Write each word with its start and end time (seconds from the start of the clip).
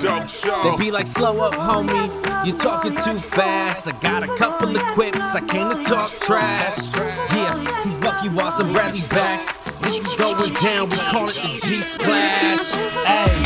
Dope 0.00 0.28
show. 0.28 0.76
They 0.78 0.84
be 0.84 0.90
like, 0.90 1.06
slow 1.06 1.40
up, 1.40 1.54
homie. 1.54 2.46
You 2.46 2.52
talking 2.52 2.94
too 2.94 3.18
fast. 3.18 3.88
I 3.88 3.92
got 4.00 4.22
a 4.22 4.34
couple 4.36 4.76
of 4.76 4.82
quips. 4.94 5.34
I 5.34 5.40
came 5.40 5.70
to 5.70 5.82
talk 5.84 6.10
trash. 6.20 6.94
Yeah, 7.32 7.82
he's 7.82 7.96
Bucky 7.96 8.28
Watson, 8.28 8.72
Bradley 8.72 9.00
Backs. 9.10 9.64
This 9.80 10.06
is 10.06 10.12
going 10.18 10.54
down. 10.54 10.90
We 10.90 10.96
call 10.96 11.28
it 11.28 11.34
the 11.34 11.60
G 11.66 11.82
Splash. 11.82 12.72
Hey. 13.06 13.36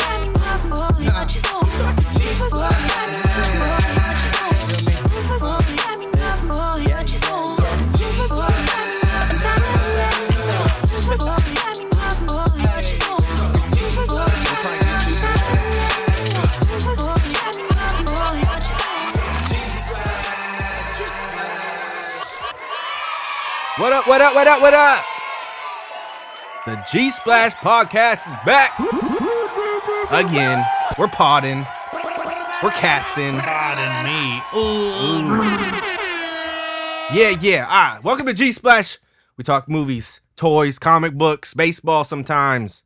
What 23.81 23.93
up, 23.93 24.07
what 24.07 24.21
up, 24.21 24.35
what 24.35 24.47
up, 24.47 24.61
what 24.61 24.73
up? 24.75 25.03
The 26.67 26.85
G 26.91 27.09
Splash 27.09 27.55
podcast 27.55 28.27
is 28.27 28.33
back. 28.45 28.77
Again, 30.11 30.63
we're 30.99 31.07
podding. 31.07 31.65
We're 32.61 32.69
casting. 32.77 33.39
Pardon 33.39 34.05
me. 34.05 34.37
Ooh. 34.55 35.41
Yeah, 37.11 37.35
yeah. 37.41 37.65
Ah, 37.67 37.99
welcome 38.03 38.27
to 38.27 38.35
G 38.35 38.51
Splash. 38.51 38.99
We 39.35 39.43
talk 39.43 39.67
movies, 39.67 40.21
toys, 40.35 40.77
comic 40.77 41.15
books, 41.15 41.55
baseball 41.55 42.03
sometimes. 42.03 42.83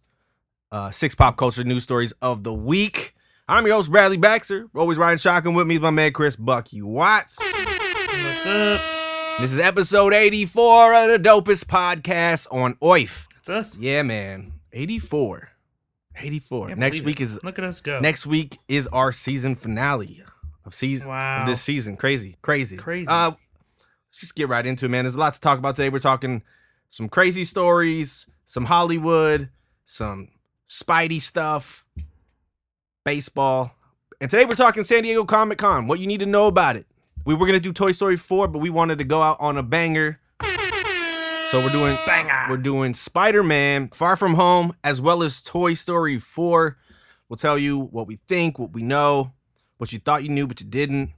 Uh, 0.71 0.91
six 0.91 1.13
pop 1.13 1.35
culture 1.35 1.65
news 1.65 1.83
stories 1.83 2.13
of 2.21 2.45
the 2.45 2.53
week. 2.53 3.13
I'm 3.49 3.67
your 3.67 3.75
host, 3.75 3.91
Bradley 3.91 4.15
Baxter. 4.15 4.69
Always 4.73 4.97
riding 4.97 5.17
shotgun 5.17 5.55
with 5.55 5.67
me 5.67 5.75
is 5.75 5.81
my 5.81 5.91
man 5.91 6.13
Chris 6.13 6.37
Bucky 6.37 6.81
Watts. 6.81 7.37
What's 7.41 8.45
up? 8.45 8.94
This 9.39 9.51
is 9.51 9.59
episode 9.59 10.13
84 10.13 10.93
of 10.93 11.09
the 11.11 11.29
dopest 11.29 11.65
podcast 11.65 12.47
on 12.51 12.75
OIF. 12.75 13.27
It's 13.37 13.49
us. 13.49 13.75
Yeah, 13.77 14.01
man. 14.03 14.53
84. 14.71 15.49
84. 16.21 16.67
Can't 16.67 16.79
Next 16.79 16.97
believe 16.97 17.05
week 17.05 17.19
it. 17.21 17.23
is 17.23 17.43
Look 17.43 17.59
at 17.59 17.65
us 17.65 17.81
go. 17.81 17.99
next 17.99 18.25
week 18.25 18.57
is 18.67 18.87
our 18.87 19.11
season 19.11 19.55
finale 19.55 20.23
of 20.65 20.73
season 20.73 21.09
Wow. 21.09 21.41
of 21.41 21.47
this 21.47 21.61
season. 21.61 21.97
Crazy. 21.97 22.37
Crazy. 22.41 22.77
Crazy. 22.77 23.09
Uh 23.09 23.31
let's 23.31 24.21
just 24.21 24.35
get 24.35 24.47
right 24.47 24.65
into 24.65 24.85
it, 24.85 24.89
man. 24.89 25.03
There's 25.03 25.15
a 25.15 25.19
lot 25.19 25.33
to 25.33 25.41
talk 25.41 25.59
about 25.59 25.75
today. 25.75 25.89
We're 25.89 25.99
talking 25.99 26.41
some 26.89 27.09
crazy 27.09 27.43
stories, 27.43 28.27
some 28.45 28.65
Hollywood, 28.65 29.49
some 29.83 30.29
Spidey 30.69 31.21
stuff, 31.21 31.85
baseball. 33.03 33.75
And 34.21 34.31
today 34.31 34.45
we're 34.45 34.55
talking 34.55 34.83
San 34.85 35.03
Diego 35.03 35.25
Comic 35.25 35.57
Con. 35.57 35.87
What 35.87 35.99
you 35.99 36.07
need 36.07 36.21
to 36.21 36.25
know 36.25 36.47
about 36.47 36.77
it. 36.77 36.87
We 37.25 37.33
were 37.33 37.47
gonna 37.47 37.59
do 37.59 37.73
Toy 37.73 37.91
Story 37.91 38.17
4, 38.17 38.47
but 38.47 38.59
we 38.59 38.69
wanted 38.69 38.99
to 38.99 39.03
go 39.03 39.21
out 39.21 39.37
on 39.39 39.57
a 39.57 39.63
banger. 39.63 40.19
So 41.51 41.59
we're 41.59 41.69
doing 41.69 41.97
Banger. 42.05 42.47
We're 42.49 42.57
doing 42.57 42.93
Spider-Man 42.93 43.89
Far 43.89 44.15
From 44.15 44.33
Home 44.33 44.73
as 44.83 44.99
well 44.99 45.23
as 45.23 45.41
Toy 45.41 45.73
Story 45.73 46.19
4. 46.19 46.77
We'll 47.29 47.37
tell 47.37 47.57
you 47.57 47.79
what 47.79 48.07
we 48.07 48.19
think, 48.27 48.59
what 48.59 48.73
we 48.73 48.83
know, 48.83 49.31
what 49.77 49.93
you 49.93 49.99
thought 49.99 50.23
you 50.23 50.29
knew 50.29 50.47
but 50.47 50.59
you 50.59 50.67
didn't, 50.67 51.11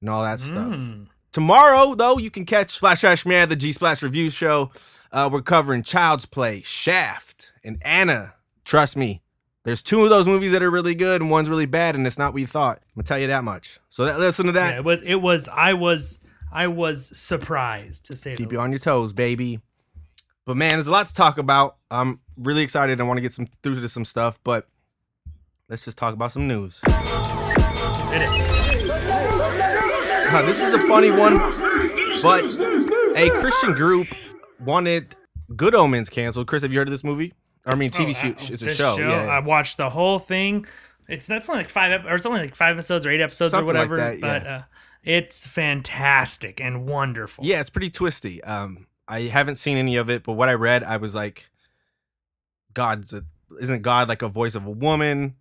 and 0.00 0.10
all 0.10 0.22
that 0.22 0.40
stuff. 0.40 0.74
Mm. 0.74 1.06
Tomorrow, 1.32 1.94
though, 1.94 2.18
you 2.18 2.30
can 2.30 2.44
catch 2.44 2.70
Splash 2.70 3.00
Trash 3.00 3.24
Man, 3.24 3.48
the 3.48 3.56
G 3.56 3.72
Splash 3.72 4.02
Review 4.02 4.30
Show. 4.30 4.70
Uh, 5.10 5.28
we're 5.32 5.42
covering 5.42 5.82
Child's 5.82 6.26
Play, 6.26 6.62
Shaft, 6.62 7.52
and 7.64 7.78
Anna. 7.82 8.34
Trust 8.64 8.96
me, 8.96 9.22
there's 9.64 9.82
two 9.82 10.02
of 10.04 10.10
those 10.10 10.26
movies 10.26 10.52
that 10.52 10.62
are 10.62 10.70
really 10.70 10.94
good 10.94 11.20
and 11.20 11.30
one's 11.30 11.48
really 11.48 11.66
bad, 11.66 11.94
and 11.94 12.06
it's 12.06 12.18
not 12.18 12.32
what 12.32 12.40
you 12.40 12.46
thought. 12.46 12.78
I'm 12.78 12.84
gonna 12.96 13.04
tell 13.04 13.18
you 13.18 13.28
that 13.28 13.44
much. 13.44 13.78
So 13.90 14.04
that, 14.06 14.18
listen 14.18 14.46
to 14.46 14.52
Yeah, 14.52 14.70
that. 14.72 14.76
it 14.78 14.84
was. 14.84 15.02
It 15.02 15.16
was. 15.16 15.48
I 15.48 15.74
was. 15.74 16.20
I 16.52 16.66
was 16.66 17.16
surprised 17.16 18.04
to 18.06 18.16
say. 18.16 18.32
It. 18.32 18.38
Keep 18.38 18.48
the 18.50 18.54
you 18.56 18.60
on 18.60 18.70
your 18.72 18.80
toes, 18.80 19.12
baby. 19.12 19.60
But 20.44 20.56
man, 20.56 20.72
there's 20.74 20.88
a 20.88 20.92
lot 20.92 21.06
to 21.06 21.14
talk 21.14 21.38
about. 21.38 21.76
I'm 21.90 22.20
really 22.36 22.62
excited. 22.62 23.00
I 23.00 23.04
want 23.04 23.18
to 23.18 23.22
get 23.22 23.32
some 23.32 23.46
through 23.62 23.76
to 23.76 23.88
some 23.88 24.04
stuff, 24.04 24.38
but 24.42 24.66
let's 25.68 25.84
just 25.84 25.96
talk 25.96 26.12
about 26.14 26.32
some 26.32 26.48
news. 26.48 26.80
This 30.44 30.60
is 30.62 30.72
a 30.74 30.78
funny 30.88 31.10
one, 31.10 31.38
but 32.22 32.42
a 33.16 33.30
Christian 33.40 33.72
group 33.74 34.08
wanted 34.60 35.14
Good 35.54 35.74
Omens 35.74 36.08
canceled. 36.08 36.46
Chris, 36.48 36.62
have 36.62 36.72
you 36.72 36.78
heard 36.78 36.88
of 36.88 36.92
this 36.92 37.04
movie? 37.04 37.32
I 37.64 37.74
mean, 37.76 37.90
TV 37.90 38.10
Oh, 38.10 38.12
shoot. 38.12 38.36
uh, 38.50 38.52
It's 38.52 38.62
a 38.62 38.64
this 38.66 38.76
show. 38.76 38.96
Yeah, 38.98 39.22
I 39.26 39.38
watched 39.38 39.76
the 39.76 39.88
whole 39.90 40.18
thing. 40.18 40.66
It's 41.08 41.26
that's 41.26 41.48
only 41.48 41.60
like 41.60 41.68
five, 41.68 42.04
or 42.06 42.14
it's 42.14 42.26
only 42.26 42.40
like 42.40 42.54
five 42.54 42.74
episodes 42.76 43.04
or 43.06 43.10
eight 43.10 43.20
episodes 43.20 43.52
Something 43.52 43.70
or 43.70 43.74
like 43.78 43.90
whatever. 43.90 43.96
that, 43.96 44.20
But 44.20 44.42
yeah. 44.44 44.56
uh, 44.56 44.62
it's 45.04 45.46
fantastic 45.46 46.60
and 46.60 46.86
wonderful. 46.88 47.44
yeah, 47.44 47.60
it's 47.60 47.70
pretty 47.70 47.90
twisty. 47.90 48.42
Um, 48.44 48.86
I 49.08 49.22
haven't 49.22 49.56
seen 49.56 49.76
any 49.76 49.96
of 49.96 50.08
it, 50.10 50.22
but 50.22 50.32
what 50.34 50.48
I 50.48 50.54
read, 50.54 50.82
I 50.84 50.96
was 50.96 51.14
like, 51.14 51.50
God's 52.74 53.12
a, 53.12 53.24
isn't 53.60 53.82
God 53.82 54.08
like 54.08 54.22
a 54.22 54.28
voice 54.28 54.54
of 54.54 54.64
a 54.66 54.70
woman? 54.70 55.34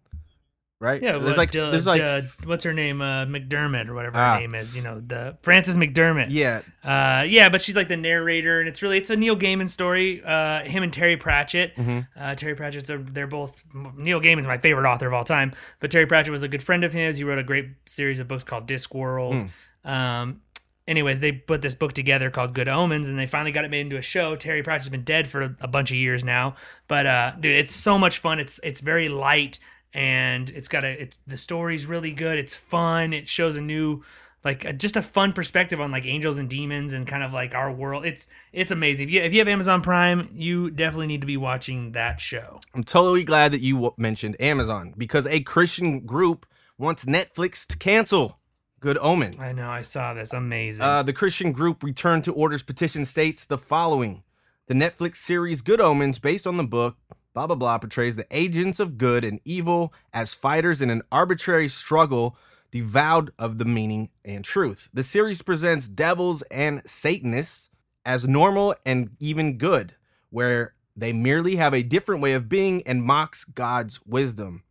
Right? 0.82 1.00
Yeah, 1.00 1.20
there's 1.20 1.38
like 1.38 1.56
uh, 1.56 1.70
there's 1.70 1.86
like 1.86 2.02
uh, 2.02 2.22
what's 2.46 2.64
her 2.64 2.74
name? 2.74 3.02
Uh, 3.04 3.26
McDermott 3.28 3.88
or 3.88 3.94
whatever 3.94 4.18
Ah. 4.18 4.34
her 4.34 4.40
name 4.42 4.56
is. 4.56 4.76
You 4.76 4.82
know, 4.82 5.00
the 5.00 5.38
Frances 5.44 5.78
McDermott. 5.78 6.28
yeah, 6.32 6.62
Uh, 6.84 7.22
yeah, 7.22 7.50
but 7.50 7.62
she's 7.62 7.76
like 7.76 7.88
the 7.88 7.96
narrator, 7.98 8.60
and 8.60 8.68
it's 8.68 8.82
really 8.82 8.98
it's 8.98 9.12
a 9.12 9.16
Neil 9.16 9.38
Gaiman 9.38 9.70
story. 9.70 10.24
Uh, 10.26 10.62
him 10.64 10.82
and 10.82 10.92
Terry 10.92 11.18
Pratchett. 11.18 11.76
Mhm. 11.76 12.08
Uh, 12.20 12.34
Terry 12.34 12.56
Pratchett's 12.56 12.90
a, 12.90 12.98
they're 12.98 13.28
both 13.28 13.64
Neil 13.96 14.20
Gaiman's 14.20 14.48
my 14.48 14.58
favorite 14.58 14.90
author 14.90 15.06
of 15.06 15.14
all 15.14 15.24
time, 15.24 15.54
but 15.80 15.92
Terry 15.92 16.08
Pratchett 16.08 16.32
was 16.32 16.42
a 16.42 16.48
good 16.48 16.64
friend 16.64 16.84
of 16.84 16.94
his. 16.94 17.18
He 17.18 17.24
wrote 17.24 17.38
a 17.38 17.44
great 17.44 17.68
series 17.86 18.20
of 18.20 18.28
books 18.28 18.44
called 18.44 18.68
Discworld. 18.68 19.50
Um, 19.86 20.42
anyways, 20.88 21.20
they 21.20 21.32
put 21.32 21.62
this 21.62 21.76
book 21.76 21.94
together 21.94 22.30
called 22.30 22.54
Good 22.54 22.68
Omens, 22.68 23.08
and 23.08 23.18
they 23.20 23.26
finally 23.26 23.52
got 23.52 23.66
it 23.66 23.72
made 23.72 23.82
into 23.82 23.98
a 23.98 24.02
show. 24.02 24.36
Terry 24.36 24.64
Pratchett's 24.64 24.90
been 24.90 25.04
dead 25.04 25.28
for 25.28 25.42
a, 25.44 25.56
a 25.62 25.68
bunch 25.68 25.92
of 25.92 25.98
years 25.98 26.24
now, 26.24 26.56
but 26.88 27.06
uh, 27.06 27.34
dude, 27.40 27.56
it's 27.56 27.76
so 27.76 27.98
much 27.98 28.20
fun. 28.20 28.40
It's 28.40 28.60
it's 28.64 28.82
very 28.82 29.10
light, 29.10 29.60
and 29.94 30.50
it's 30.50 30.68
got 30.68 30.84
a 30.84 31.02
it's 31.02 31.20
the 31.28 31.38
story's 31.38 31.86
really 31.86 32.14
good. 32.14 32.38
It's 32.38 32.56
fun. 32.56 33.14
It 33.14 33.28
shows 33.28 33.58
a 33.58 33.62
new 33.62 34.04
like 34.44 34.66
a, 34.66 34.74
just 34.74 34.98
a 34.98 35.02
fun 35.02 35.34
perspective 35.34 35.80
on 35.80 35.92
like 35.92 36.06
angels 36.06 36.40
and 36.40 36.50
demons 36.50 36.94
and 36.94 37.06
kind 37.06 37.24
of 37.24 37.34
like 37.34 37.54
our 37.54 37.72
world. 37.72 38.06
It's 38.06 38.28
it's 38.52 38.72
amazing. 38.72 39.08
If 39.08 39.14
you 39.14 39.22
if 39.22 39.34
you 39.34 39.40
have 39.40 39.48
Amazon 39.48 39.82
Prime, 39.82 40.30
you 40.34 40.72
definitely 40.72 41.08
need 41.08 41.22
to 41.22 41.28
be 41.28 41.38
watching 41.38 41.92
that 41.92 42.20
show. 42.20 42.60
I'm 42.74 42.84
totally 42.84 43.24
glad 43.24 43.52
that 43.52 43.62
you 43.62 43.76
w- 43.76 43.94
mentioned 43.98 44.36
Amazon 44.40 44.94
because 44.98 45.28
a 45.28 45.42
Christian 45.42 46.02
group 46.02 46.46
wants 46.78 47.06
Netflix 47.06 47.68
to 47.68 47.78
cancel 47.78 48.40
Good 48.80 48.98
Omens. 49.00 49.44
I 49.44 49.52
know. 49.52 49.70
I 49.70 49.84
saw 49.84 50.14
this. 50.16 50.34
Amazing. 50.34 50.84
Uh, 50.84 51.04
the 51.04 51.14
Christian 51.14 51.52
group 51.52 51.84
Return 51.84 52.24
to 52.24 52.34
Orders 52.34 52.64
petition 52.64 53.06
states 53.06 53.46
the 53.46 53.58
following 53.58 54.24
The 54.66 54.74
Netflix 54.74 55.18
series 55.18 55.62
Good 55.62 55.80
Omens, 55.80 56.18
based 56.18 56.48
on 56.48 56.58
the 56.58 56.64
book, 56.64 56.98
blah, 57.34 57.48
blah, 57.48 57.56
blah, 57.56 57.78
portrays 57.78 58.16
the 58.16 58.28
agents 58.32 58.80
of 58.80 58.98
good 58.98 59.24
and 59.24 59.40
evil 59.46 59.94
as 60.14 60.34
fighters 60.34 60.82
in 60.82 60.90
an 60.90 61.02
arbitrary 61.12 61.68
struggle 61.68 62.38
devoid 62.72 63.32
of 63.38 63.58
the 63.58 63.66
meaning 63.66 64.10
and 64.24 64.44
truth. 64.46 64.90
The 64.94 65.04
series 65.04 65.42
presents 65.42 65.88
devils 65.88 66.42
and 66.44 66.82
Satanists 66.86 67.70
as 68.06 68.28
normal 68.28 68.76
and 68.86 69.12
even 69.20 69.58
good, 69.58 69.96
where 70.30 70.74
they 70.96 71.14
merely 71.14 71.58
have 71.58 71.74
a 71.74 71.84
different 71.84 72.22
way 72.22 72.34
of 72.34 72.50
being 72.50 72.82
and 72.84 73.04
mocks 73.04 73.44
God's 73.44 74.06
wisdom. 74.06 74.64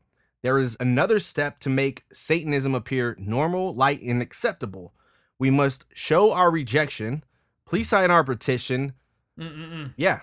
There 0.43 0.59
is 0.59 0.77
another 0.81 1.21
step 1.21 1.61
to 1.61 1.71
make 1.71 2.05
Satanism 2.13 2.75
appear 2.75 3.15
normal, 3.19 3.75
light, 3.75 4.01
and 4.03 4.23
acceptable. 4.23 4.95
We 5.39 5.51
must 5.51 5.85
show 5.93 6.33
our 6.33 6.51
rejection. 6.51 7.25
Please 7.67 7.89
sign 7.89 8.11
our 8.11 8.25
petition. 8.25 8.95
Mm-mm-mm. 9.39 9.93
Yeah. 9.97 10.21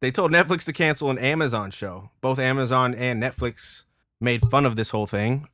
They 0.00 0.10
told 0.10 0.32
Netflix 0.32 0.64
to 0.64 0.72
cancel 0.72 1.10
an 1.10 1.18
Amazon 1.18 1.70
show. 1.70 2.10
Both 2.20 2.38
Amazon 2.38 2.94
and 2.94 3.22
Netflix 3.22 3.84
made 4.20 4.40
fun 4.42 4.64
of 4.66 4.76
this 4.76 4.90
whole 4.90 5.06
thing. 5.06 5.46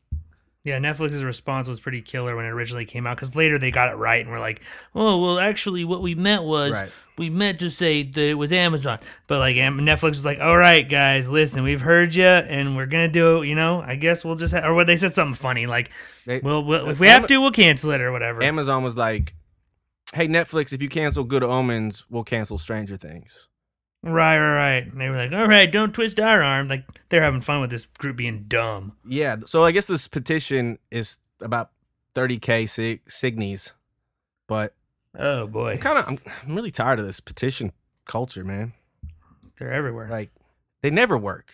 Yeah, 0.63 0.79
Netflix's 0.81 1.23
response 1.23 1.69
was 1.69 1.79
pretty 1.79 2.03
killer 2.03 2.35
when 2.35 2.45
it 2.45 2.49
originally 2.49 2.85
came 2.87 3.07
out 3.07 3.17
because 3.17 3.37
later 3.37 3.57
they 3.57 3.71
got 3.71 3.89
it 3.89 3.95
right 3.97 4.21
and 4.21 4.31
were 4.31 4.41
like, 4.41 4.63
"Oh, 4.97 5.23
well, 5.23 5.39
actually, 5.39 5.85
what 5.85 6.03
we 6.03 6.17
meant 6.17 6.43
was 6.43 6.73
Right. 6.73 6.91
we 7.17 7.31
meant 7.31 7.61
to 7.61 7.71
say 7.71 8.03
that 8.03 8.21
it 8.21 8.35
was 8.35 8.51
Amazon." 8.53 8.99
But 9.29 9.39
like, 9.39 9.55
Netflix 9.55 10.11
was 10.11 10.25
like, 10.25 10.41
"All 10.41 10.57
right, 10.59 10.89
guys, 10.89 11.29
listen, 11.29 11.63
we've 11.63 11.83
heard 11.83 12.17
you, 12.17 12.25
and 12.27 12.77
we're 12.77 12.87
gonna 12.87 13.07
do 13.07 13.43
it. 13.43 13.47
You 13.47 13.55
know, 13.55 13.81
I 13.81 13.95
guess 13.95 14.25
we'll 14.25 14.35
just," 14.35 14.55
ha-, 14.55 14.67
or 14.67 14.75
what 14.75 14.89
they 14.89 14.97
said 14.97 15.13
something 15.13 15.35
funny 15.35 15.67
like, 15.67 15.91
They- 16.25 16.41
"Well, 16.41 16.65
we'll 16.65 16.89
if 16.89 16.97
uh, 16.99 17.01
we 17.01 17.07
have 17.09 17.29
to, 17.29 17.41
we'll 17.41 17.53
cancel 17.53 17.93
it 17.93 18.01
or 18.01 18.11
whatever." 18.11 18.43
Amazon 18.43 18.83
was 18.83 18.97
like, 18.97 19.35
hey, 20.15 20.27
Netflix, 20.27 20.73
if 20.73 20.83
you 20.83 20.89
cancel 20.89 21.23
Good 21.23 21.45
Omens, 21.45 22.07
we'll 22.11 22.25
cancel 22.25 22.59
Stranger 22.59 22.97
Things. 22.97 23.49
Right, 24.13 24.39
right, 24.39 24.55
right. 24.57 24.87
And 24.87 25.01
they 25.01 25.09
were 25.09 25.17
like, 25.17 25.33
"All 25.33 25.47
right, 25.47 25.71
don't 25.71 25.93
twist 25.95 26.19
our 26.21 26.43
arm." 26.43 26.69
Like 26.69 26.85
they're 27.09 27.23
having 27.23 27.41
fun 27.41 27.61
with 27.61 27.71
this 27.71 27.85
group 27.85 28.17
being 28.17 28.45
dumb. 28.49 28.93
Yeah. 29.07 29.37
So 29.45 29.65
I 29.65 29.73
guess 29.73 29.87
this 29.87 30.09
petition 30.09 30.79
is 30.91 31.19
about 31.41 31.71
30K 32.15 32.69
sig- 32.69 33.05
signies. 33.09 33.73
But 34.47 34.75
Oh 35.19 35.47
boy, 35.47 35.73
I'm 35.73 35.79
kind 35.79 35.99
of, 35.99 36.09
I'm, 36.09 36.19
I'm 36.47 36.55
really 36.55 36.71
tired 36.71 36.99
of 36.99 37.07
this 37.07 37.21
petition 37.21 37.73
culture, 38.05 38.45
man. 38.45 38.73
they're 39.59 39.73
everywhere. 39.73 40.09
Like, 40.09 40.31
they 40.83 40.91
never 40.91 41.17
work. 41.17 41.51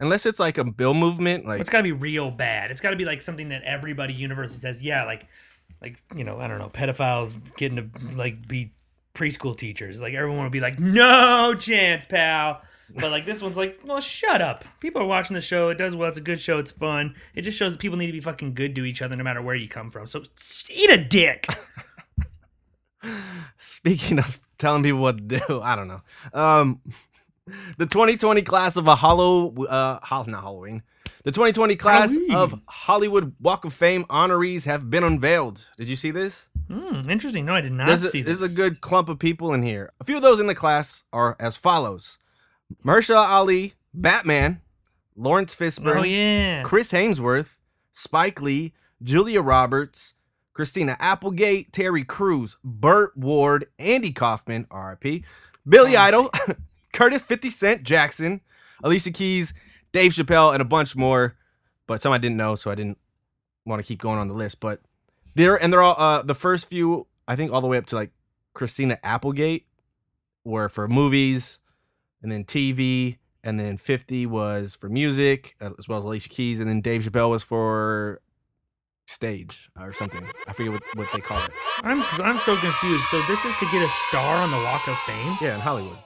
Unless 0.00 0.26
it's 0.26 0.38
like 0.38 0.58
a 0.58 0.64
bill 0.64 0.92
movement, 0.92 1.46
like 1.46 1.60
It's 1.60 1.70
got 1.70 1.78
to 1.78 1.82
be 1.84 1.92
real 1.92 2.30
bad. 2.30 2.70
It's 2.70 2.80
got 2.80 2.90
to 2.90 2.96
be 2.96 3.04
like 3.04 3.22
something 3.22 3.48
that 3.50 3.62
everybody 3.62 4.12
universally 4.12 4.58
says, 4.58 4.82
yeah, 4.82 5.04
like, 5.04 5.26
like 5.80 6.02
you 6.14 6.24
know, 6.24 6.38
I 6.38 6.46
don't 6.48 6.58
know, 6.58 6.68
pedophiles 6.68 7.34
getting 7.56 7.76
to 7.76 8.16
like 8.16 8.46
be 8.46 8.72
preschool 9.14 9.56
teachers. 9.56 10.02
Like 10.02 10.14
everyone 10.14 10.42
would 10.42 10.52
be 10.52 10.60
like, 10.60 10.78
no 10.78 11.54
chance, 11.54 12.04
pal. 12.04 12.60
But 12.90 13.10
like 13.10 13.24
this 13.24 13.42
one's 13.42 13.56
like, 13.56 13.80
well, 13.84 14.00
shut 14.00 14.42
up. 14.42 14.64
People 14.80 15.02
are 15.02 15.06
watching 15.06 15.34
the 15.34 15.40
show. 15.40 15.70
It 15.70 15.78
does 15.78 15.96
well. 15.96 16.08
It's 16.08 16.18
a 16.18 16.22
good 16.22 16.40
show. 16.40 16.58
It's 16.58 16.70
fun. 16.70 17.14
It 17.34 17.42
just 17.42 17.58
shows 17.58 17.72
that 17.72 17.78
people 17.78 17.96
need 17.96 18.06
to 18.06 18.12
be 18.12 18.20
fucking 18.20 18.54
good 18.54 18.74
to 18.76 18.84
each 18.84 19.02
other 19.02 19.16
no 19.16 19.24
matter 19.24 19.42
where 19.42 19.54
you 19.54 19.68
come 19.68 19.90
from. 19.90 20.06
So 20.06 20.22
eat 20.70 20.90
a 20.90 21.02
dick. 21.02 21.46
Speaking 23.58 24.18
of 24.18 24.40
telling 24.58 24.82
people 24.82 25.00
what 25.00 25.16
to 25.16 25.38
do, 25.38 25.60
I 25.62 25.76
don't 25.76 25.88
know. 25.88 26.02
Um, 26.32 26.80
the 27.78 27.86
2020 27.86 28.42
class 28.42 28.76
of 28.76 28.86
a 28.86 28.94
hollow, 28.94 29.54
uh, 29.64 29.98
not 30.10 30.42
Halloween. 30.42 30.82
The 31.24 31.32
2020 31.32 31.76
class 31.76 32.10
Halloween. 32.14 32.34
of 32.34 32.60
Hollywood 32.68 33.34
Walk 33.40 33.64
of 33.64 33.72
Fame 33.72 34.04
honorees 34.04 34.64
have 34.66 34.90
been 34.90 35.02
unveiled. 35.02 35.68
Did 35.78 35.88
you 35.88 35.96
see 35.96 36.10
this? 36.10 36.50
Hmm, 36.70 37.00
interesting. 37.08 37.46
No, 37.46 37.54
I 37.54 37.62
did 37.62 37.72
not 37.72 37.86
There's 37.86 38.04
a, 38.04 38.08
see 38.08 38.20
this. 38.22 38.38
there's 38.40 38.52
a 38.52 38.56
good 38.56 38.80
clump 38.82 39.08
of 39.08 39.18
people 39.18 39.52
in 39.54 39.62
here. 39.62 39.90
A 40.00 40.04
few 40.04 40.16
of 40.16 40.22
those 40.22 40.38
in 40.38 40.46
the 40.48 40.54
class 40.54 41.04
are 41.12 41.34
as 41.40 41.56
follows: 41.56 42.18
Mahershala 42.84 43.26
Ali, 43.26 43.72
Batman, 43.94 44.60
Laurence 45.16 45.54
Fishburne, 45.54 46.00
Oh 46.00 46.02
yeah. 46.02 46.62
Chris 46.62 46.92
Hemsworth, 46.92 47.56
Spike 47.94 48.40
Lee, 48.42 48.74
Julia 49.02 49.40
Roberts, 49.40 50.12
Christina 50.52 50.96
Applegate, 51.00 51.72
Terry 51.72 52.04
Crews, 52.04 52.58
Burt 52.62 53.16
Ward, 53.16 53.66
Andy 53.78 54.12
Kaufman, 54.12 54.66
RIP, 54.70 55.24
Billy 55.66 55.96
Idol, 55.96 56.30
Curtis 56.92 57.22
50 57.22 57.48
Cent 57.50 57.82
Jackson, 57.82 58.40
Alicia 58.82 59.10
Keys, 59.10 59.54
Dave 59.94 60.10
Chappelle, 60.10 60.52
and 60.52 60.60
a 60.60 60.64
bunch 60.64 60.94
more. 60.96 61.36
But 61.86 62.02
some 62.02 62.12
I 62.12 62.18
didn't 62.18 62.36
know, 62.36 62.56
so 62.56 62.70
I 62.70 62.74
didn't 62.74 62.98
want 63.64 63.80
to 63.80 63.86
keep 63.86 64.00
going 64.02 64.18
on 64.18 64.28
the 64.28 64.34
list. 64.34 64.60
But 64.60 64.80
they're 65.34 65.56
and 65.56 65.72
they're 65.72 65.82
all 65.82 65.94
uh 65.96 66.22
the 66.22 66.34
first 66.34 66.68
few, 66.68 67.06
I 67.26 67.36
think 67.36 67.52
all 67.52 67.60
the 67.60 67.68
way 67.68 67.78
up 67.78 67.86
to 67.86 67.94
like 67.94 68.10
Christina 68.52 68.98
Applegate 69.02 69.66
were 70.44 70.68
for 70.68 70.88
movies, 70.88 71.60
and 72.20 72.30
then 72.30 72.44
TV, 72.44 73.18
and 73.42 73.58
then 73.58 73.76
50 73.76 74.26
was 74.26 74.74
for 74.74 74.88
music, 74.88 75.56
as 75.60 75.88
well 75.88 75.98
as 75.98 76.04
Alicia 76.04 76.28
Keys, 76.28 76.60
and 76.60 76.68
then 76.68 76.80
Dave 76.80 77.02
Chappelle 77.02 77.30
was 77.30 77.42
for 77.42 78.20
stage 79.06 79.70
or 79.78 79.92
something. 79.92 80.26
I 80.48 80.52
forget 80.54 80.72
what, 80.72 80.82
what 80.96 81.08
they 81.12 81.20
call 81.20 81.42
it. 81.44 81.50
I'm 81.82 82.02
I'm 82.20 82.38
so 82.38 82.56
confused. 82.56 83.04
So 83.04 83.22
this 83.22 83.44
is 83.44 83.54
to 83.56 83.66
get 83.66 83.82
a 83.82 83.90
star 83.90 84.42
on 84.42 84.50
the 84.50 84.56
Walk 84.56 84.88
of 84.88 84.98
Fame. 84.98 85.38
Yeah, 85.40 85.54
in 85.54 85.60
Hollywood. 85.60 85.98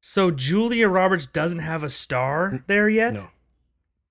So 0.00 0.30
Julia 0.30 0.88
Roberts 0.88 1.26
doesn't 1.26 1.58
have 1.60 1.84
a 1.84 1.90
star 1.90 2.64
there 2.66 2.88
yet, 2.88 3.14
No. 3.14 3.28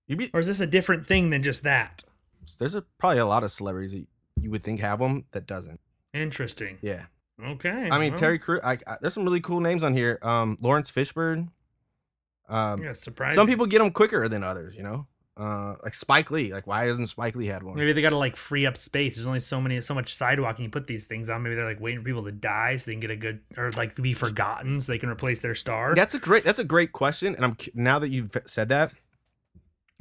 Be, 0.08 0.30
or 0.34 0.40
is 0.40 0.48
this 0.48 0.60
a 0.60 0.68
different 0.68 1.06
thing 1.06 1.30
than 1.30 1.44
just 1.44 1.64
that? 1.64 2.04
there's 2.58 2.74
a, 2.74 2.82
probably 2.98 3.20
a 3.20 3.26
lot 3.28 3.44
of 3.44 3.52
celebrities 3.52 3.92
that 3.94 4.08
you 4.42 4.50
would 4.50 4.64
think 4.64 4.80
have 4.80 4.98
them 5.00 5.26
that 5.34 5.46
doesn't. 5.46 5.80
Interesting. 6.16 6.80
Yeah. 6.82 7.06
Okay. 7.44 7.90
I 7.92 8.00
mean, 8.00 8.12
well, 8.14 8.20
Terry 8.20 8.40
Crew. 8.40 8.60
I, 8.64 8.74
I, 8.88 8.98
there's 9.02 9.14
some 9.14 9.24
really 9.24 9.40
cool 9.40 9.60
names 9.60 9.84
on 9.84 9.94
here. 9.94 10.18
Um, 10.24 10.58
Laurence 10.60 10.92
Fishburne. 10.92 11.50
Um, 12.48 12.82
Yeah, 12.82 12.94
surprising. 12.94 13.36
some 13.36 13.46
people 13.46 13.68
get 13.68 13.80
them 13.80 13.92
quicker 13.92 14.28
than 14.28 14.44
others, 14.44 14.76
you 14.76 14.82
know? 14.82 15.06
Uh, 15.40 15.76
like 15.84 15.94
Spike 15.94 16.32
Lee. 16.32 16.52
Like, 16.52 16.68
why 16.68 16.84
hasn't 16.84 17.08
Spike 17.08 17.34
Lee 17.36 17.48
had 17.48 17.64
one? 17.64 17.78
Maybe 17.78 17.94
they 17.94 18.02
got 18.02 18.10
to 18.10 18.18
like 18.18 18.36
free 18.36 18.66
up 18.66 18.76
space. 18.76 19.16
There's 19.16 19.28
only 19.28 19.40
so 19.40 19.62
many, 19.62 19.80
so 19.80 19.94
much 19.94 20.14
sidewalk, 20.14 20.58
and 20.58 20.66
you 20.66 20.70
put 20.70 20.86
these 20.86 21.06
things 21.06 21.30
on. 21.30 21.44
Maybe 21.44 21.56
they're 21.56 21.68
like 21.68 21.80
waiting 21.80 22.02
for 22.02 22.06
people 22.06 22.26
to 22.26 22.32
die 22.32 22.76
so 22.76 22.88
they 22.88 22.94
can 22.94 23.00
get 23.00 23.12
a 23.12 23.16
good, 23.16 23.40
or 23.56 23.72
like 23.72 23.96
be 23.96 24.14
forgotten 24.14 24.82
so 24.82 24.92
they 24.92 24.98
can 25.00 25.10
replace 25.10 25.40
their 25.40 25.56
star. 25.56 25.96
That's 25.96 26.14
a 26.14 26.20
great. 26.20 26.44
That's 26.44 26.60
a 26.60 26.66
great 26.66 26.92
question. 26.92 27.36
And 27.36 27.46
I'm 27.46 27.56
now 27.74 28.00
that 28.00 28.10
you've 28.10 28.36
said 28.46 28.68
that, 28.70 28.94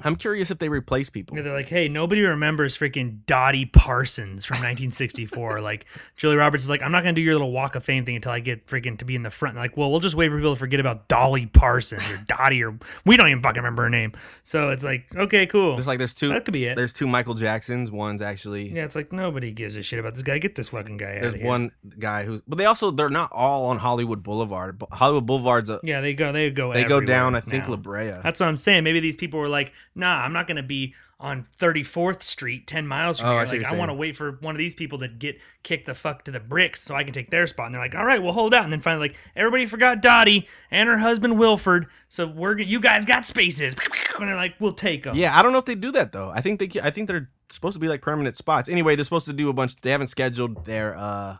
I'm 0.04 0.14
curious 0.14 0.50
if 0.52 0.58
they 0.58 0.68
replace 0.68 1.10
people. 1.10 1.36
Yeah, 1.36 1.42
they're 1.42 1.54
like, 1.54 1.68
hey, 1.68 1.88
nobody 1.88 2.20
remembers 2.20 2.78
freaking 2.78 3.26
Dottie 3.26 3.66
Parsons 3.66 4.44
from 4.44 4.54
1964. 4.58 5.60
like, 5.60 5.86
Julie 6.16 6.36
Roberts 6.36 6.62
is 6.62 6.70
like, 6.70 6.82
I'm 6.82 6.92
not 6.92 7.02
going 7.02 7.16
to 7.16 7.20
do 7.20 7.24
your 7.24 7.34
little 7.34 7.50
walk 7.50 7.74
of 7.74 7.82
fame 7.84 8.04
thing 8.04 8.14
until 8.14 8.30
I 8.30 8.38
get 8.38 8.66
freaking 8.68 8.96
to 8.98 9.04
be 9.04 9.16
in 9.16 9.24
the 9.24 9.30
front. 9.30 9.56
And 9.56 9.62
like, 9.62 9.76
well, 9.76 9.90
we'll 9.90 9.98
just 9.98 10.14
wait 10.14 10.28
for 10.30 10.36
people 10.36 10.54
to 10.54 10.58
forget 10.58 10.78
about 10.78 11.08
Dolly 11.08 11.46
Parsons 11.46 12.08
or 12.12 12.22
Dottie 12.26 12.62
or 12.62 12.78
we 13.04 13.16
don't 13.16 13.28
even 13.28 13.42
fucking 13.42 13.60
remember 13.60 13.82
her 13.82 13.90
name. 13.90 14.12
So 14.44 14.70
it's 14.70 14.84
like, 14.84 15.06
okay, 15.16 15.46
cool. 15.46 15.76
It's 15.78 15.86
like 15.88 15.98
there's 15.98 16.14
two. 16.14 16.28
that 16.28 16.44
could 16.44 16.52
be 16.54 16.66
it. 16.66 16.76
There's 16.76 16.92
two 16.92 17.08
Michael 17.08 17.34
Jacksons. 17.34 17.90
One's 17.90 18.22
actually. 18.22 18.68
yeah, 18.70 18.84
it's 18.84 18.94
like 18.94 19.12
nobody 19.12 19.50
gives 19.50 19.76
a 19.76 19.82
shit 19.82 19.98
about 19.98 20.14
this 20.14 20.22
guy. 20.22 20.38
Get 20.38 20.54
this 20.54 20.68
fucking 20.68 20.98
guy 20.98 21.16
out 21.16 21.22
There's 21.22 21.34
of 21.34 21.40
here. 21.40 21.48
one 21.48 21.72
guy 21.98 22.24
who's, 22.24 22.40
but 22.42 22.56
they 22.58 22.66
also 22.66 22.92
they're 22.92 23.08
not 23.08 23.32
all 23.32 23.66
on 23.66 23.78
Hollywood 23.78 24.22
Boulevard. 24.22 24.78
But 24.78 24.90
Hollywood 24.92 25.26
Boulevard's 25.26 25.70
a, 25.70 25.80
Yeah, 25.82 26.00
they 26.00 26.14
go, 26.14 26.30
they 26.30 26.50
go, 26.50 26.72
they 26.72 26.84
go 26.84 27.00
down. 27.00 27.34
I 27.34 27.40
think 27.40 27.64
now. 27.64 27.70
La 27.70 27.76
Brea. 27.76 28.12
That's 28.22 28.38
what 28.38 28.48
I'm 28.48 28.56
saying. 28.56 28.84
Maybe 28.84 29.00
these 29.00 29.16
people 29.16 29.40
were 29.40 29.48
like, 29.48 29.72
nah, 29.98 30.22
I'm 30.22 30.32
not 30.32 30.46
going 30.46 30.56
to 30.56 30.62
be 30.62 30.94
on 31.20 31.44
34th 31.58 32.22
Street, 32.22 32.68
10 32.68 32.86
miles 32.86 33.18
from 33.18 33.28
Oh, 33.28 33.32
here. 33.32 33.38
what 33.40 33.52
Like, 33.52 33.66
I 33.66 33.74
want 33.76 33.88
to 33.88 33.94
wait 33.94 34.14
for 34.16 34.38
one 34.40 34.54
of 34.54 34.58
these 34.58 34.76
people 34.76 35.00
to 35.00 35.08
get 35.08 35.40
kicked 35.64 35.86
the 35.86 35.94
fuck 35.96 36.24
to 36.26 36.30
the 36.30 36.38
bricks 36.38 36.80
so 36.80 36.94
I 36.94 37.02
can 37.02 37.12
take 37.12 37.30
their 37.30 37.48
spot. 37.48 37.66
And 37.66 37.74
they're 37.74 37.82
like, 37.82 37.96
all 37.96 38.04
right, 38.04 38.22
we'll 38.22 38.32
hold 38.32 38.54
out. 38.54 38.62
And 38.62 38.72
then 38.72 38.80
finally, 38.80 39.08
like, 39.08 39.16
everybody 39.34 39.66
forgot 39.66 40.00
Dottie 40.00 40.46
and 40.70 40.88
her 40.88 40.98
husband 40.98 41.36
Wilford. 41.36 41.86
So 42.08 42.24
we're, 42.28 42.54
g- 42.54 42.64
you 42.64 42.78
guys 42.80 43.04
got 43.04 43.24
spaces. 43.24 43.74
And 44.20 44.28
they're 44.28 44.34
like, 44.34 44.56
we'll 44.58 44.72
take 44.72 45.04
them. 45.04 45.14
Yeah, 45.14 45.38
I 45.38 45.42
don't 45.42 45.52
know 45.52 45.58
if 45.58 45.64
they 45.64 45.76
do 45.76 45.92
that 45.92 46.10
though. 46.10 46.28
I 46.30 46.40
think 46.40 46.58
they 46.58 46.80
I 46.80 46.90
think 46.90 47.06
they're 47.06 47.30
supposed 47.50 47.74
to 47.74 47.78
be 47.78 47.86
like 47.86 48.02
permanent 48.02 48.36
spots. 48.36 48.68
Anyway, 48.68 48.96
they're 48.96 49.04
supposed 49.04 49.26
to 49.26 49.32
do 49.32 49.48
a 49.48 49.52
bunch. 49.52 49.76
They 49.80 49.92
haven't 49.92 50.08
scheduled 50.08 50.64
their 50.64 50.96
uh 50.96 51.36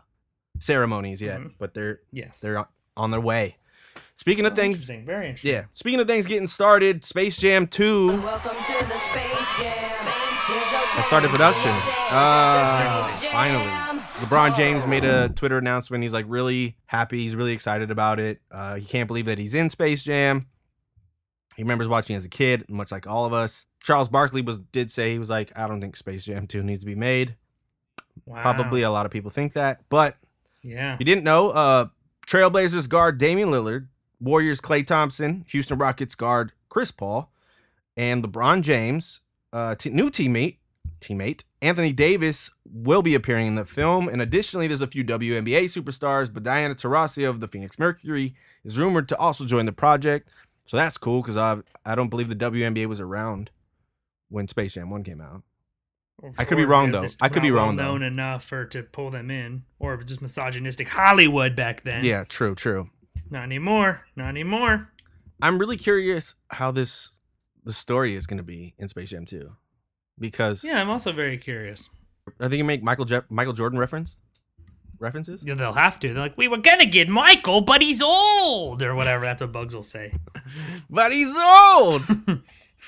ceremonies 0.59 1.21
yet, 1.21 1.41
Mhm. 1.41 1.53
but 1.57 1.73
they're 1.73 1.99
Yes. 2.13 2.39
they're 2.39 2.65
on 2.95 3.11
their 3.11 3.19
way. 3.19 3.57
Speaking 4.17 4.45
of 4.45 4.53
things, 4.55 4.75
Interesting. 4.77 5.05
Very 5.05 5.27
interesting. 5.27 5.51
yeah. 5.53 5.63
Speaking 5.71 5.99
of 5.99 6.07
things 6.07 6.25
getting 6.27 6.47
started, 6.47 7.05
Space 7.05 7.39
Jam 7.39 7.67
Two 7.67 8.07
Welcome 8.21 8.51
to 8.51 8.85
the 8.85 8.99
Space 8.99 9.57
Jam. 9.59 10.05
Here's 10.47 10.71
your 10.71 10.81
has 10.81 11.05
started 11.05 11.29
production. 11.29 11.71
Uh, 12.11 13.07
finally, 13.31 13.63
LeBron 14.25 14.55
James 14.57 14.85
made 14.85 15.05
a 15.05 15.29
Twitter 15.29 15.57
announcement. 15.57 16.03
He's 16.03 16.11
like 16.13 16.25
really 16.27 16.75
happy. 16.87 17.19
He's 17.19 17.35
really 17.35 17.53
excited 17.53 17.91
about 17.91 18.19
it. 18.19 18.41
Uh, 18.51 18.75
he 18.75 18.85
can't 18.85 19.07
believe 19.07 19.25
that 19.27 19.37
he's 19.37 19.53
in 19.53 19.69
Space 19.69 20.03
Jam. 20.03 20.41
He 21.55 21.63
remembers 21.63 21.87
watching 21.87 22.15
as 22.15 22.25
a 22.25 22.29
kid, 22.29 22.65
much 22.69 22.91
like 22.91 23.07
all 23.07 23.25
of 23.25 23.33
us. 23.33 23.67
Charles 23.81 24.09
Barkley 24.09 24.41
was 24.41 24.59
did 24.59 24.91
say 24.91 25.11
he 25.13 25.19
was 25.19 25.29
like, 25.29 25.51
I 25.57 25.67
don't 25.67 25.79
think 25.81 25.95
Space 25.95 26.25
Jam 26.25 26.47
2 26.47 26.63
needs 26.63 26.81
to 26.81 26.85
be 26.85 26.95
made. 26.95 27.35
Wow. 28.25 28.41
Probably 28.41 28.81
a 28.81 28.91
lot 28.91 29.05
of 29.05 29.11
people 29.11 29.29
think 29.29 29.53
that, 29.53 29.81
but 29.89 30.17
Yeah. 30.61 30.97
you 30.99 31.05
didn't 31.05 31.23
know. 31.23 31.51
Uh, 31.51 31.85
Trailblazers 32.29 32.87
guard 32.87 33.17
Damian 33.17 33.49
Lillard, 33.49 33.87
Warriors 34.19 34.61
Klay 34.61 34.85
Thompson, 34.85 35.45
Houston 35.47 35.79
Rockets 35.79 36.13
guard 36.13 36.51
Chris 36.69 36.91
Paul, 36.91 37.31
and 37.97 38.23
LeBron 38.23 38.61
James, 38.61 39.21
uh, 39.51 39.73
t- 39.73 39.89
new 39.89 40.11
teammate, 40.11 40.57
teammate 41.01 41.41
Anthony 41.59 41.91
Davis 41.91 42.51
will 42.71 43.01
be 43.01 43.15
appearing 43.15 43.47
in 43.47 43.55
the 43.55 43.65
film. 43.65 44.07
And 44.07 44.21
additionally, 44.21 44.67
there's 44.67 44.81
a 44.81 44.87
few 44.87 45.03
WNBA 45.03 45.63
superstars, 45.63 46.31
but 46.31 46.43
Diana 46.43 46.75
Taurasi 46.75 47.27
of 47.27 47.39
the 47.39 47.47
Phoenix 47.47 47.79
Mercury 47.79 48.35
is 48.63 48.77
rumored 48.77 49.09
to 49.09 49.17
also 49.17 49.43
join 49.43 49.65
the 49.65 49.71
project. 49.71 50.29
So 50.65 50.77
that's 50.77 50.99
cool 50.99 51.23
because 51.23 51.35
I 51.35 51.57
I 51.83 51.95
don't 51.95 52.09
believe 52.09 52.29
the 52.29 52.35
WNBA 52.35 52.85
was 52.85 52.99
around 52.99 53.49
when 54.29 54.47
Space 54.47 54.75
Jam 54.75 54.91
One 54.91 55.03
came 55.03 55.19
out. 55.19 55.41
I 56.37 56.45
could 56.45 56.57
be 56.57 56.65
wrong, 56.65 56.91
though. 56.91 57.05
I 57.21 57.29
could 57.29 57.41
be 57.41 57.51
wrong, 57.51 57.75
though. 57.75 57.83
Known 57.85 58.03
enough 58.03 58.43
for 58.43 58.65
to 58.65 58.83
pull 58.83 59.09
them 59.11 59.29
in, 59.31 59.63
or 59.79 59.97
just 59.97 60.21
misogynistic 60.21 60.87
Hollywood 60.89 61.55
back 61.55 61.83
then. 61.83 62.03
Yeah, 62.03 62.23
true, 62.23 62.55
true. 62.55 62.89
Not 63.29 63.43
anymore. 63.43 64.05
Not 64.15 64.29
anymore. 64.29 64.89
I'm 65.41 65.57
really 65.59 65.77
curious 65.77 66.35
how 66.49 66.71
this 66.71 67.11
the 67.63 67.73
story 67.73 68.15
is 68.15 68.25
going 68.27 68.37
to 68.37 68.43
be 68.43 68.73
in 68.79 68.87
Space 68.87 69.09
Jam 69.11 69.25
2 69.25 69.51
because 70.17 70.63
Yeah, 70.63 70.81
I'm 70.81 70.89
also 70.89 71.11
very 71.11 71.37
curious. 71.37 71.89
are 72.39 72.47
they 72.49 72.57
going 72.57 72.59
to 72.59 72.63
make 72.65 72.83
Michael 72.83 73.05
Je- 73.05 73.21
Michael 73.29 73.53
Jordan 73.53 73.77
reference 73.79 74.17
references? 74.99 75.43
Yeah, 75.45 75.53
they'll 75.53 75.73
have 75.73 75.99
to. 75.99 76.09
They're 76.13 76.23
like, 76.23 76.37
we 76.37 76.47
were 76.47 76.57
gonna 76.57 76.85
get 76.85 77.07
Michael, 77.07 77.61
but 77.61 77.81
he's 77.81 78.01
old, 78.01 78.81
or 78.83 78.95
whatever. 78.95 79.23
That's 79.25 79.41
what 79.41 79.51
Bugs 79.51 79.75
will 79.75 79.83
say. 79.83 80.13
But 80.89 81.13
he's 81.13 81.33
old. 81.37 82.01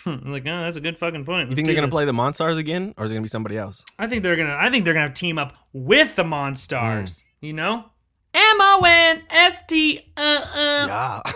I'm 0.05 0.25
like, 0.31 0.43
oh, 0.47 0.61
that's 0.61 0.77
a 0.77 0.81
good 0.81 0.97
fucking 0.97 1.25
point. 1.25 1.41
you 1.41 1.45
Let's 1.49 1.55
think 1.55 1.65
they're 1.67 1.75
going 1.75 1.83
to 1.83 1.87
this." 1.87 1.93
play 1.93 2.05
the 2.05 2.11
Monstars 2.11 2.57
again 2.57 2.93
or 2.97 3.05
is 3.05 3.11
it 3.11 3.15
going 3.15 3.21
to 3.23 3.25
be 3.25 3.29
somebody 3.29 3.57
else? 3.57 3.83
I 3.99 4.07
think 4.07 4.23
they're 4.23 4.35
gonna. 4.35 4.57
I 4.59 4.69
think 4.69 4.85
they're 4.85 4.93
gonna 4.93 5.13
team 5.13 5.37
up 5.37 5.53
with 5.73 6.15
the. 6.15 6.23
Monstars. 6.23 7.23
You 7.39 7.53
know, 7.53 7.85
M 8.33 8.57
O 8.59 8.81
N 8.85 9.23
S 9.29 9.55
T. 9.67 9.99
Uh 10.15 10.21
uh. 10.21 10.87
Yeah. 10.87 11.31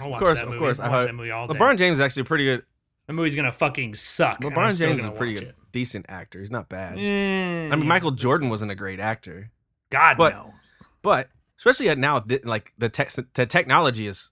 I'll 0.00 0.10
watch 0.10 0.22
of 0.22 0.26
course, 0.26 0.38
that 0.38 0.48
of 0.48 0.58
course. 0.58 0.78
I 0.80 0.88
watch 0.88 1.06
that 1.06 1.14
movie 1.14 1.30
all 1.30 1.46
day. 1.46 1.54
LeBron 1.54 1.76
James 1.78 1.98
is 1.98 2.00
actually 2.04 2.22
a 2.22 2.24
pretty 2.24 2.44
good 2.44 2.62
The 3.06 3.12
movie's 3.12 3.34
gonna 3.36 3.52
fucking 3.52 3.94
suck. 3.94 4.40
LeBron 4.40 4.78
James 4.78 5.00
is 5.00 5.06
a 5.06 5.10
pretty 5.10 5.34
good 5.34 5.42
it. 5.44 5.54
decent 5.72 6.06
actor. 6.08 6.40
He's 6.40 6.50
not 6.50 6.68
bad. 6.68 6.98
Eh, 6.98 7.68
I 7.72 7.76
mean 7.76 7.86
Michael 7.86 8.12
Jordan 8.12 8.48
wasn't 8.48 8.70
a 8.70 8.74
great 8.74 8.98
actor. 9.00 9.50
God 9.90 10.16
but- 10.16 10.32
no. 10.32 10.54
But 11.02 11.28
especially 11.58 11.94
now 11.94 12.24
like 12.44 12.72
the 12.78 12.88
tech 12.88 13.12
the 13.34 13.46
technology 13.46 14.06
is 14.06 14.30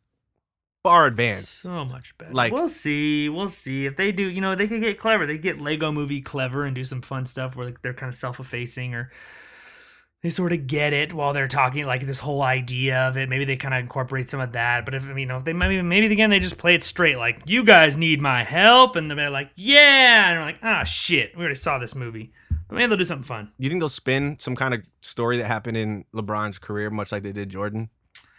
far 0.86 1.06
advanced. 1.06 1.62
So 1.62 1.84
much 1.84 2.16
better. 2.18 2.32
Like- 2.32 2.52
we'll 2.52 2.68
see, 2.68 3.28
we'll 3.28 3.48
see 3.48 3.86
if 3.86 3.96
they 3.96 4.12
do. 4.12 4.24
You 4.24 4.40
know, 4.40 4.54
they 4.54 4.68
could 4.68 4.80
get 4.80 4.98
clever. 4.98 5.26
They 5.26 5.38
get 5.38 5.60
Lego 5.60 5.90
Movie 5.92 6.20
clever 6.20 6.64
and 6.64 6.74
do 6.74 6.84
some 6.84 7.02
fun 7.02 7.26
stuff 7.26 7.56
where 7.56 7.66
like, 7.66 7.82
they're 7.82 7.94
kind 7.94 8.08
of 8.08 8.14
self-effacing, 8.14 8.94
or 8.94 9.10
they 10.22 10.30
sort 10.30 10.52
of 10.52 10.66
get 10.66 10.92
it 10.92 11.12
while 11.12 11.32
they're 11.32 11.46
talking, 11.48 11.84
like 11.86 12.06
this 12.06 12.20
whole 12.20 12.42
idea 12.42 13.00
of 13.08 13.16
it. 13.16 13.28
Maybe 13.28 13.44
they 13.44 13.56
kind 13.56 13.74
of 13.74 13.80
incorporate 13.80 14.28
some 14.28 14.40
of 14.40 14.52
that. 14.52 14.84
But 14.84 14.94
if 14.94 15.04
you 15.04 15.26
know, 15.26 15.38
if 15.38 15.44
they 15.44 15.52
maybe 15.52 15.80
maybe 15.82 16.10
again 16.10 16.30
they 16.30 16.38
just 16.38 16.58
play 16.58 16.74
it 16.74 16.82
straight, 16.84 17.18
like 17.18 17.42
you 17.46 17.64
guys 17.64 17.96
need 17.96 18.20
my 18.20 18.42
help, 18.42 18.96
and 18.96 19.10
they're 19.10 19.30
like, 19.30 19.50
yeah, 19.56 20.30
and 20.30 20.38
I'm 20.40 20.46
like, 20.46 20.58
ah, 20.62 20.84
shit, 20.84 21.36
we 21.36 21.40
already 21.40 21.54
saw 21.56 21.78
this 21.78 21.94
movie. 21.94 22.32
But 22.68 22.76
maybe 22.76 22.88
they'll 22.88 22.96
do 22.96 23.04
something 23.04 23.22
fun. 23.24 23.52
You 23.58 23.68
think 23.68 23.80
they'll 23.80 23.88
spin 23.88 24.38
some 24.40 24.56
kind 24.56 24.74
of 24.74 24.80
story 25.00 25.36
that 25.38 25.46
happened 25.46 25.76
in 25.76 26.04
LeBron's 26.14 26.58
career, 26.58 26.90
much 26.90 27.12
like 27.12 27.22
they 27.22 27.32
did 27.32 27.48
Jordan? 27.48 27.90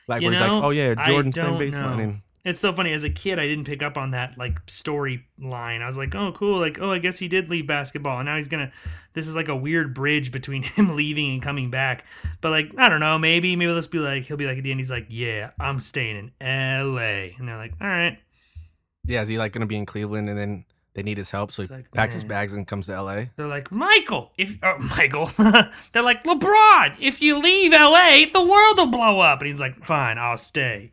Like 0.09 0.21
You 0.21 0.29
where 0.29 0.33
he's 0.37 0.41
like, 0.41 0.51
oh 0.63 0.69
yeah, 0.71 0.95
I 0.97 1.05
Jordan's 1.05 1.35
playing 1.35 1.49
don't 1.51 1.59
baseball. 1.59 1.95
know. 1.95 2.03
And 2.03 2.21
It's 2.47 2.61
so 2.61 2.71
funny. 2.71 2.93
As 2.93 3.03
a 3.03 3.09
kid, 3.09 3.39
I 3.39 3.45
didn't 3.45 3.65
pick 3.65 3.83
up 3.83 3.97
on 3.97 4.11
that 4.11 4.37
like 4.37 4.65
storyline. 4.67 5.81
I 5.81 5.85
was 5.85 5.97
like, 5.97 6.15
oh, 6.15 6.31
cool. 6.31 6.59
Like, 6.59 6.79
oh, 6.79 6.91
I 6.91 6.99
guess 6.99 7.19
he 7.19 7.27
did 7.27 7.49
leave 7.49 7.67
basketball, 7.67 8.19
and 8.19 8.25
now 8.25 8.37
he's 8.37 8.47
gonna. 8.47 8.71
This 9.11 9.27
is 9.27 9.35
like 9.35 9.49
a 9.49 9.55
weird 9.55 9.93
bridge 9.93 10.31
between 10.31 10.63
him 10.75 10.95
leaving 10.95 11.33
and 11.33 11.41
coming 11.43 11.69
back. 11.69 12.05
But 12.39 12.51
like, 12.51 12.71
I 12.77 12.87
don't 12.87 13.01
know. 13.01 13.19
Maybe, 13.19 13.57
maybe 13.57 13.71
let's 13.73 13.87
be 13.87 13.99
like, 13.99 14.23
he'll 14.23 14.37
be 14.37 14.45
like 14.45 14.57
at 14.57 14.63
the 14.63 14.71
end. 14.71 14.79
He's 14.79 14.89
like, 14.89 15.07
yeah, 15.09 15.51
I'm 15.59 15.81
staying 15.81 16.15
in 16.15 16.31
L.A. 16.39 17.35
And 17.37 17.49
they're 17.49 17.57
like, 17.57 17.73
all 17.81 17.87
right. 17.87 18.17
yeah, 19.05 19.21
is 19.21 19.27
he 19.27 19.37
like 19.37 19.51
gonna 19.51 19.65
be 19.65 19.75
in 19.75 19.85
Cleveland 19.85 20.29
and 20.29 20.39
then 20.39 20.63
they 20.93 21.03
need 21.03 21.17
his 21.17 21.29
help, 21.29 21.51
so 21.51 21.61
It's 21.61 21.69
he 21.69 21.75
like, 21.75 21.91
packs 21.91 22.15
his 22.15 22.23
bags 22.23 22.53
and 22.53 22.65
comes 22.65 22.87
to 22.87 22.99
LA? 22.99 23.25
They're 23.35 23.47
like, 23.47 23.71
Michael, 23.73 24.31
if 24.37 24.57
uh, 24.63 24.77
Michael, 24.97 25.25
they're 25.91 26.01
like, 26.01 26.23
LeBron, 26.23 26.95
if 26.99 27.21
you 27.21 27.39
leave 27.39 27.73
LA, 27.73 28.25
the 28.31 28.43
world 28.43 28.77
will 28.77 28.87
blow 28.87 29.19
up. 29.19 29.41
And 29.41 29.47
he's 29.47 29.59
like, 29.61 29.85
fine, 29.85 30.17
I'll 30.17 30.37
stay. 30.37 30.91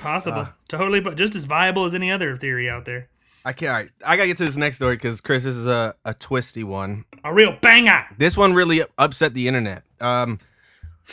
Possible, 0.00 0.48
totally, 0.68 1.00
but 1.00 1.16
just 1.16 1.34
as 1.34 1.44
viable 1.44 1.84
as 1.84 1.94
any 1.94 2.10
other 2.10 2.36
theory 2.36 2.68
out 2.68 2.84
there. 2.84 3.08
I 3.44 3.52
can't. 3.52 3.70
All 3.70 3.76
right, 3.76 3.90
I 4.04 4.16
gotta 4.16 4.28
get 4.28 4.36
to 4.38 4.44
this 4.44 4.56
next 4.56 4.76
story 4.76 4.96
because 4.96 5.20
Chris, 5.20 5.44
this 5.44 5.56
is 5.56 5.66
a, 5.66 5.94
a 6.04 6.14
twisty 6.14 6.64
one. 6.64 7.04
A 7.24 7.32
real 7.32 7.56
banger. 7.60 8.06
This 8.18 8.36
one 8.36 8.52
really 8.54 8.82
upset 8.98 9.34
the 9.34 9.48
internet. 9.48 9.82
Um, 10.00 10.38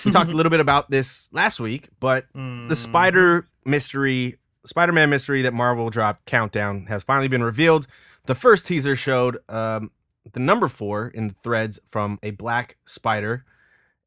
we 0.04 0.12
talked 0.12 0.32
a 0.32 0.36
little 0.36 0.50
bit 0.50 0.60
about 0.60 0.90
this 0.90 1.30
last 1.32 1.60
week, 1.60 1.90
but 2.00 2.26
the 2.34 2.76
Spider 2.76 3.48
mystery, 3.66 4.38
Spider-Man 4.66 5.10
mystery 5.10 5.42
that 5.44 5.54
Marvel 5.54 5.90
dropped, 5.90 6.26
Countdown, 6.26 6.86
has 6.88 7.04
finally 7.04 7.28
been 7.28 7.44
revealed. 7.44 7.88
The 8.26 8.36
first 8.36 8.68
teaser 8.68 8.96
showed 8.96 9.38
um, 9.50 9.92
the 10.34 10.40
number 10.40 10.68
four 10.68 11.08
in 11.08 11.30
the 11.30 11.34
threads 11.34 11.80
from 11.88 12.20
a 12.22 12.32
black 12.32 12.78
spider, 12.86 13.46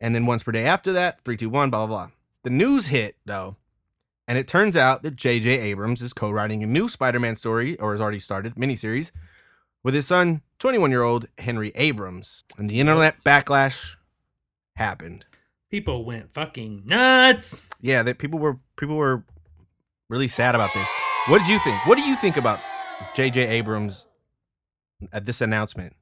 and 0.00 0.14
then 0.14 0.26
once 0.26 0.42
per 0.42 0.52
day 0.52 0.66
after 0.66 0.92
that, 0.92 1.22
three, 1.24 1.36
two, 1.36 1.48
one, 1.48 1.70
blah 1.70 1.86
blah 1.86 2.06
blah. 2.06 2.10
The 2.42 2.50
news 2.50 2.86
hit 2.86 3.16
though, 3.24 3.56
and 4.30 4.38
it 4.38 4.46
turns 4.46 4.76
out 4.76 5.02
that 5.02 5.16
J.J. 5.16 5.50
Abrams 5.58 6.00
is 6.00 6.12
co-writing 6.12 6.62
a 6.62 6.66
new 6.66 6.88
Spider-Man 6.88 7.34
story, 7.34 7.76
or 7.80 7.90
has 7.90 8.00
already 8.00 8.20
started 8.20 8.54
miniseries, 8.54 9.10
with 9.82 9.92
his 9.92 10.06
son, 10.06 10.42
21-year-old 10.60 11.26
Henry 11.38 11.72
Abrams. 11.74 12.44
And 12.56 12.70
the 12.70 12.78
internet 12.78 13.24
backlash 13.24 13.96
happened. 14.76 15.24
People 15.68 16.04
went 16.04 16.32
fucking 16.32 16.82
nuts. 16.86 17.60
Yeah, 17.80 18.04
that 18.04 18.18
people 18.18 18.38
were 18.38 18.58
people 18.76 18.94
were 18.94 19.24
really 20.08 20.28
sad 20.28 20.54
about 20.54 20.72
this. 20.74 20.88
What 21.26 21.38
did 21.38 21.48
you 21.48 21.58
think? 21.58 21.84
What 21.86 21.96
do 21.98 22.02
you 22.02 22.14
think 22.14 22.36
about 22.36 22.60
J.J. 23.14 23.48
Abrams 23.48 24.06
at 25.12 25.24
this 25.24 25.40
announcement? 25.40 25.96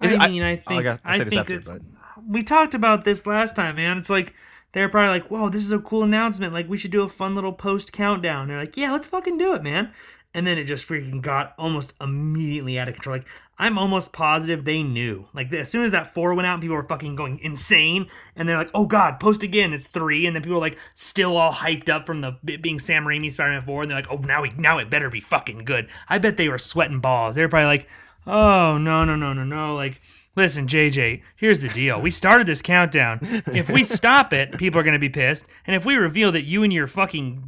Is 0.00 0.12
I 0.12 0.14
it- 0.14 0.20
I- 0.20 0.28
mean, 0.28 0.42
I, 0.42 0.50
oh, 0.50 0.52
I 0.52 0.56
think 0.56 0.86
I 0.86 0.98
I, 1.04 1.24
think 1.24 1.50
after, 1.50 1.80
We 2.28 2.44
talked 2.44 2.74
about 2.74 3.04
this 3.04 3.26
last 3.26 3.56
time, 3.56 3.74
man. 3.76 3.98
It's 3.98 4.10
like 4.10 4.32
they're 4.74 4.90
probably 4.90 5.08
like, 5.08 5.30
"Whoa, 5.30 5.48
this 5.48 5.64
is 5.64 5.72
a 5.72 5.78
cool 5.78 6.02
announcement. 6.02 6.52
Like, 6.52 6.68
we 6.68 6.76
should 6.76 6.90
do 6.90 7.02
a 7.02 7.08
fun 7.08 7.34
little 7.34 7.52
post 7.52 7.92
countdown." 7.92 8.48
They're 8.48 8.58
like, 8.58 8.76
"Yeah, 8.76 8.92
let's 8.92 9.08
fucking 9.08 9.38
do 9.38 9.54
it, 9.54 9.62
man." 9.62 9.92
And 10.36 10.46
then 10.46 10.58
it 10.58 10.64
just 10.64 10.88
freaking 10.88 11.22
got 11.22 11.54
almost 11.56 11.94
immediately 12.00 12.76
out 12.76 12.88
of 12.88 12.94
control. 12.94 13.16
Like, 13.16 13.26
I'm 13.56 13.78
almost 13.78 14.12
positive 14.12 14.64
they 14.64 14.82
knew. 14.82 15.28
Like, 15.32 15.52
as 15.52 15.70
soon 15.70 15.84
as 15.84 15.92
that 15.92 16.12
four 16.12 16.34
went 16.34 16.46
out, 16.46 16.60
people 16.60 16.74
were 16.74 16.82
fucking 16.82 17.14
going 17.14 17.38
insane. 17.38 18.08
And 18.34 18.48
they're 18.48 18.56
like, 18.58 18.70
"Oh 18.74 18.86
God, 18.86 19.20
post 19.20 19.44
again! 19.44 19.72
It's 19.72 19.86
three. 19.86 20.26
And 20.26 20.34
then 20.34 20.42
people 20.42 20.58
are 20.58 20.60
like, 20.60 20.78
still 20.96 21.36
all 21.36 21.52
hyped 21.52 21.88
up 21.88 22.04
from 22.04 22.20
the 22.20 22.32
being 22.60 22.80
Sam 22.80 23.04
Raimi 23.04 23.32
Spider-Man 23.32 23.62
Four. 23.62 23.82
And 23.82 23.90
they're 23.90 23.98
like, 23.98 24.10
"Oh, 24.10 24.16
now 24.16 24.42
we 24.42 24.50
now 24.58 24.78
it 24.78 24.90
better 24.90 25.08
be 25.08 25.20
fucking 25.20 25.64
good." 25.64 25.88
I 26.08 26.18
bet 26.18 26.36
they 26.36 26.48
were 26.48 26.58
sweating 26.58 26.98
balls. 27.00 27.36
They 27.36 27.42
were 27.42 27.48
probably 27.48 27.66
like, 27.66 27.88
"Oh 28.26 28.76
no 28.76 29.04
no 29.04 29.14
no 29.14 29.32
no 29.32 29.44
no!" 29.44 29.74
Like. 29.74 30.00
Listen, 30.36 30.66
JJ, 30.66 31.22
here's 31.36 31.60
the 31.62 31.68
deal. 31.68 32.00
We 32.00 32.10
started 32.10 32.46
this 32.46 32.60
countdown. 32.62 33.20
If 33.22 33.70
we 33.70 33.84
stop 33.84 34.32
it, 34.32 34.58
people 34.58 34.80
are 34.80 34.82
going 34.82 34.94
to 34.94 34.98
be 34.98 35.08
pissed. 35.08 35.46
And 35.66 35.76
if 35.76 35.84
we 35.86 35.94
reveal 35.94 36.32
that 36.32 36.42
you 36.42 36.62
and 36.64 36.72
your 36.72 36.86
fucking 36.88 37.42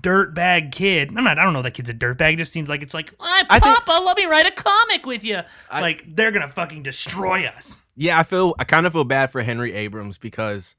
dirtbag 0.00 0.72
kid, 0.72 1.12
I'm 1.16 1.24
not, 1.24 1.38
I 1.38 1.44
don't 1.44 1.52
know 1.52 1.62
that 1.62 1.72
kid's 1.74 1.90
a 1.90 1.94
dirtbag. 1.94 2.34
It 2.34 2.36
just 2.36 2.52
seems 2.52 2.68
like 2.68 2.82
it's 2.82 2.94
like, 2.94 3.14
hi, 3.18 3.46
I 3.48 3.60
think- 3.60 3.76
Papa, 3.84 4.02
let 4.04 4.16
me 4.16 4.24
write 4.26 4.46
a 4.46 4.50
comic 4.50 5.06
with 5.06 5.24
you. 5.24 5.40
like, 5.72 6.04
they're 6.14 6.30
going 6.32 6.42
to 6.46 6.52
fucking 6.52 6.82
destroy 6.82 7.44
us. 7.46 7.82
Yeah, 7.96 8.18
I 8.18 8.24
feel 8.24 8.54
I 8.58 8.64
kind 8.64 8.86
of 8.86 8.92
feel 8.92 9.04
bad 9.04 9.30
for 9.30 9.42
Henry 9.42 9.72
Abrams 9.72 10.18
because 10.18 10.76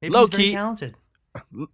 Maybe 0.00 0.12
Low 0.14 0.26
key- 0.26 0.52
talented. 0.52 0.94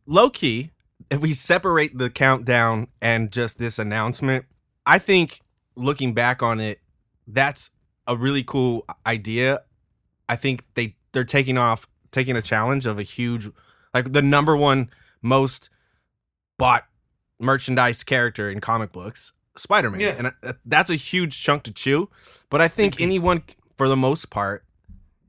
low 0.06 0.30
key, 0.30 0.70
if 1.10 1.20
we 1.20 1.32
separate 1.34 1.96
the 1.98 2.10
countdown 2.10 2.88
and 3.00 3.30
just 3.30 3.58
this 3.58 3.78
announcement, 3.78 4.46
I 4.86 4.98
think 4.98 5.40
looking 5.76 6.14
back 6.14 6.42
on 6.42 6.58
it, 6.60 6.80
that's 7.26 7.70
a 8.10 8.16
really 8.16 8.42
cool 8.42 8.84
idea. 9.06 9.62
I 10.28 10.36
think 10.36 10.64
they 10.74 10.96
they're 11.12 11.24
taking 11.24 11.56
off 11.56 11.86
taking 12.10 12.36
a 12.36 12.42
challenge 12.42 12.84
of 12.84 12.98
a 12.98 13.02
huge 13.02 13.48
like 13.94 14.12
the 14.12 14.20
number 14.22 14.56
one 14.56 14.90
most 15.22 15.70
bought 16.58 16.84
merchandise 17.38 18.02
character 18.04 18.50
in 18.50 18.60
comic 18.60 18.92
books, 18.92 19.32
Spider-Man. 19.56 20.00
Yeah. 20.00 20.32
And 20.42 20.54
that's 20.66 20.90
a 20.90 20.94
huge 20.96 21.42
chunk 21.42 21.62
to 21.64 21.72
chew, 21.72 22.10
but 22.50 22.60
I 22.60 22.68
think 22.68 23.00
anyone 23.00 23.42
for 23.78 23.88
the 23.88 23.96
most 23.96 24.28
part 24.28 24.64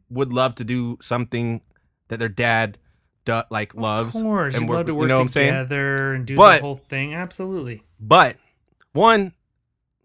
would 0.09 0.33
love 0.33 0.55
to 0.55 0.63
do 0.63 0.97
something 1.01 1.61
that 2.09 2.19
their 2.19 2.27
dad 2.29 2.77
du- 3.25 3.45
like 3.50 3.73
loves 3.75 4.15
Of 4.15 4.23
course, 4.23 4.55
and 4.55 4.69
love 4.69 4.88
to 4.88 4.91
you 4.91 4.95
work 4.97 5.07
know 5.07 5.19
what 5.19 5.27
together 5.29 6.13
and 6.15 6.25
do 6.25 6.35
But- 6.35 6.57
the 6.57 6.61
whole 6.63 6.75
thing. 6.75 7.13
Absolutely. 7.13 7.83
But 8.00 8.38
one, 8.93 9.33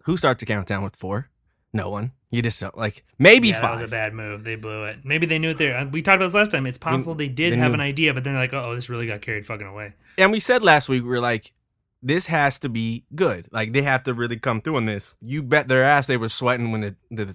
who 0.05 0.17
starts 0.17 0.41
the 0.41 0.47
countdown 0.47 0.85
with 0.85 0.95
four? 0.95 1.29
No 1.73 1.91
one. 1.91 2.13
You 2.37 2.43
just 2.43 2.61
don't 2.61 2.77
like 2.77 3.05
maybe 3.19 3.49
yeah, 3.49 3.61
that 3.63 3.73
was 3.73 3.83
a 3.83 3.89
bad 3.89 4.13
move. 4.13 4.45
They 4.45 4.57
blew 4.57 4.85
it. 4.85 4.99
Maybe 5.05 5.25
they 5.27 5.39
knew 5.39 5.51
it 5.51 5.59
there. 5.59 5.89
We 5.91 6.03
talked 6.03 6.17
about 6.17 6.27
this 6.27 6.35
last 6.35 6.51
time. 6.51 6.67
It's 6.67 6.77
possible 6.79 7.15
they 7.15 7.29
did 7.29 7.53
they 7.53 7.57
have 7.57 7.69
knew. 7.71 7.75
an 7.77 7.81
idea, 7.81 8.13
but 8.15 8.25
then 8.25 8.35
they're 8.35 8.43
like, 8.43 8.53
oh, 8.53 8.75
this 8.75 8.89
really 8.91 9.07
got 9.07 9.23
carried 9.23 9.47
fucking 9.47 9.67
away. 9.67 9.95
And 10.19 10.31
we 10.33 10.41
said 10.41 10.63
last 10.63 10.89
week 10.89 11.03
we 11.03 11.09
were 11.09 11.21
like, 11.21 11.53
this 12.03 12.27
has 12.27 12.59
to 12.61 12.69
be 12.69 13.05
good. 13.15 13.49
Like 13.53 13.73
they 13.73 13.83
have 13.83 14.03
to 14.05 14.15
really 14.15 14.39
come 14.39 14.61
through 14.61 14.77
on 14.77 14.85
this. 14.85 15.15
You 15.21 15.43
bet 15.43 15.69
their 15.69 15.83
ass 15.83 16.07
they 16.07 16.17
were 16.17 16.29
sweating 16.29 16.71
when 16.73 16.81
the 16.83 16.97
the, 17.11 17.35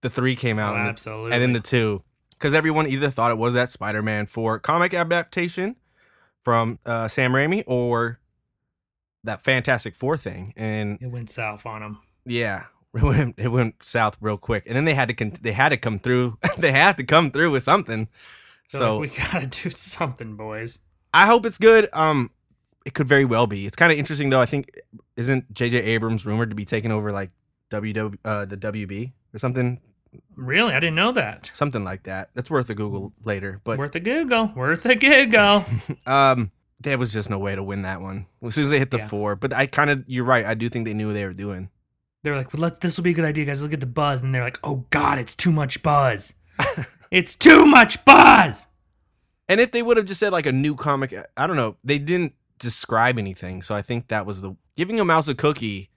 the 0.00 0.10
three 0.10 0.34
came 0.36 0.58
out 0.58 0.74
Oh, 0.74 0.78
and, 0.78 0.86
the- 0.86 0.90
absolutely. 0.90 1.32
and 1.32 1.42
then 1.42 1.52
the 1.52 1.60
two, 1.60 2.02
because 2.30 2.52
everyone 2.54 2.86
either 2.88 3.10
thought 3.10 3.30
it 3.30 3.38
was 3.38 3.54
that 3.54 3.68
Spider-Man 3.70 4.26
four 4.26 4.58
comic 4.58 4.94
adaptation 4.94 5.76
from 6.44 6.78
uh, 6.84 7.06
Sam 7.06 7.32
Raimi 7.32 7.62
or 7.66 8.18
that 9.24 9.42
Fantastic 9.42 9.94
Four 9.94 10.16
thing, 10.16 10.54
and 10.56 10.98
it 11.00 11.08
went 11.08 11.30
south 11.30 11.66
on 11.66 11.82
them. 11.82 11.98
Yeah, 12.24 12.64
it 12.94 13.02
went, 13.02 13.34
it 13.38 13.48
went 13.48 13.82
south 13.84 14.16
real 14.20 14.36
quick, 14.36 14.64
and 14.66 14.74
then 14.76 14.84
they 14.84 14.94
had 14.94 15.08
to 15.08 15.14
con- 15.14 15.32
they 15.40 15.52
had 15.52 15.68
to 15.70 15.76
come 15.76 15.98
through. 15.98 16.38
they 16.58 16.72
had 16.72 16.96
to 16.96 17.04
come 17.04 17.30
through 17.30 17.50
with 17.52 17.62
something. 17.62 18.08
So, 18.68 18.78
So 18.78 18.98
like, 18.98 19.10
we 19.10 19.16
gotta 19.16 19.46
do 19.46 19.70
something, 19.70 20.36
boys. 20.36 20.80
I 21.12 21.26
hope 21.26 21.44
it's 21.46 21.58
good. 21.58 21.88
Um, 21.92 22.30
it 22.86 22.94
could 22.94 23.06
very 23.08 23.24
well 23.24 23.46
be. 23.46 23.66
It's 23.66 23.76
kind 23.76 23.92
of 23.92 23.98
interesting 23.98 24.30
though. 24.30 24.40
I 24.40 24.46
think 24.46 24.70
isn't 25.16 25.52
J.J. 25.52 25.78
Abrams 25.82 26.24
rumored 26.24 26.50
to 26.50 26.56
be 26.56 26.64
taking 26.64 26.90
over 26.92 27.10
like 27.12 27.30
WW 27.70 28.16
uh, 28.24 28.44
the 28.46 28.56
WB 28.56 29.12
or 29.34 29.38
something 29.38 29.80
Really, 30.34 30.72
I 30.74 30.80
didn't 30.80 30.96
know 30.96 31.12
that. 31.12 31.50
something 31.52 31.84
like 31.84 32.02
that. 32.04 32.30
That's 32.34 32.50
worth 32.50 32.68
a 32.70 32.74
Google 32.74 33.12
later. 33.22 33.60
But 33.62 33.78
Worth 33.78 33.94
a 33.94 34.00
Google. 34.00 34.50
Worth 34.56 34.84
a 34.86 34.96
Google. 34.96 35.64
um, 36.06 36.50
there 36.80 36.98
was 36.98 37.12
just 37.12 37.30
no 37.30 37.38
way 37.38 37.54
to 37.54 37.62
win 37.62 37.82
that 37.82 38.00
one 38.00 38.26
as 38.44 38.56
soon 38.56 38.64
as 38.64 38.70
they 38.70 38.78
hit 38.80 38.90
the 38.90 38.98
Yeah. 38.98 39.06
four. 39.08 39.36
But 39.36 39.52
I 39.52 39.66
kind 39.66 39.88
of 39.90 40.02
you're 40.08 40.24
right. 40.24 40.44
I 40.44 40.54
do 40.54 40.68
think 40.68 40.84
they 40.84 40.94
knew 40.94 41.08
what 41.08 41.12
they 41.12 41.24
were 41.24 41.32
doing. 41.32 41.70
They're 42.22 42.36
like, 42.36 42.52
well, 42.52 42.62
let 42.62 42.80
this 42.80 42.96
will 42.96 43.04
be 43.04 43.10
a 43.10 43.14
good 43.14 43.24
idea, 43.24 43.44
guys. 43.46 43.62
Look 43.62 43.72
at 43.72 43.80
the 43.80 43.86
buzz, 43.86 44.22
and 44.22 44.34
they're 44.34 44.42
like, 44.44 44.58
oh 44.62 44.84
god, 44.90 45.18
it's 45.18 45.34
too 45.34 45.50
much 45.50 45.82
buzz. 45.82 46.34
it's 47.10 47.34
too 47.34 47.66
much 47.66 48.04
buzz. 48.04 48.66
And 49.48 49.60
if 49.60 49.72
they 49.72 49.82
would 49.82 49.96
have 49.96 50.06
just 50.06 50.20
said 50.20 50.32
like 50.32 50.46
a 50.46 50.52
new 50.52 50.74
comic, 50.76 51.14
I 51.36 51.46
don't 51.46 51.56
know. 51.56 51.76
They 51.82 51.98
didn't 51.98 52.34
describe 52.58 53.18
anything, 53.18 53.62
so 53.62 53.74
I 53.74 53.82
think 53.82 54.08
that 54.08 54.26
was 54.26 54.42
the 54.42 54.54
giving 54.76 55.00
a 55.00 55.04
mouse 55.04 55.28
a 55.28 55.34
cookie 55.34 55.90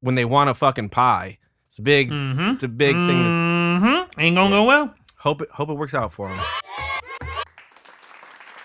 when 0.00 0.16
they 0.16 0.24
want 0.24 0.50
a 0.50 0.54
fucking 0.54 0.88
pie. 0.90 1.38
It's 1.68 1.78
a 1.78 1.82
big, 1.82 2.10
Mm-hmm. 2.10 2.50
it's 2.54 2.62
a 2.64 2.68
big 2.68 2.94
thing. 2.94 3.06
To, 3.06 3.14
Mm-hmm. 3.84 4.20
Ain't 4.20 4.36
gonna 4.36 4.50
go 4.50 4.64
well. 4.64 4.94
hope 5.16 5.40
it, 5.42 5.50
hope 5.50 5.68
it 5.70 5.74
works 5.74 5.94
out 5.94 6.12
for 6.12 6.28
them. 6.28 6.40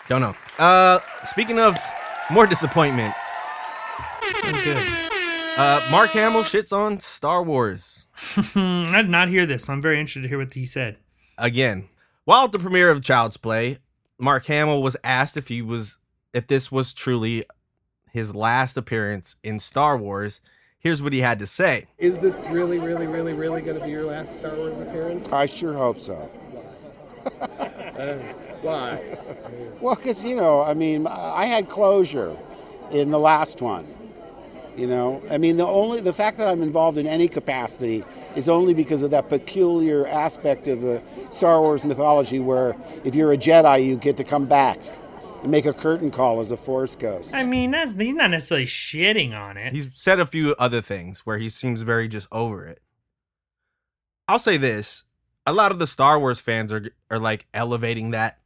Don't 0.09 0.21
know. 0.21 0.35
Uh, 0.57 0.99
speaking 1.23 1.59
of 1.59 1.77
more 2.31 2.45
disappointment. 2.47 3.13
Uh, 5.59 5.87
Mark 5.91 6.11
Hamill 6.11 6.43
shits 6.43 6.71
on 6.71 6.99
Star 6.99 7.43
Wars 7.43 8.05
I 8.55 9.01
did 9.01 9.09
not 9.09 9.29
hear 9.29 9.45
this, 9.45 9.65
so 9.65 9.73
I'm 9.73 9.81
very 9.81 9.99
interested 9.99 10.23
to 10.23 10.29
hear 10.29 10.37
what 10.39 10.53
he 10.53 10.65
said. 10.65 10.97
again. 11.37 11.89
While 12.25 12.45
at 12.45 12.51
the 12.51 12.59
premiere 12.59 12.91
of 12.91 13.01
Child's 13.01 13.37
Play, 13.37 13.79
Mark 14.19 14.45
Hamill 14.45 14.83
was 14.83 14.95
asked 15.03 15.35
if 15.37 15.47
he 15.47 15.61
was 15.61 15.97
if 16.33 16.45
this 16.47 16.71
was 16.71 16.93
truly 16.93 17.43
his 18.11 18.35
last 18.35 18.77
appearance 18.77 19.35
in 19.43 19.57
Star 19.59 19.97
Wars. 19.97 20.41
Here's 20.77 21.01
what 21.01 21.11
he 21.11 21.19
had 21.21 21.39
to 21.39 21.47
say. 21.47 21.87
Is 21.97 22.19
this 22.19 22.45
really, 22.49 22.77
really, 22.77 23.07
really, 23.07 23.33
really 23.33 23.61
going 23.61 23.77
to 23.79 23.83
be 23.83 23.91
your 23.91 24.05
last 24.05 24.35
Star 24.35 24.55
Wars 24.55 24.79
appearance? 24.79 25.31
I 25.31 25.45
sure 25.47 25.73
hope 25.73 25.99
so. 25.99 26.15
Why? 28.61 29.17
Well, 29.81 29.95
because 29.95 30.25
you 30.25 30.35
know, 30.35 30.61
I 30.61 30.73
mean, 30.73 31.07
I 31.07 31.45
had 31.45 31.69
closure 31.69 32.35
in 32.91 33.11
the 33.11 33.19
last 33.19 33.61
one. 33.61 33.87
You 34.79 34.87
know, 34.87 35.21
I 35.29 35.37
mean, 35.37 35.57
the 35.57 35.67
only 35.67 35.99
the 35.99 36.13
fact 36.13 36.37
that 36.37 36.47
I'm 36.47 36.63
involved 36.63 36.97
in 36.97 37.05
any 37.05 37.27
capacity 37.27 38.05
is 38.37 38.47
only 38.47 38.73
because 38.73 39.01
of 39.01 39.11
that 39.11 39.27
peculiar 39.27 40.07
aspect 40.07 40.69
of 40.69 40.79
the 40.79 41.01
Star 41.31 41.59
Wars 41.59 41.83
mythology, 41.83 42.39
where 42.39 42.77
if 43.03 43.13
you're 43.13 43.33
a 43.33 43.37
Jedi, 43.37 43.85
you 43.85 43.97
get 43.97 44.15
to 44.15 44.23
come 44.23 44.45
back 44.45 44.79
and 45.41 45.51
make 45.51 45.65
a 45.65 45.73
curtain 45.73 46.11
call 46.11 46.39
as 46.39 46.49
a 46.49 46.55
Force 46.55 46.95
ghost. 46.95 47.35
I 47.35 47.45
mean, 47.45 47.71
that's 47.71 47.95
he's 47.95 48.15
not 48.15 48.31
necessarily 48.31 48.67
shitting 48.67 49.37
on 49.37 49.57
it. 49.57 49.73
He's 49.73 49.89
said 49.91 50.17
a 50.17 50.25
few 50.25 50.55
other 50.57 50.79
things 50.79 51.25
where 51.25 51.39
he 51.39 51.49
seems 51.49 51.81
very 51.81 52.07
just 52.07 52.29
over 52.31 52.65
it. 52.65 52.81
I'll 54.29 54.39
say 54.39 54.55
this: 54.55 55.03
a 55.45 55.51
lot 55.51 55.73
of 55.73 55.79
the 55.79 55.87
Star 55.87 56.17
Wars 56.17 56.39
fans 56.39 56.71
are 56.71 56.89
are 57.11 57.19
like 57.19 57.47
elevating 57.53 58.11
that 58.11 58.39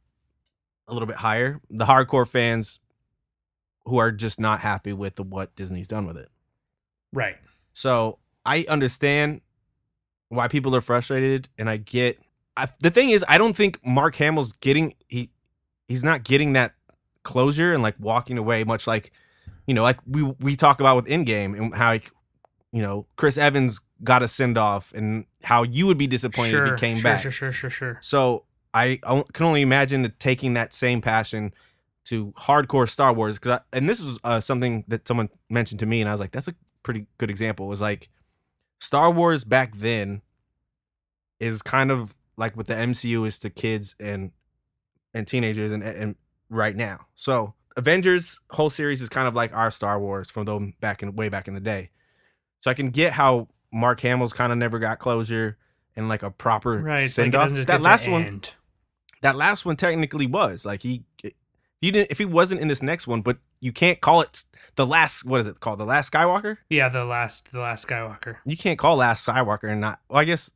a 0.88 0.94
little 0.94 1.06
bit 1.06 1.18
higher. 1.18 1.60
The 1.70 1.86
hardcore 1.86 2.28
fans 2.28 2.80
who 3.86 3.98
are 3.98 4.10
just 4.10 4.40
not 4.40 4.60
happy 4.60 4.92
with 4.92 5.16
the, 5.16 5.22
what 5.22 5.54
Disney's 5.56 5.88
done 5.88 6.06
with 6.06 6.16
it. 6.16 6.28
right. 7.12 7.36
So 7.72 8.18
I 8.46 8.64
understand 8.68 9.40
why 10.28 10.48
people 10.48 10.76
are 10.76 10.80
frustrated, 10.80 11.48
and 11.58 11.68
I 11.68 11.76
get. 11.78 12.20
I, 12.56 12.68
the 12.80 12.90
thing 12.90 13.10
is, 13.10 13.24
I 13.28 13.36
don't 13.36 13.56
think 13.56 13.84
Mark 13.84 14.14
Hamill's 14.16 14.52
getting 14.52 14.94
he 15.08 15.30
he's 15.88 16.04
not 16.04 16.22
getting 16.22 16.52
that 16.52 16.74
closure 17.24 17.74
and 17.74 17.82
like 17.82 17.96
walking 17.98 18.38
away. 18.38 18.64
Much 18.64 18.86
like 18.86 19.12
you 19.66 19.74
know, 19.74 19.82
like 19.82 19.98
we 20.06 20.22
we 20.22 20.56
talk 20.56 20.80
about 20.80 20.96
with 20.96 21.06
Endgame 21.06 21.58
and 21.58 21.74
how 21.74 21.88
like 21.88 22.12
you 22.72 22.82
know 22.82 23.06
Chris 23.16 23.38
Evans 23.38 23.80
got 24.02 24.22
a 24.22 24.28
send 24.28 24.58
off, 24.58 24.92
and 24.94 25.24
how 25.42 25.62
you 25.62 25.86
would 25.86 25.98
be 25.98 26.06
disappointed 26.06 26.50
sure, 26.50 26.66
if 26.66 26.80
he 26.80 26.86
came 26.86 26.96
sure, 26.98 27.02
back. 27.02 27.20
Sure, 27.20 27.32
sure, 27.32 27.52
sure, 27.52 27.70
sure. 27.70 27.98
So 28.00 28.44
I, 28.72 28.98
I 29.04 29.24
can 29.32 29.46
only 29.46 29.62
imagine 29.62 30.12
taking 30.18 30.54
that 30.54 30.72
same 30.72 31.00
passion 31.00 31.54
to 32.04 32.32
hardcore 32.32 32.88
Star 32.88 33.12
Wars 33.12 33.38
because 33.38 33.60
and 33.72 33.88
this 33.88 34.02
was 34.02 34.18
uh, 34.24 34.40
something 34.40 34.84
that 34.88 35.08
someone 35.08 35.30
mentioned 35.48 35.80
to 35.80 35.86
me 35.86 36.00
and 36.00 36.08
I 36.08 36.12
was 36.12 36.20
like 36.20 36.32
that's 36.32 36.48
a 36.48 36.54
pretty 36.82 37.06
good 37.18 37.30
example. 37.30 37.66
It 37.66 37.70
was 37.70 37.80
like 37.80 38.08
Star 38.80 39.10
Wars 39.10 39.44
back 39.44 39.76
then 39.76 40.22
is 41.40 41.62
kind 41.62 41.90
of 41.90 42.14
like 42.36 42.56
what 42.56 42.66
the 42.66 42.74
MCU 42.74 43.26
is 43.26 43.38
to 43.40 43.50
kids 43.50 43.94
and 43.98 44.32
and 45.12 45.26
teenagers 45.26 45.72
and 45.72 45.82
and 45.82 46.16
right 46.50 46.76
now. 46.76 47.06
So 47.14 47.54
Avengers 47.76 48.40
whole 48.50 48.70
series 48.70 49.02
is 49.02 49.08
kind 49.08 49.26
of 49.26 49.34
like 49.34 49.54
our 49.54 49.70
Star 49.70 49.98
Wars 49.98 50.30
from 50.30 50.44
them 50.44 50.74
back 50.80 51.02
in 51.02 51.16
way 51.16 51.28
back 51.28 51.48
in 51.48 51.54
the 51.54 51.60
day. 51.60 51.90
So 52.60 52.70
I 52.70 52.74
can 52.74 52.90
get 52.90 53.12
how 53.12 53.48
Mark 53.72 54.00
Hamill's 54.00 54.32
kind 54.32 54.52
of 54.52 54.58
never 54.58 54.78
got 54.78 54.98
closure 54.98 55.58
and 55.96 56.08
like 56.08 56.22
a 56.22 56.30
proper 56.30 56.82
Right. 56.82 57.10
Send 57.10 57.34
off. 57.34 57.48
doesn't 57.48 57.66
that 57.66 57.82
last 57.82 58.08
one 58.08 58.42
that 59.22 59.36
last 59.36 59.64
one 59.64 59.76
technically 59.76 60.26
was 60.26 60.66
like 60.66 60.82
he 60.82 61.02
he 61.84 61.90
didn't 61.90 62.10
if 62.10 62.18
he 62.18 62.24
wasn't 62.24 62.60
in 62.60 62.68
this 62.68 62.82
next 62.82 63.06
one 63.06 63.20
but 63.22 63.36
you 63.60 63.72
can't 63.72 64.00
call 64.00 64.20
it 64.20 64.44
the 64.76 64.86
last 64.86 65.24
what 65.24 65.40
is 65.40 65.46
it 65.46 65.60
called 65.60 65.78
the 65.78 65.84
last 65.84 66.12
skywalker 66.12 66.56
Yeah, 66.68 66.88
the 66.88 67.04
last, 67.04 67.52
the 67.52 67.60
last 67.60 67.86
Skywalker. 67.86 68.36
you 68.44 68.56
can't 68.56 68.78
call 68.78 68.96
last 68.96 69.26
skywalker 69.26 69.70
and 69.70 69.80
not 69.80 70.00
well 70.08 70.20
i 70.20 70.24
guess 70.24 70.50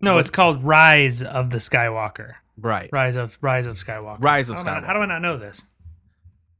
No, 0.00 0.18
it's 0.18 0.30
called 0.30 0.62
Rise 0.62 1.22
of 1.22 1.50
the 1.50 1.58
Skywalker. 1.58 2.34
right 2.56 2.88
Rise 2.92 3.16
of 3.16 3.36
Rise 3.40 3.66
of 3.66 3.76
Skywalker. 3.76 4.22
Rise 4.22 4.48
of 4.48 4.56
How 4.56 4.62
do 4.62 4.68
I- 4.70 4.72
Skywalker. 4.74 4.86
How 4.86 4.92
do 4.94 4.98
I 5.00 5.06
not 5.06 5.22
know 5.22 5.36
this? 5.38 5.64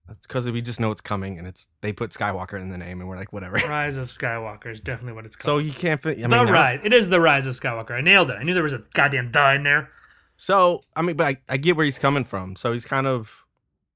that's 0.07 0.27
because 0.27 0.51
we 0.51 0.61
just 0.61 0.81
know 0.81 0.91
it's 0.91 1.01
coming 1.01 1.39
and 1.39 1.49
it's 1.49 1.69
they 1.81 1.91
put 1.93 2.11
skywalker 2.11 2.61
in 2.61 2.69
the 2.69 2.77
name 2.77 3.01
and 3.01 3.09
we're 3.09 3.17
like 3.17 3.33
whatever 3.33 3.57
Rise 3.69 3.97
of 3.97 4.09
Skywalker 4.09 4.71
is 4.71 4.81
definitely 4.81 5.15
what 5.15 5.25
it's 5.25 5.35
called. 5.37 5.63
so 5.63 5.67
you 5.67 5.73
can't 5.73 6.01
fit 6.03 6.19
I 6.19 6.27
mean, 6.27 6.47
the 6.47 6.53
Rise. 6.53 6.81
It 6.85 6.93
is 6.93 7.09
the 7.09 7.21
Rise 7.21 7.47
of 7.47 7.55
Skywalker. 7.55 7.93
I 7.93 8.03
nailed 8.03 8.29
it. 8.31 8.35
I 8.35 8.43
knew 8.43 8.53
there 8.53 8.63
was 8.63 8.75
a 8.75 8.83
goddamn 8.93 9.31
duh 9.31 9.53
in 9.57 9.63
there. 9.63 9.89
so 10.37 10.83
i 10.97 11.01
mean 11.03 11.17
but 11.17 11.27
I, 11.29 11.37
I 11.49 11.57
get 11.57 11.77
where 11.77 11.85
he's 11.87 11.99
coming 11.99 12.25
from 12.25 12.57
so 12.57 12.73
he's 12.73 12.85
kind 12.85 13.07
of 13.07 13.44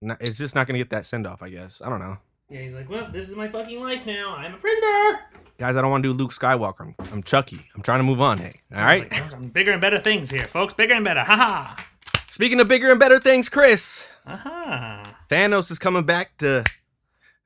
not, 0.01 0.19
it's 0.21 0.39
just 0.39 0.55
not 0.55 0.67
gonna 0.67 0.79
get 0.79 0.91
that 0.91 1.07
send 1.07 1.27
off 1.27 1.43
i 1.43 1.49
guess 1.49 1.81
i 1.85 1.89
don't 1.89 2.01
know 2.01 2.17
Yeah, 2.51 2.61
he's 2.61 2.75
like, 2.75 2.89
well, 2.89 3.09
this 3.13 3.29
is 3.29 3.37
my 3.37 3.49
fucking 3.49 3.81
life 3.81 4.07
now. 4.07 4.35
I'm 4.37 4.55
a 4.55 4.59
prisoner. 4.59 5.21
guys 5.59 5.77
i 5.77 5.81
don't 5.83 5.91
want 5.91 6.03
to 6.05 6.13
do 6.13 6.17
luke 6.17 6.31
skywalker 6.33 6.81
i'm, 6.81 6.95
I'm 7.13 7.23
chucky 7.23 7.61
i'm 7.75 7.83
trying 7.83 7.99
to 8.01 8.05
move 8.05 8.21
on 8.21 8.39
hey 8.39 8.61
all 8.75 8.83
right 8.83 9.11
Like, 9.11 9.35
"I'm 9.35 9.49
bigger 9.49 9.73
and 9.73 9.81
better 9.81 9.99
things 9.99 10.31
here, 10.31 10.45
folks. 10.47 10.75
Bigger 10.75 10.95
and 10.95 11.05
better. 11.05 11.21
Ha 11.25 11.37
ha. 11.37 11.87
speaking 12.29 12.61
of 12.61 12.69
bigger 12.69 12.91
and 12.91 13.01
better 13.01 13.19
things 13.19 13.49
chris 13.49 14.07
Aha. 14.27 15.03
Thanos 15.31 15.71
is 15.71 15.79
coming 15.79 16.05
back 16.05 16.37
to 16.39 16.63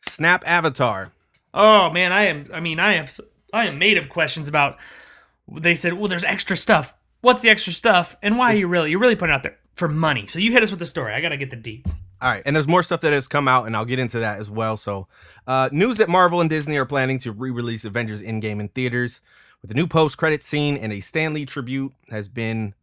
snap 0.09 0.43
Avatar. 0.47 1.13
Oh 1.55 1.91
man, 1.91 2.11
I 2.13 2.25
am. 2.25 2.51
I 2.53 2.59
mean, 2.59 2.81
I 2.81 2.95
am. 2.95 3.07
I 3.53 3.67
am 3.67 3.79
made 3.79 3.97
of 3.99 4.09
questions 4.09 4.49
about. 4.49 4.79
They 5.49 5.77
said, 5.77 5.93
well, 5.93 6.09
there's 6.09 6.25
extra 6.25 6.57
stuff. 6.57 6.95
What's 7.21 7.41
the 7.43 7.51
extra 7.51 7.73
stuff, 7.73 8.17
and 8.21 8.37
why 8.37 8.53
are 8.53 8.57
you 8.57 8.67
really? 8.67 8.91
You're 8.91 8.99
really 8.99 9.15
putting 9.15 9.33
it 9.33 9.37
out 9.37 9.43
there 9.45 9.59
for 9.75 9.87
money. 9.89 10.27
So 10.27 10.41
you 10.41 10.51
hit 10.51 10.63
us 10.65 10.71
with 10.71 10.81
the 10.81 10.87
story. 10.87 11.13
I 11.15 11.21
gotta 11.21 11.37
get 11.37 11.51
the 11.51 11.57
deets. 11.57 11.95
All 12.23 12.29
right, 12.29 12.43
and 12.47 12.55
there's 12.55 12.69
more 12.69 12.85
stuff 12.85 13.01
that 13.01 13.13
has 13.13 13.27
come 13.27 13.49
out, 13.49 13.67
and 13.67 13.77
I'll 13.77 13.85
get 13.85 13.99
into 13.99 14.21
that 14.21 14.39
as 14.39 14.49
well. 14.49 14.77
So, 14.77 15.09
uh, 15.45 15.69
news 15.73 15.97
that 15.97 16.09
Marvel 16.09 16.41
and 16.41 16.49
Disney 16.49 16.77
are 16.77 16.87
planning 16.87 17.19
to 17.19 17.33
re-release 17.33 17.85
Avengers 17.85 18.23
Endgame 18.23 18.61
in 18.61 18.69
theaters 18.69 19.21
with 19.61 19.73
a 19.73 19.75
new 19.75 19.89
post-credit 19.89 20.41
scene 20.41 20.77
and 20.77 20.93
a 20.93 21.01
Stan 21.01 21.35
Lee 21.35 21.45
tribute 21.45 21.93
has 22.11 22.29
been 22.29 22.75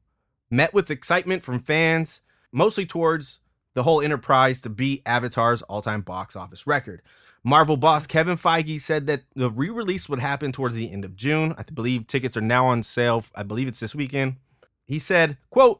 met 0.52 0.74
with 0.74 0.92
excitement 0.92 1.42
from 1.42 1.60
fans, 1.60 2.20
mostly 2.52 2.86
towards 2.86 3.40
the 3.76 3.84
whole 3.84 4.02
enterprise 4.02 4.60
to 4.60 4.70
beat 4.70 5.02
Avatar's 5.06 5.62
all-time 5.62 6.02
box 6.02 6.36
office 6.36 6.68
record. 6.68 7.02
Marvel 7.42 7.78
boss 7.78 8.08
Kevin 8.08 8.36
Feige 8.36 8.82
said 8.82 9.08
that 9.08 9.24
the 9.38 9.50
re-release 9.50 10.10
would 10.10 10.20
happen 10.20 10.52
towards 10.52 10.76
the 10.76 10.92
end 10.92 11.06
of 11.06 11.16
June. 11.16 11.56
I 11.58 11.64
believe 11.64 12.08
tickets 12.08 12.36
are 12.36 12.42
now 12.42 12.66
on 12.66 12.84
sale. 12.84 13.24
I 13.36 13.44
believe 13.44 13.70
it's 13.70 13.80
this 13.80 13.96
weekend. 13.96 14.36
He 14.86 15.00
said, 15.00 15.38
"quote 15.50 15.80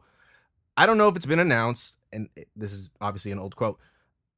I 0.80 0.86
don't 0.86 0.98
know 0.98 1.10
if 1.10 1.16
it's 1.18 1.26
been 1.26 1.40
announced, 1.40 1.98
and 2.14 2.30
this 2.56 2.72
is 2.72 2.90
obviously 3.02 3.32
an 3.32 3.40
old 3.40 3.56
quote. 3.56 3.78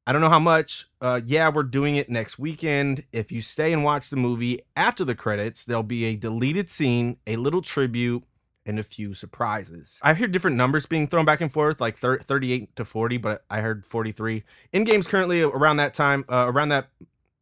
I 0.07 0.11
don't 0.11 0.21
know 0.21 0.29
how 0.29 0.39
much. 0.39 0.87
Uh, 0.99 1.21
yeah, 1.23 1.49
we're 1.49 1.61
doing 1.61 1.95
it 1.97 2.09
next 2.09 2.39
weekend. 2.39 3.03
If 3.13 3.31
you 3.31 3.41
stay 3.41 3.71
and 3.71 3.83
watch 3.83 4.09
the 4.09 4.15
movie 4.17 4.59
after 4.75 5.05
the 5.05 5.13
credits, 5.13 5.63
there'll 5.63 5.83
be 5.83 6.05
a 6.05 6.15
deleted 6.15 6.67
scene, 6.69 7.17
a 7.27 7.35
little 7.35 7.61
tribute, 7.61 8.23
and 8.65 8.79
a 8.79 8.83
few 8.83 9.13
surprises. 9.13 9.99
I've 10.01 10.17
heard 10.17 10.31
different 10.31 10.57
numbers 10.57 10.87
being 10.87 11.07
thrown 11.07 11.25
back 11.25 11.41
and 11.41 11.53
forth, 11.53 11.79
like 11.79 11.97
thir- 11.97 12.17
38 12.19 12.75
to 12.75 12.85
40, 12.85 13.17
but 13.17 13.43
I 13.49 13.61
heard 13.61 13.85
43. 13.85 14.43
Endgame's 14.73 15.05
currently 15.05 15.43
around 15.43 15.77
that 15.77 15.93
time, 15.93 16.25
uh, 16.27 16.45
around 16.47 16.69
that 16.69 16.89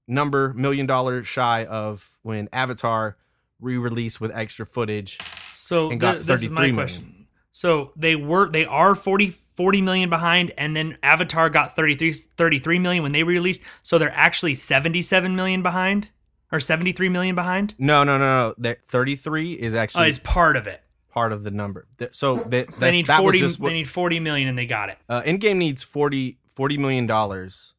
number, 0.08 0.54
million 0.54 0.86
dollars 0.86 1.26
shy 1.26 1.64
of 1.66 2.18
when 2.24 2.50
Avatar 2.52 3.16
re-released 3.62 4.20
with 4.20 4.36
extra 4.36 4.66
footage. 4.66 5.18
So 5.50 5.90
And 5.90 6.00
got 6.02 6.16
th- 6.16 6.26
this 6.26 6.42
is 6.42 6.48
33 6.48 6.56
my 6.56 6.62
million. 6.62 6.76
question. 6.76 7.19
So 7.60 7.92
they 7.98 8.16
were 8.16 8.48
they 8.50 8.64
are 8.64 8.96
40, 8.96 9.32
40 9.58 9.82
million 9.82 10.10
behind, 10.10 10.54
and 10.58 10.78
then 10.78 10.98
Avatar 11.04 11.50
got 11.50 11.76
33, 11.76 12.14
33 12.14 12.80
million 12.80 13.04
when 13.04 13.12
they 13.12 13.24
released. 13.24 13.60
So 13.84 13.98
they're 13.98 14.16
actually 14.16 14.56
seventy 14.56 15.02
seven 15.02 15.36
million 15.36 15.62
behind, 15.62 16.08
or 16.54 16.62
seventy 16.62 16.94
three 16.94 17.10
million 17.10 17.36
behind. 17.36 17.76
No, 17.78 18.06
no, 18.06 18.18
no, 18.18 18.48
no. 18.48 18.56
That 18.60 18.82
33 18.82 19.52
is 19.56 19.74
Oh, 19.74 19.78
actually 19.78 20.08
is 20.08 20.20
part 20.20 20.56
of 20.56 20.68
it. 20.68 20.82
part 21.12 21.34
of 21.34 21.44
the 21.44 21.52
number. 21.52 21.86
So 22.14 22.38
that, 22.48 22.70
they 22.70 22.92
need 22.92 23.08
that 23.08 23.22
was 23.22 23.34
forty. 23.34 23.40
just 23.40 23.60
what- 23.60 23.68
they 23.70 23.74
need 23.74 23.90
forty 23.90 24.22
million, 24.22 24.48
and 24.48 24.58
they 24.58 24.66
got 24.66 24.88
it. 24.88 24.98
uh, 25.10 25.22
Endgame 25.24 25.58
needs 25.58 25.84
40, 25.84 26.38
40 26.48 26.78
million 26.78 27.08
dollars 27.08 27.74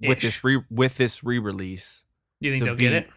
with 0.00 0.20
this 0.20 0.44
re 0.44 0.62
with 0.70 0.98
this 0.98 1.24
re-release 1.24 2.04
Do 2.40 2.46
you 2.48 2.52
think 2.54 2.64
they'll 2.64 2.76
get 2.76 2.92
it? 2.92 3.10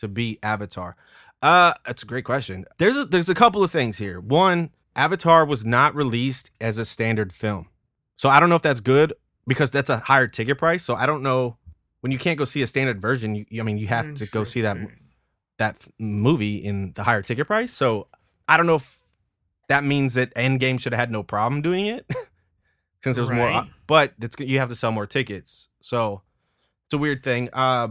to 0.00 0.08
beat 0.08 0.40
Avatar. 0.42 0.96
Uh, 1.40 1.72
that's 1.86 2.02
a 2.02 2.06
great 2.06 2.24
question. 2.24 2.64
There's 2.78 2.96
a, 2.96 3.04
there's 3.04 3.28
a 3.28 3.34
couple 3.34 3.62
of 3.62 3.70
things 3.70 3.98
here. 3.98 4.18
One, 4.18 4.70
Avatar 4.96 5.44
was 5.44 5.64
not 5.64 5.94
released 5.94 6.50
as 6.60 6.78
a 6.78 6.84
standard 6.84 7.32
film, 7.32 7.68
so 8.16 8.28
I 8.28 8.40
don't 8.40 8.48
know 8.48 8.56
if 8.56 8.62
that's 8.62 8.80
good 8.80 9.12
because 9.46 9.70
that's 9.70 9.90
a 9.90 9.98
higher 9.98 10.28
ticket 10.28 10.58
price. 10.58 10.84
So 10.84 10.94
I 10.94 11.06
don't 11.06 11.22
know 11.22 11.56
when 12.00 12.12
you 12.12 12.18
can't 12.18 12.38
go 12.38 12.44
see 12.44 12.62
a 12.62 12.66
standard 12.66 13.00
version. 13.00 13.34
You, 13.34 13.60
I 13.60 13.62
mean, 13.64 13.78
you 13.78 13.86
have 13.88 14.14
to 14.14 14.26
go 14.26 14.44
see 14.44 14.60
that 14.62 14.76
that 15.58 15.76
movie 15.98 16.56
in 16.56 16.92
the 16.94 17.04
higher 17.04 17.22
ticket 17.22 17.46
price. 17.46 17.72
So 17.72 18.08
I 18.48 18.56
don't 18.56 18.66
know 18.66 18.76
if 18.76 19.00
that 19.68 19.84
means 19.84 20.14
that 20.14 20.34
Endgame 20.34 20.78
should 20.80 20.92
have 20.92 21.00
had 21.00 21.10
no 21.10 21.22
problem 21.22 21.62
doing 21.62 21.86
it 21.86 22.06
since 23.02 23.16
there 23.16 23.22
was 23.22 23.30
more. 23.30 23.50
But 23.86 24.14
it's 24.20 24.36
you 24.38 24.58
have 24.58 24.68
to 24.68 24.76
sell 24.76 24.92
more 24.92 25.06
tickets, 25.06 25.68
so 25.80 26.22
it's 26.86 26.94
a 26.94 26.98
weird 26.98 27.22
thing. 27.22 27.48
Uh, 27.52 27.88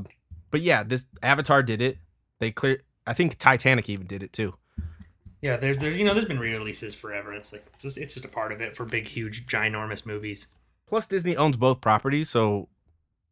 but 0.52 0.62
yeah, 0.62 0.84
this 0.84 1.06
Avatar 1.22 1.64
did 1.64 1.82
it. 1.82 1.98
They 2.40 2.52
clear. 2.52 2.82
I 3.06 3.14
think 3.14 3.38
Titanic 3.38 3.90
even 3.90 4.08
did 4.08 4.24
it 4.24 4.32
too. 4.32 4.56
Yeah, 5.44 5.58
there's 5.58 5.76
there's 5.78 5.98
you 5.98 6.06
know 6.06 6.14
there's 6.14 6.26
been 6.26 6.40
re-releases 6.40 6.96
forever. 6.96 7.34
It's 7.34 7.52
like 7.52 7.66
it's 7.74 7.84
just 7.84 7.98
it's 7.98 8.14
just 8.14 8.24
a 8.24 8.30
part 8.30 8.54
of 8.54 8.62
it 8.62 8.78
for 8.78 8.86
big, 8.86 9.08
huge, 9.10 9.46
ginormous 9.46 10.06
movies. 10.06 10.48
Plus, 10.88 11.06
Disney 11.06 11.36
owns 11.36 11.58
both 11.58 11.82
properties, 11.82 12.30
so 12.30 12.70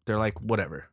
they're 0.06 0.20
like 0.20 0.40
whatever. 0.42 0.88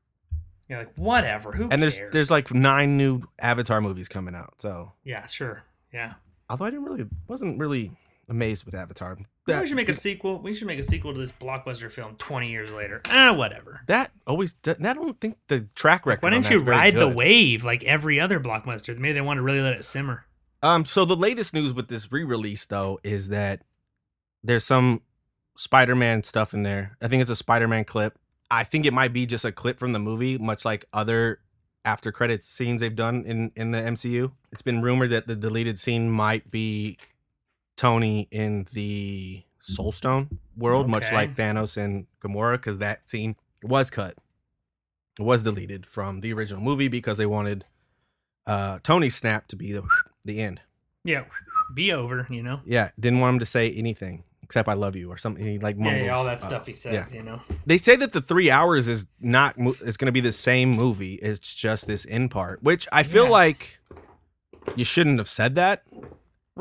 You're 0.68 0.78
like 0.78 0.94
whatever. 0.96 1.50
Who 1.50 1.68
And 1.70 1.82
there's 1.82 1.98
cares? 1.98 2.12
there's 2.12 2.30
like 2.30 2.54
nine 2.54 2.96
new 2.96 3.22
Avatar 3.40 3.80
movies 3.80 4.06
coming 4.08 4.36
out. 4.36 4.54
So 4.58 4.92
yeah, 5.02 5.26
sure, 5.26 5.64
yeah. 5.92 6.14
although 6.48 6.66
I 6.66 6.70
didn't 6.70 6.84
really 6.84 7.06
wasn't 7.26 7.58
really 7.58 7.90
amazed 8.28 8.64
with 8.64 8.74
Avatar. 8.76 9.18
That- 9.48 9.60
we 9.60 9.66
should 9.66 9.76
make 9.76 9.88
a 9.88 9.94
sequel. 9.94 10.38
We 10.38 10.54
should 10.54 10.68
make 10.68 10.78
a 10.78 10.82
sequel 10.84 11.14
to 11.14 11.18
this 11.18 11.32
blockbuster 11.32 11.90
film 11.90 12.14
20 12.16 12.48
years 12.48 12.72
later. 12.72 13.00
Ah, 13.10 13.32
whatever. 13.32 13.80
That 13.88 14.12
always. 14.24 14.52
That 14.62 14.84
I 14.86 14.92
don't 14.92 15.20
think 15.20 15.38
the 15.48 15.66
track 15.74 16.06
record. 16.06 16.22
Why 16.22 16.30
didn't 16.30 16.48
you 16.48 16.58
ride 16.58 16.94
the 16.94 17.08
wave 17.08 17.64
like 17.64 17.82
every 17.82 18.20
other 18.20 18.38
blockbuster? 18.38 18.96
Maybe 18.96 19.14
they 19.14 19.20
want 19.20 19.38
to 19.38 19.42
really 19.42 19.62
let 19.62 19.72
it 19.72 19.84
simmer. 19.84 20.26
Um. 20.62 20.84
So 20.84 21.04
the 21.04 21.16
latest 21.16 21.54
news 21.54 21.72
with 21.72 21.88
this 21.88 22.10
re-release 22.10 22.66
though 22.66 22.98
is 23.02 23.28
that 23.28 23.62
there's 24.42 24.64
some 24.64 25.02
Spider-Man 25.56 26.22
stuff 26.22 26.54
in 26.54 26.62
there. 26.62 26.96
I 27.00 27.08
think 27.08 27.20
it's 27.20 27.30
a 27.30 27.36
Spider-Man 27.36 27.84
clip. 27.84 28.18
I 28.50 28.64
think 28.64 28.86
it 28.86 28.92
might 28.92 29.12
be 29.12 29.26
just 29.26 29.44
a 29.44 29.52
clip 29.52 29.78
from 29.78 29.92
the 29.92 29.98
movie, 29.98 30.38
much 30.38 30.64
like 30.64 30.86
other 30.92 31.40
after 31.84 32.10
credits 32.12 32.44
scenes 32.46 32.80
they've 32.80 32.94
done 32.94 33.24
in 33.24 33.52
in 33.56 33.70
the 33.70 33.78
MCU. 33.78 34.32
It's 34.52 34.62
been 34.62 34.82
rumored 34.82 35.10
that 35.10 35.26
the 35.26 35.36
deleted 35.36 35.78
scene 35.78 36.10
might 36.10 36.50
be 36.50 36.98
Tony 37.76 38.26
in 38.30 38.66
the 38.72 39.44
Soul 39.60 39.92
Stone 39.92 40.38
world, 40.56 40.88
much 40.88 41.12
like 41.12 41.34
Thanos 41.36 41.76
and 41.76 42.06
Gamora, 42.22 42.54
because 42.54 42.78
that 42.78 43.08
scene 43.08 43.36
was 43.62 43.90
cut, 43.90 44.16
it 45.18 45.22
was 45.22 45.44
deleted 45.44 45.86
from 45.86 46.20
the 46.20 46.32
original 46.32 46.62
movie 46.62 46.88
because 46.88 47.18
they 47.18 47.26
wanted 47.26 47.64
uh, 48.46 48.78
Tony's 48.82 49.14
snap 49.14 49.46
to 49.48 49.56
be 49.56 49.72
the 49.72 49.82
the 50.24 50.40
end. 50.40 50.60
Yeah, 51.04 51.24
be 51.74 51.92
over. 51.92 52.26
You 52.30 52.42
know. 52.42 52.60
Yeah, 52.64 52.90
didn't 52.98 53.20
want 53.20 53.34
him 53.34 53.38
to 53.40 53.46
say 53.46 53.70
anything 53.72 54.24
except 54.42 54.68
"I 54.68 54.74
love 54.74 54.96
you" 54.96 55.10
or 55.10 55.16
something. 55.18 55.44
He 55.44 55.58
like 55.58 55.76
Yeah, 55.76 55.84
mumbles. 55.84 56.04
yeah, 56.06 56.14
all 56.16 56.24
that 56.24 56.42
uh, 56.42 56.48
stuff 56.48 56.66
he 56.66 56.74
says. 56.74 57.14
You 57.14 57.22
know. 57.22 57.40
they 57.66 57.78
say 57.78 57.96
that 57.96 58.12
the 58.12 58.20
three 58.20 58.50
hours 58.50 58.88
is 58.88 59.06
not 59.20 59.56
is 59.58 59.96
going 59.96 60.06
to 60.06 60.12
be 60.12 60.20
the 60.20 60.32
same 60.32 60.70
movie. 60.70 61.14
It's 61.14 61.54
just 61.54 61.86
this 61.86 62.06
end 62.08 62.30
part, 62.30 62.62
which 62.62 62.88
I 62.92 63.02
feel 63.02 63.24
Yeah. 63.24 63.30
like 63.30 63.78
you 64.76 64.84
shouldn't 64.84 65.18
have 65.18 65.28
said 65.28 65.54
that. 65.54 65.82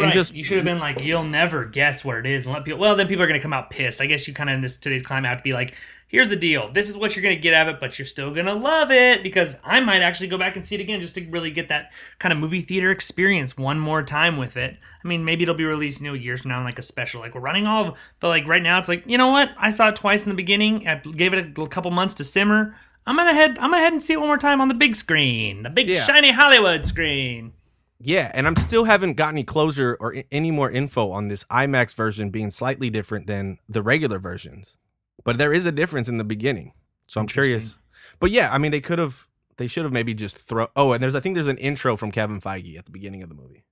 Right. 0.05 0.13
just- 0.13 0.35
you 0.35 0.43
should 0.43 0.57
have 0.57 0.65
been 0.65 0.79
like, 0.79 1.01
you'll 1.01 1.23
never 1.23 1.65
guess 1.65 2.05
what 2.05 2.17
it 2.17 2.25
is, 2.25 2.45
and 2.45 2.53
let 2.53 2.63
people. 2.65 2.79
Well, 2.79 2.95
then 2.95 3.07
people 3.07 3.23
are 3.23 3.27
going 3.27 3.39
to 3.39 3.43
come 3.43 3.53
out 3.53 3.69
pissed. 3.69 3.99
I 4.01 4.05
guess 4.05 4.27
you 4.27 4.33
kind 4.33 4.49
of 4.49 4.53
in 4.55 4.61
this 4.61 4.77
today's 4.77 5.01
climate 5.03 5.29
have 5.29 5.39
to 5.39 5.43
be 5.43 5.53
like, 5.53 5.73
here's 6.09 6.29
the 6.29 6.35
deal. 6.35 6.69
This 6.69 6.87
is 6.89 6.95
what 6.97 7.15
you're 7.15 7.23
going 7.23 7.35
to 7.35 7.41
get 7.41 7.53
out 7.53 7.67
of 7.67 7.75
it, 7.75 7.79
but 7.81 7.97
you're 7.99 8.05
still 8.05 8.31
going 8.33 8.45
to 8.45 8.53
love 8.53 8.91
it 8.91 9.23
because 9.23 9.59
I 9.63 9.79
might 9.81 10.01
actually 10.01 10.27
go 10.27 10.37
back 10.37 10.55
and 10.55 10.65
see 10.65 10.75
it 10.75 10.81
again 10.81 11.01
just 11.01 11.15
to 11.15 11.25
really 11.29 11.51
get 11.51 11.67
that 11.69 11.91
kind 12.19 12.31
of 12.31 12.37
movie 12.39 12.61
theater 12.61 12.91
experience 12.91 13.57
one 13.57 13.79
more 13.79 14.03
time 14.03 14.37
with 14.37 14.55
it. 14.55 14.77
I 15.03 15.07
mean, 15.07 15.25
maybe 15.25 15.43
it'll 15.43 15.55
be 15.55 15.65
released, 15.65 15.99
you 16.01 16.07
know, 16.07 16.13
years 16.13 16.41
from 16.43 16.49
now 16.51 16.59
in 16.59 16.63
like 16.65 16.79
a 16.79 16.83
special, 16.83 17.19
like 17.19 17.33
we're 17.35 17.41
running 17.41 17.65
all 17.67 17.87
of. 17.89 17.97
But 18.19 18.29
like 18.29 18.47
right 18.47 18.61
now, 18.63 18.77
it's 18.77 18.87
like, 18.87 19.03
you 19.05 19.17
know 19.17 19.27
what? 19.29 19.49
I 19.57 19.69
saw 19.69 19.89
it 19.89 19.95
twice 19.95 20.25
in 20.25 20.29
the 20.29 20.35
beginning. 20.35 20.87
I 20.87 20.95
gave 20.95 21.33
it 21.33 21.57
a 21.59 21.67
couple 21.67 21.91
months 21.91 22.13
to 22.15 22.23
simmer. 22.23 22.75
I'm 23.05 23.15
gonna 23.17 23.33
head. 23.33 23.57
I'm 23.59 23.71
gonna 23.71 23.81
head 23.83 23.93
and 23.93 24.03
see 24.03 24.13
it 24.13 24.19
one 24.19 24.27
more 24.27 24.37
time 24.37 24.59
on 24.61 24.67
the 24.67 24.73
big 24.73 24.93
screen, 24.95 25.63
the 25.63 25.69
big 25.69 25.87
Yeah. 25.89 26.03
shiny 26.03 26.31
Hollywood 26.31 26.85
screen. 26.85 27.53
Yeah, 27.99 28.31
and 28.33 28.45
I'm 28.45 28.55
still 28.55 28.83
haven't 28.83 29.13
got 29.13 29.29
any 29.29 29.43
closure 29.43 29.97
or 29.99 30.23
any 30.31 30.51
more 30.51 30.69
info 30.69 31.11
on 31.11 31.27
this 31.27 31.43
IMAX 31.45 31.95
version 31.95 32.29
being 32.29 32.51
slightly 32.51 32.89
different 32.89 33.25
than 33.25 33.57
the 33.67 33.81
regular 33.81 34.19
versions. 34.19 34.77
But 35.23 35.37
there 35.37 35.51
is 35.51 35.65
a 35.65 35.71
difference 35.71 36.07
in 36.07 36.17
the 36.17 36.23
beginning, 36.23 36.73
so 37.07 37.19
I'm 37.19 37.27
curious. 37.27 37.77
But 38.19 38.31
yeah, 38.31 38.53
I 38.53 38.59
mean, 38.59 38.71
they 38.71 38.81
could 38.81 38.99
have, 38.99 39.27
they 39.57 39.67
should 39.67 39.83
have 39.83 39.91
maybe 39.91 40.13
just 40.13 40.37
throw. 40.37 40.67
Oh, 40.75 40.91
and 40.91 41.01
there's, 41.01 41.15
I 41.15 41.19
think 41.19 41.35
there's 41.35 41.47
an 41.47 41.57
intro 41.57 41.97
from 41.97 42.11
Kevin 42.11 42.39
Feige 42.39 42.77
at 42.77 42.85
the 42.85 42.91
beginning 42.91 43.23
of 43.23 43.29
the 43.29 43.35
movie. 43.35 43.63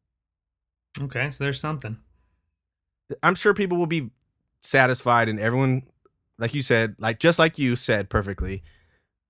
Okay, 0.99 1.29
so 1.29 1.43
there's 1.43 1.59
something. 1.59 1.97
I'm 3.21 3.35
sure 3.35 3.53
people 3.53 3.77
will 3.77 3.85
be 3.85 4.09
satisfied, 4.63 5.29
and 5.29 5.39
everyone, 5.39 5.83
like 6.39 6.55
you 6.55 6.63
said, 6.63 6.95
like 6.97 7.19
just 7.19 7.37
like 7.37 7.59
you 7.59 7.75
said 7.75 8.09
perfectly, 8.09 8.63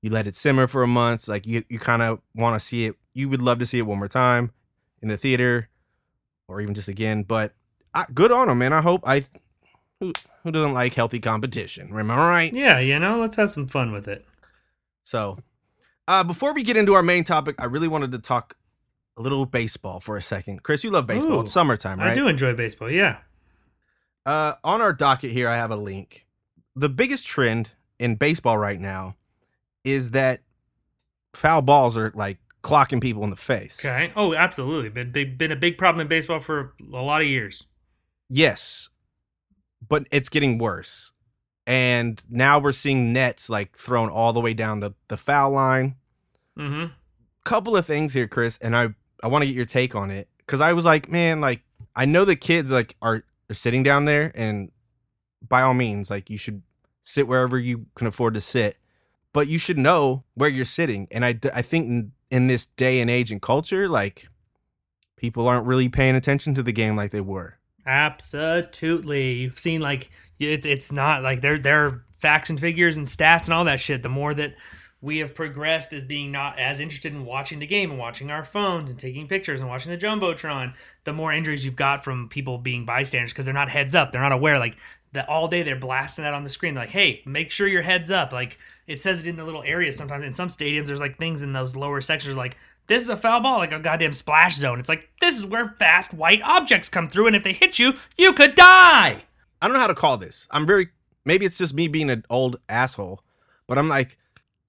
you 0.01 0.09
let 0.09 0.25
it 0.25 0.35
simmer 0.35 0.67
for 0.67 0.83
a 0.83 0.87
month. 0.87 1.27
Like 1.27 1.45
you, 1.45 1.65
you 1.67 1.79
kind 1.79 2.01
of 2.01 2.21
want 2.33 2.57
to 2.57 2.65
see 2.65 2.85
it. 2.85 2.95
You 3.13 3.27
would 3.27 3.41
love 3.41 3.59
to 3.59 3.65
see 3.65 3.79
it 3.79 3.83
one 3.83 3.97
more 3.97 4.07
time 4.07 4.51
in 5.05 5.09
the 5.09 5.17
theater, 5.17 5.69
or 6.47 6.59
even 6.59 6.73
just 6.73 6.87
again. 6.87 7.23
But 7.23 7.53
I, 7.93 8.05
good 8.13 8.31
on 8.31 8.47
them, 8.47 8.57
man. 8.57 8.73
I 8.73 8.81
hope 8.81 9.01
I. 9.05 9.23
Who 10.01 10.11
who 10.43 10.51
doesn't 10.51 10.73
like 10.73 10.93
healthy 10.93 11.19
competition? 11.19 11.89
I 11.93 12.01
right? 12.01 12.51
Yeah, 12.51 12.79
you 12.79 12.99
know, 12.99 13.19
let's 13.21 13.37
have 13.37 13.49
some 13.49 13.67
fun 13.67 13.91
with 13.91 14.07
it. 14.07 14.25
So, 15.03 15.37
uh, 16.07 16.23
before 16.23 16.53
we 16.53 16.63
get 16.63 16.75
into 16.75 16.93
our 16.95 17.03
main 17.03 17.23
topic, 17.23 17.55
I 17.59 17.65
really 17.65 17.87
wanted 17.87 18.11
to 18.11 18.19
talk 18.19 18.57
a 19.15 19.21
little 19.21 19.45
baseball 19.45 19.99
for 19.99 20.17
a 20.17 20.21
second. 20.21 20.63
Chris, 20.63 20.83
you 20.83 20.91
love 20.91 21.07
baseball. 21.07 21.37
Ooh, 21.37 21.41
it's 21.41 21.51
summertime, 21.51 21.99
right? 21.99 22.11
I 22.11 22.13
do 22.13 22.27
enjoy 22.27 22.53
baseball. 22.53 22.91
Yeah. 22.91 23.19
Uh, 24.25 24.53
on 24.63 24.81
our 24.81 24.91
docket 24.91 25.31
here, 25.31 25.47
I 25.47 25.55
have 25.55 25.71
a 25.71 25.77
link. 25.77 26.25
The 26.75 26.89
biggest 26.89 27.25
trend 27.25 27.69
in 27.99 28.15
baseball 28.15 28.57
right 28.57 28.79
now 28.81 29.15
is 29.83 30.11
that 30.11 30.41
foul 31.33 31.61
balls 31.61 31.95
are 31.95 32.11
like 32.15 32.39
clocking 32.65 32.99
people 32.99 33.23
in 33.23 33.29
the 33.29 33.35
face. 33.35 33.85
Okay. 33.85 34.11
Oh, 34.15 34.33
absolutely. 34.33 34.89
Been 34.89 35.11
big, 35.11 35.37
been 35.37 35.51
a 35.51 35.55
big 35.55 35.77
problem 35.77 36.01
in 36.01 36.07
baseball 36.07 36.39
for 36.39 36.73
a 36.81 36.97
lot 36.97 37.21
of 37.21 37.27
years. 37.27 37.65
Yes, 38.27 38.89
but 39.87 40.07
it's 40.09 40.29
getting 40.29 40.57
worse. 40.57 41.11
And 41.67 42.19
now 42.27 42.57
we're 42.57 42.71
seeing 42.71 43.13
nets 43.13 43.51
like 43.51 43.77
thrown 43.77 44.09
all 44.09 44.33
the 44.33 44.41
way 44.41 44.55
down 44.55 44.79
the, 44.79 44.95
the 45.09 45.17
foul 45.17 45.51
line. 45.51 45.95
Mm-hmm. 46.57 46.91
Couple 47.43 47.77
of 47.77 47.85
things 47.85 48.13
here, 48.13 48.27
Chris, 48.27 48.57
and 48.59 48.75
I 48.75 48.89
I 49.21 49.27
want 49.27 49.43
to 49.43 49.45
get 49.45 49.55
your 49.55 49.65
take 49.65 49.93
on 49.93 50.09
it 50.09 50.27
because 50.39 50.61
I 50.61 50.73
was 50.73 50.85
like, 50.85 51.07
man, 51.07 51.41
like 51.41 51.61
I 51.95 52.05
know 52.05 52.25
the 52.25 52.35
kids 52.35 52.71
like 52.71 52.95
are, 53.03 53.23
are 53.49 53.53
sitting 53.53 53.83
down 53.83 54.05
there, 54.05 54.31
and 54.33 54.71
by 55.47 55.61
all 55.61 55.75
means, 55.75 56.09
like 56.09 56.31
you 56.31 56.39
should 56.39 56.63
sit 57.03 57.27
wherever 57.27 57.59
you 57.59 57.85
can 57.93 58.07
afford 58.07 58.33
to 58.33 58.41
sit, 58.41 58.77
but 59.35 59.49
you 59.49 59.57
should 59.57 59.77
know 59.77 60.23
where 60.35 60.49
you're 60.49 60.63
sitting. 60.63 61.09
And 61.11 61.25
I, 61.25 61.37
I 61.53 61.61
think 61.61 61.89
in, 61.89 62.11
in 62.31 62.47
this 62.47 62.65
day 62.65 63.01
and 63.01 63.11
age 63.11 63.33
and 63.33 63.41
culture, 63.41 63.89
like 63.89 64.29
people 65.17 65.45
aren't 65.45 65.65
really 65.65 65.89
paying 65.89 66.15
attention 66.15 66.55
to 66.55 66.63
the 66.63 66.71
game 66.71 66.95
like 66.95 67.11
they 67.11 67.19
were. 67.19 67.57
Absolutely. 67.85 69.33
You've 69.33 69.59
seen 69.59 69.81
like 69.81 70.09
it, 70.39 70.65
it's 70.65 70.89
not 70.89 71.21
like 71.21 71.41
there 71.41 71.59
there 71.59 71.85
are 71.85 72.05
facts 72.17 72.49
and 72.49 72.57
figures 72.57 72.95
and 72.95 73.05
stats 73.05 73.43
and 73.43 73.53
all 73.53 73.65
that 73.65 73.81
shit. 73.81 74.03
The 74.03 74.09
more 74.09 74.33
that 74.33 74.55
we 75.01 75.17
have 75.17 75.35
progressed 75.35 75.91
as 75.91 76.05
being 76.05 76.31
not 76.31 76.57
as 76.57 76.79
interested 76.79 77.11
in 77.11 77.25
watching 77.25 77.59
the 77.59 77.67
game 77.67 77.91
and 77.91 77.99
watching 77.99 78.31
our 78.31 78.43
phones 78.45 78.89
and 78.89 78.97
taking 78.97 79.27
pictures 79.27 79.59
and 79.59 79.67
watching 79.67 79.91
the 79.91 79.97
jumbotron, 79.97 80.73
the 81.03 81.11
more 81.11 81.33
injuries 81.33 81.65
you've 81.65 81.75
got 81.75 82.05
from 82.05 82.29
people 82.29 82.57
being 82.57 82.85
bystanders 82.85 83.33
because 83.33 83.43
they're 83.43 83.53
not 83.53 83.69
heads 83.69 83.95
up. 83.95 84.13
They're 84.13 84.21
not 84.21 84.31
aware. 84.31 84.59
Like 84.59 84.77
that 85.11 85.27
all 85.27 85.49
day 85.49 85.61
they're 85.61 85.75
blasting 85.75 86.23
that 86.23 86.33
on 86.33 86.45
the 86.45 86.49
screen. 86.49 86.73
Like, 86.73 86.89
hey, 86.89 87.21
make 87.25 87.51
sure 87.51 87.67
your 87.67 87.81
heads 87.81 88.11
up. 88.11 88.31
Like 88.31 88.57
it 88.87 88.99
says 88.99 89.19
it 89.19 89.27
in 89.27 89.35
the 89.35 89.43
little 89.43 89.63
areas. 89.63 89.97
Sometimes 89.97 90.25
in 90.25 90.33
some 90.33 90.47
stadiums, 90.47 90.87
there's 90.87 90.99
like 90.99 91.17
things 91.17 91.41
in 91.41 91.53
those 91.53 91.75
lower 91.75 92.01
sections 92.01 92.35
like. 92.35 92.57
This 92.87 93.01
is 93.01 93.09
a 93.09 93.17
foul 93.17 93.41
ball, 93.41 93.57
like 93.57 93.71
a 93.71 93.79
goddamn 93.79 94.13
splash 94.13 94.57
zone. 94.57 94.77
It's 94.77 94.89
like 94.89 95.09
this 95.19 95.39
is 95.39 95.47
where 95.47 95.69
fast 95.79 96.13
white 96.13 96.43
objects 96.43 96.87
come 96.87 97.09
through, 97.09 97.25
and 97.25 97.35
if 97.35 97.43
they 97.43 97.53
hit 97.53 97.79
you, 97.79 97.93
you 98.15 98.31
could 98.33 98.53
die. 98.53 99.23
I 99.59 99.67
don't 99.67 99.73
know 99.73 99.79
how 99.79 99.87
to 99.87 99.95
call 99.95 100.17
this. 100.17 100.47
I'm 100.51 100.67
very 100.67 100.89
maybe 101.25 101.47
it's 101.47 101.57
just 101.57 101.73
me 101.73 101.87
being 101.87 102.11
an 102.11 102.25
old 102.29 102.59
asshole, 102.69 103.23
but 103.67 103.79
I'm 103.79 103.89
like 103.89 104.19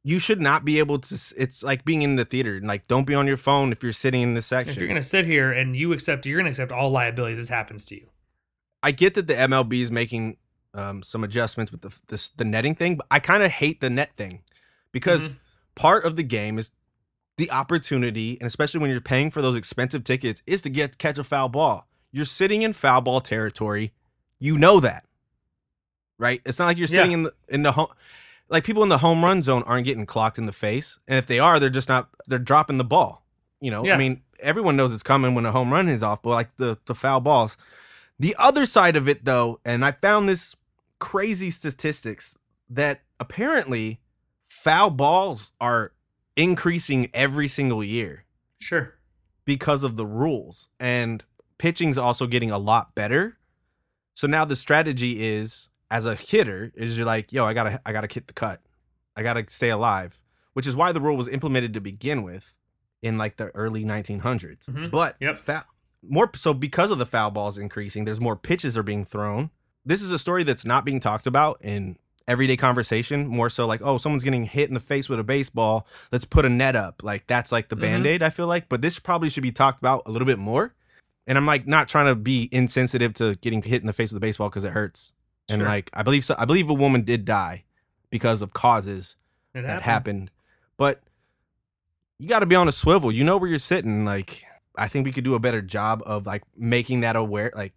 you 0.07 0.20
should 0.20 0.40
not 0.40 0.64
be 0.64 0.79
able 0.79 1.00
to 1.00 1.18
it's 1.37 1.64
like 1.64 1.85
being 1.85 2.02
in 2.02 2.14
the 2.14 2.24
theater 2.24 2.55
and 2.55 2.68
like 2.68 2.87
don't 2.87 3.09
be 3.09 3.14
on 3.14 3.26
your 3.26 3.37
phone 3.37 3.72
if 3.72 3.83
you're 3.83 3.92
sitting 3.92 4.22
in 4.22 4.35
this 4.35 4.46
section. 4.46 4.70
If 4.70 4.79
you're 4.79 4.87
gonna 4.87 5.02
sit 5.02 5.24
here 5.24 5.50
and 5.50 5.76
you 5.76 5.92
accept, 5.92 6.24
you're 6.24 6.38
gonna 6.38 6.50
accept 6.50 6.70
all 6.70 6.90
liability. 6.90 7.35
This 7.35 7.48
happens 7.48 7.85
to 7.87 7.96
you. 7.96 8.07
I 8.85 8.92
get 8.92 9.14
that 9.14 9.26
the 9.26 9.35
MLB 9.35 9.81
is 9.81 9.90
making 9.90 10.37
um, 10.77 11.03
some 11.03 11.25
adjustments 11.25 11.73
with 11.73 11.81
the 11.81 11.97
this, 12.09 12.31
the 12.31 12.45
netting 12.45 12.75
thing, 12.75 12.97
but 12.97 13.07
I 13.11 13.19
kind 13.19 13.43
of 13.43 13.51
hate 13.51 13.81
the 13.81 13.91
net 13.91 14.11
thing 14.17 14.43
because 14.93 15.31
part 15.75 16.05
of 16.05 16.17
the 16.17 16.23
game 16.23 16.59
is 16.59 16.71
the 17.39 17.51
opportunity, 17.51 18.39
and 18.41 18.47
especially 18.47 18.81
when 18.81 18.91
you're 18.91 19.01
paying 19.01 19.31
for 19.31 19.43
those 19.43 19.57
expensive 19.57 20.05
tickets, 20.05 20.43
is 20.47 20.62
to 20.62 20.71
get 20.71 20.99
catch 20.99 21.19
a 21.19 21.25
foul 21.25 21.49
ball. 21.49 21.87
You're 22.12 22.25
sitting 22.25 22.62
in 22.62 22.73
foul 22.73 23.01
ball 23.01 23.21
territory. 23.21 23.93
You 24.39 24.57
know 24.59 24.81
that, 24.81 25.05
right? 26.19 26.41
It's 26.45 26.59
not 26.59 26.67
like 26.67 26.79
you're 26.79 26.87
sitting 26.89 27.11
Yeah. 27.12 27.17
in 27.17 27.23
the 27.25 27.35
in 27.49 27.62
the 27.62 27.73
home. 27.73 27.89
Like 28.49 28.65
people 28.65 28.83
in 28.85 28.89
the 28.89 28.99
home 28.99 29.25
run 29.25 29.43
zone 29.43 29.65
aren't 29.65 29.87
getting 29.87 30.07
clocked 30.07 30.39
in 30.39 30.47
the 30.47 30.53
face, 30.53 30.99
and 31.09 31.19
if 31.19 31.27
they 31.27 31.39
are, 31.39 31.59
they're 31.59 31.69
just 31.71 31.89
not. 31.89 32.09
They're 32.27 32.39
dropping 32.39 32.79
the 32.79 32.85
ball. 32.85 33.25
You 33.61 33.71
know, 33.71 33.85
Yeah. 33.85 33.95
I 33.95 33.99
mean, 33.99 34.23
everyone 34.41 34.77
knows 34.77 34.93
it's 34.93 35.03
coming 35.03 35.35
when 35.35 35.47
a 35.47 35.53
home 35.53 35.73
run 35.73 35.89
is 35.89 36.03
off, 36.03 36.23
but 36.23 36.31
like 36.31 36.57
the 36.57 36.79
the 36.87 36.95
foul 36.95 37.21
balls. 37.21 37.57
The 38.19 38.35
other 38.39 38.65
side 38.65 38.97
of 38.97 39.09
it, 39.09 39.25
though, 39.27 39.61
and 39.65 39.85
I 39.85 39.93
found 39.93 40.29
this 40.29 40.55
crazy 40.98 41.50
statistics 41.50 42.37
that 42.68 43.02
apparently 43.20 44.00
foul 44.48 44.90
balls 44.90 45.52
are 45.61 45.92
increasing 46.37 47.09
every 47.14 47.48
single 47.48 47.82
year 47.82 48.24
Sure. 48.61 48.94
because 49.44 49.82
of 49.85 49.96
the 49.96 50.06
rules, 50.06 50.68
and 50.80 51.24
pitching's 51.59 51.96
also 51.98 52.26
getting 52.26 52.50
a 52.50 52.59
lot 52.59 52.94
better. 52.94 53.38
So 54.14 54.26
now 54.26 54.44
the 54.44 54.56
strategy 54.56 55.24
is, 55.24 55.68
as 55.90 56.06
a 56.06 56.14
hitter, 56.14 56.72
is 56.74 56.96
you're 56.96 57.06
like, 57.06 57.32
yo, 57.32 57.44
I 57.44 57.52
gotta, 57.54 57.80
I 57.87 57.92
gotta 57.92 58.12
hit 58.12 58.26
the 58.26 58.32
cut, 58.32 58.61
I 59.16 59.22
gotta 59.22 59.44
stay 59.48 59.70
alive, 59.70 60.20
which 60.54 60.66
is 60.66 60.74
why 60.76 60.92
the 60.92 61.00
rule 61.00 61.16
was 61.16 61.28
implemented 61.28 61.74
to 61.74 61.80
begin 61.80 62.22
with 62.22 62.54
in 63.02 63.18
like 63.18 63.37
the 63.37 63.46
early 63.54 63.85
1900s. 63.85 64.68
Mhm. 64.68 64.90
But 64.90 65.16
Yep. 65.20 65.38
foul, 65.38 65.62
more 66.02 66.30
so 66.35 66.52
because 66.54 66.90
of 66.90 66.98
the 66.98 67.06
foul 67.06 67.30
balls 67.30 67.59
increasing, 67.59 68.04
there's 68.04 68.20
more 68.20 68.37
pitches 68.37 68.76
are 68.76 68.82
being 68.82 69.04
thrown. 69.04 69.50
This 69.87 70.03
is 70.03 70.11
a 70.11 70.18
story 70.18 70.42
that's 70.42 70.64
not 70.64 70.85
being 70.85 71.01
talked 71.01 71.27
about 71.27 71.59
in 71.62 71.96
everyday 72.29 72.57
conversation. 72.57 73.27
More 73.27 73.49
so 73.49 73.66
like, 73.66 73.81
oh, 73.83 73.99
someone's 73.99 74.25
getting 74.25 74.44
hit 74.44 74.68
in 74.68 74.75
the 74.75 74.81
face 74.81 75.09
with 75.09 75.20
a 75.20 75.25
baseball. 75.25 75.87
Let's 76.11 76.25
put 76.25 76.44
a 76.44 76.49
net 76.49 76.75
up. 76.77 77.03
Like 77.05 77.27
that's 77.29 77.53
like 77.53 77.68
the 77.68 77.77
Mhm. 77.77 77.81
band 77.81 78.07
aid. 78.07 78.22
I 78.22 78.31
feel 78.31 78.49
like, 78.49 78.68
but 78.68 78.83
this 78.83 78.99
probably 78.99 79.29
should 79.31 79.44
be 79.44 79.53
talked 79.53 79.79
about 79.79 80.03
a 80.07 80.11
little 80.11 80.27
bit 80.27 80.38
more. 80.38 80.75
And 81.29 81.38
I'm 81.38 81.46
like 81.46 81.66
not 81.66 81.88
trying 81.88 82.07
to 82.07 82.14
be 82.16 82.49
insensitive 82.53 83.14
to 83.14 83.37
getting 83.37 83.62
hit 83.62 83.81
in 83.81 83.87
the 83.87 83.92
face 83.92 84.12
with 84.12 84.16
a 84.18 84.20
baseball 84.27 84.49
because 84.49 84.64
it 84.64 84.72
hurts. 84.72 85.12
And 85.49 85.62
like 85.62 85.88
I 85.94 86.03
believe 86.03 86.25
so, 86.25 86.35
I 86.37 86.44
believe 86.44 86.68
a 86.68 86.75
woman 86.75 87.03
did 87.03 87.25
die 87.25 87.64
because 88.11 88.42
of 88.42 88.53
causes 88.53 89.14
It 89.55 89.62
that 89.62 89.83
happens. 89.83 89.85
happened. 89.85 90.31
But 90.77 91.03
you 92.18 92.29
got 92.29 92.40
to 92.40 92.46
be 92.46 92.55
on 92.57 92.66
a 92.66 92.72
swivel. 92.72 93.12
You 93.12 93.22
know 93.25 93.37
where 93.37 93.49
you're 93.49 93.59
sitting. 93.61 94.05
Like 94.05 94.42
I 94.77 94.88
think 94.88 95.05
we 95.05 95.12
could 95.12 95.22
do 95.25 95.35
a 95.35 95.38
better 95.40 95.62
job 95.62 96.03
of 96.07 96.27
like 96.27 96.42
making 96.57 97.01
that 97.03 97.14
aware. 97.14 97.53
Like 97.55 97.72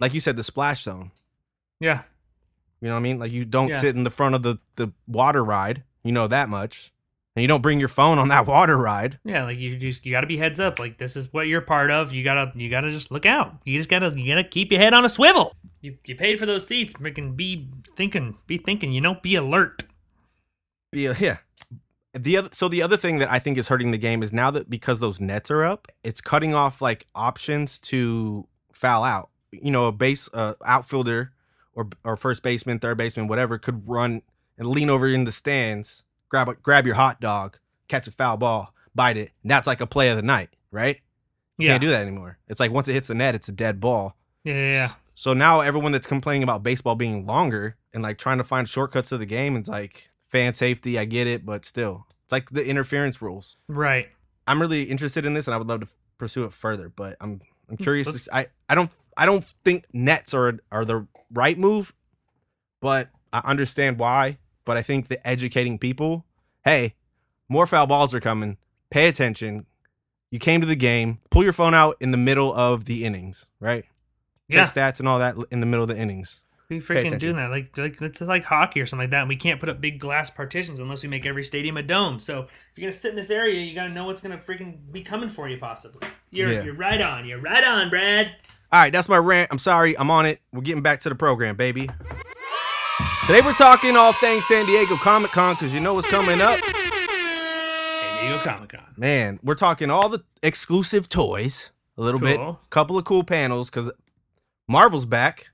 like 0.00 0.14
you 0.14 0.20
said, 0.20 0.36
the 0.36 0.42
splash 0.42 0.82
zone. 0.82 1.10
Yeah. 1.82 2.02
You 2.80 2.88
know 2.88 2.94
what 2.94 3.00
I 3.00 3.02
mean? 3.02 3.18
Like 3.18 3.32
you 3.32 3.44
don't 3.44 3.68
Yeah. 3.68 3.80
sit 3.80 3.96
in 3.96 4.04
the 4.04 4.10
front 4.10 4.34
of 4.34 4.42
the 4.42 4.58
the 4.76 4.92
water 5.06 5.44
ride. 5.44 5.82
You 6.04 6.12
know 6.12 6.26
that 6.28 6.48
much. 6.48 6.92
And 7.34 7.40
you 7.42 7.48
don't 7.48 7.62
bring 7.62 7.78
your 7.78 7.88
phone 7.88 8.18
on 8.18 8.28
that 8.28 8.46
water 8.54 8.76
ride. 8.76 9.18
Yeah, 9.24 9.44
like 9.44 9.58
you 9.58 9.76
just 9.76 10.04
you 10.04 10.12
got 10.12 10.20
to 10.22 10.26
be 10.26 10.36
heads 10.36 10.60
up. 10.60 10.78
Like 10.78 10.98
this 10.98 11.16
is 11.16 11.32
what 11.32 11.46
you're 11.48 11.60
part 11.60 11.90
of. 11.90 12.12
You 12.12 12.22
gotta 12.24 12.52
you 12.54 12.68
gotta 12.70 12.90
just 12.90 13.10
look 13.10 13.24
out. 13.26 13.54
You 13.64 13.78
just 13.78 13.88
gotta 13.88 14.12
you 14.18 14.26
gotta 14.34 14.44
keep 14.44 14.70
your 14.72 14.80
head 14.80 14.94
on 14.94 15.04
a 15.04 15.08
swivel. 15.08 15.54
You 15.80 15.96
you 16.04 16.14
paid 16.16 16.38
for 16.38 16.46
those 16.46 16.66
seats. 16.66 16.92
Freaking 16.92 17.36
be 17.36 17.68
thinking, 17.96 18.36
be 18.46 18.58
thinking. 18.58 18.92
You 18.92 19.00
know, 19.00 19.14
be 19.22 19.34
alert. 19.36 19.82
Yeah, 20.92 21.14
yeah. 21.18 21.38
The 22.14 22.36
other, 22.36 22.48
so 22.52 22.68
the 22.68 22.82
other 22.82 22.98
thing 22.98 23.18
that 23.20 23.30
I 23.32 23.38
think 23.38 23.56
is 23.56 23.68
hurting 23.68 23.90
the 23.90 23.96
game 23.98 24.22
is 24.22 24.32
now 24.32 24.50
that 24.50 24.68
because 24.68 25.00
those 25.00 25.18
nets 25.18 25.50
are 25.50 25.64
up, 25.64 25.88
it's 26.04 26.20
cutting 26.20 26.52
off 26.52 26.82
like 26.82 27.06
options 27.14 27.78
to 27.80 28.46
foul 28.74 29.02
out. 29.02 29.30
You 29.50 29.70
know, 29.70 29.86
a 29.86 29.92
base 29.92 30.28
uh, 30.34 30.54
outfielder 30.66 31.32
or 31.74 31.88
or 32.04 32.16
first 32.16 32.42
baseman, 32.42 32.78
third 32.78 32.98
baseman, 32.98 33.28
whatever, 33.28 33.58
could 33.58 33.88
run 33.88 34.22
and 34.58 34.68
lean 34.68 34.90
over 34.90 35.06
in 35.06 35.24
the 35.24 35.32
stands, 35.32 36.04
grab 36.28 36.48
a, 36.48 36.54
grab 36.54 36.86
your 36.86 36.94
hot 36.96 37.20
dog, 37.20 37.58
catch 37.88 38.06
a 38.06 38.12
foul 38.12 38.36
ball, 38.36 38.74
bite 38.94 39.16
it. 39.16 39.30
And 39.42 39.50
that's 39.50 39.66
like 39.66 39.80
a 39.80 39.86
play 39.86 40.08
of 40.10 40.16
the 40.16 40.22
night, 40.22 40.50
right? 40.70 41.00
You 41.58 41.66
Yeah, 41.66 41.72
can't 41.72 41.82
do 41.82 41.90
that 41.90 42.02
anymore. 42.02 42.38
It's 42.48 42.60
like 42.60 42.72
once 42.72 42.88
it 42.88 42.92
hits 42.94 43.08
the 43.08 43.14
net, 43.14 43.34
it's 43.34 43.48
a 43.48 43.52
dead 43.52 43.80
ball. 43.80 44.16
yeah, 44.44 44.54
yeah, 44.54 44.70
yeah. 44.70 44.88
So 45.14 45.34
now 45.34 45.60
everyone 45.60 45.92
that's 45.92 46.06
complaining 46.06 46.42
about 46.42 46.62
baseball 46.62 46.94
being 46.94 47.26
longer 47.26 47.76
and 47.92 48.02
like 48.02 48.18
trying 48.18 48.38
to 48.38 48.44
find 48.44 48.68
shortcuts 48.68 49.10
to 49.10 49.18
the 49.18 49.26
game, 49.26 49.56
it's 49.56 49.68
like 49.68 50.08
fan 50.30 50.54
safety. 50.54 50.98
I 50.98 51.04
get 51.04 51.26
it, 51.26 51.44
but 51.44 51.64
still, 51.64 52.06
it's 52.24 52.32
like 52.32 52.50
the 52.50 52.64
interference 52.64 53.20
rules. 53.20 53.56
Right. 53.68 54.08
I'm 54.46 54.60
really 54.60 54.84
interested 54.84 55.24
in 55.26 55.34
this, 55.34 55.46
and 55.46 55.54
I 55.54 55.58
would 55.58 55.68
love 55.68 55.80
to 55.80 55.88
pursue 56.18 56.44
it 56.44 56.52
further. 56.52 56.88
But 56.88 57.16
I'm 57.20 57.40
I'm 57.72 57.78
hmm, 57.78 57.82
curious. 57.82 58.06
To, 58.06 58.12
let's- 58.12 58.28
s- 58.28 58.32
I 58.32 58.46
I 58.68 58.74
don't 58.76 58.90
I 59.16 59.26
don't 59.26 59.44
think 59.64 59.86
nets 59.92 60.34
are 60.34 60.58
are 60.70 60.84
the 60.84 61.08
right 61.32 61.58
move, 61.58 61.92
but 62.80 63.08
I 63.32 63.40
understand 63.44 63.98
why. 63.98 64.38
But 64.64 64.76
I 64.76 64.82
think 64.82 65.08
the 65.08 65.26
educating 65.26 65.76
people, 65.78 66.24
hey, 66.64 66.94
more 67.48 67.66
foul 67.66 67.86
balls 67.88 68.14
are 68.14 68.20
coming. 68.20 68.58
Pay 68.90 69.08
attention. 69.08 69.66
You 70.30 70.38
came 70.38 70.60
to 70.60 70.66
the 70.66 70.76
game. 70.76 71.18
Pull 71.30 71.42
your 71.42 71.52
phone 71.52 71.74
out 71.74 71.96
in 72.00 72.12
the 72.12 72.16
middle 72.16 72.54
of 72.54 72.84
the 72.84 73.04
innings, 73.04 73.46
right? 73.58 73.84
Yeah. 74.48 74.64
Stats 74.64 75.00
and 75.00 75.08
all 75.08 75.18
that 75.18 75.34
in 75.50 75.60
the 75.60 75.66
middle 75.66 75.82
of 75.82 75.88
the 75.88 75.98
innings. 75.98 76.41
We 76.72 76.80
freaking 76.80 77.18
doing 77.18 77.36
that. 77.36 77.50
Like, 77.50 77.76
like 77.76 78.00
it's 78.00 78.20
like 78.20 78.44
hockey 78.44 78.80
or 78.80 78.86
something 78.86 79.04
like 79.04 79.10
that. 79.10 79.20
And 79.20 79.28
we 79.28 79.36
can't 79.36 79.60
put 79.60 79.68
up 79.68 79.80
big 79.80 79.98
glass 79.98 80.30
partitions 80.30 80.78
unless 80.78 81.02
we 81.02 81.08
make 81.08 81.26
every 81.26 81.44
stadium 81.44 81.76
a 81.76 81.82
dome. 81.82 82.18
So 82.18 82.42
if 82.42 82.50
you're 82.76 82.86
gonna 82.86 82.92
sit 82.92 83.10
in 83.10 83.16
this 83.16 83.30
area, 83.30 83.60
you 83.60 83.74
gotta 83.74 83.90
know 83.92 84.04
what's 84.04 84.20
gonna 84.20 84.38
freaking 84.38 84.78
be 84.90 85.02
coming 85.02 85.28
for 85.28 85.48
you. 85.48 85.58
Possibly. 85.58 86.06
You're 86.30 86.52
Yeah. 86.52 86.62
you're 86.62 86.74
right 86.74 87.00
on. 87.00 87.26
You're 87.26 87.40
right 87.40 87.62
on, 87.64 87.90
Brad. 87.90 88.34
All 88.72 88.80
right, 88.80 88.92
that's 88.92 89.08
my 89.08 89.18
rant. 89.18 89.48
I'm 89.50 89.58
sorry. 89.58 89.98
I'm 89.98 90.10
on 90.10 90.24
it. 90.26 90.40
We're 90.52 90.62
getting 90.62 90.82
back 90.82 91.00
to 91.00 91.08
the 91.10 91.14
program, 91.14 91.56
baby. 91.56 91.88
Today 93.26 93.40
we're 93.42 93.52
talking 93.52 93.96
all 93.96 94.12
things 94.14 94.46
San 94.46 94.66
Diego 94.66 94.96
Comic 94.96 95.30
Con 95.30 95.54
because 95.54 95.72
you 95.74 95.80
know 95.80 95.94
what's 95.94 96.08
coming 96.08 96.40
up. 96.40 96.58
San 96.58 98.20
Diego 98.24 98.38
Comic 98.42 98.70
Con. 98.70 98.80
Man, 98.96 99.38
we're 99.42 99.54
talking 99.54 99.90
all 99.90 100.08
the 100.08 100.20
exclusive 100.42 101.08
toys, 101.08 101.70
a 101.96 102.02
little 102.02 102.18
bit, 102.18 102.38
Cool. 102.38 102.58
couple 102.70 102.98
of 102.98 103.04
cool 103.04 103.22
panels 103.24 103.70
because 103.70 103.90
Marvel's 104.68 105.06
back. 105.06 105.46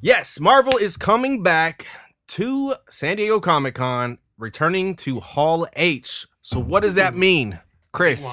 Yes, 0.00 0.38
Marvel 0.38 0.76
is 0.76 0.96
coming 0.96 1.42
back 1.42 1.88
to 2.28 2.76
San 2.88 3.16
Diego 3.16 3.40
Comic 3.40 3.74
Con, 3.74 4.18
returning 4.38 4.94
to 4.96 5.18
Hall 5.18 5.66
H. 5.74 6.26
So 6.40 6.60
what 6.60 6.84
does 6.84 6.94
that 6.94 7.16
mean, 7.16 7.58
Chris? 7.90 8.32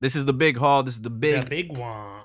This 0.00 0.14
is 0.14 0.26
the 0.26 0.32
big 0.32 0.58
hall. 0.58 0.84
This 0.84 0.94
is 0.94 1.02
the 1.02 1.10
big. 1.10 1.42
The 1.42 1.50
big 1.50 1.76
one. 1.76 2.22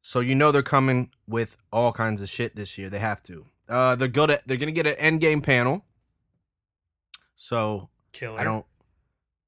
So 0.00 0.20
you 0.20 0.34
know 0.34 0.50
they're 0.50 0.62
coming 0.62 1.10
with 1.26 1.58
all 1.70 1.92
kinds 1.92 2.22
of 2.22 2.30
shit 2.30 2.56
this 2.56 2.78
year. 2.78 2.88
They 2.88 3.00
have 3.00 3.22
to. 3.24 3.44
Uh, 3.68 3.96
they're 3.96 4.08
good 4.08 4.30
at. 4.30 4.48
They're 4.48 4.56
gonna 4.56 4.72
get 4.72 4.86
an 4.86 4.94
Endgame 4.94 5.42
panel. 5.42 5.84
So 7.34 7.90
Killer. 8.12 8.40
I 8.40 8.44
don't 8.44 8.64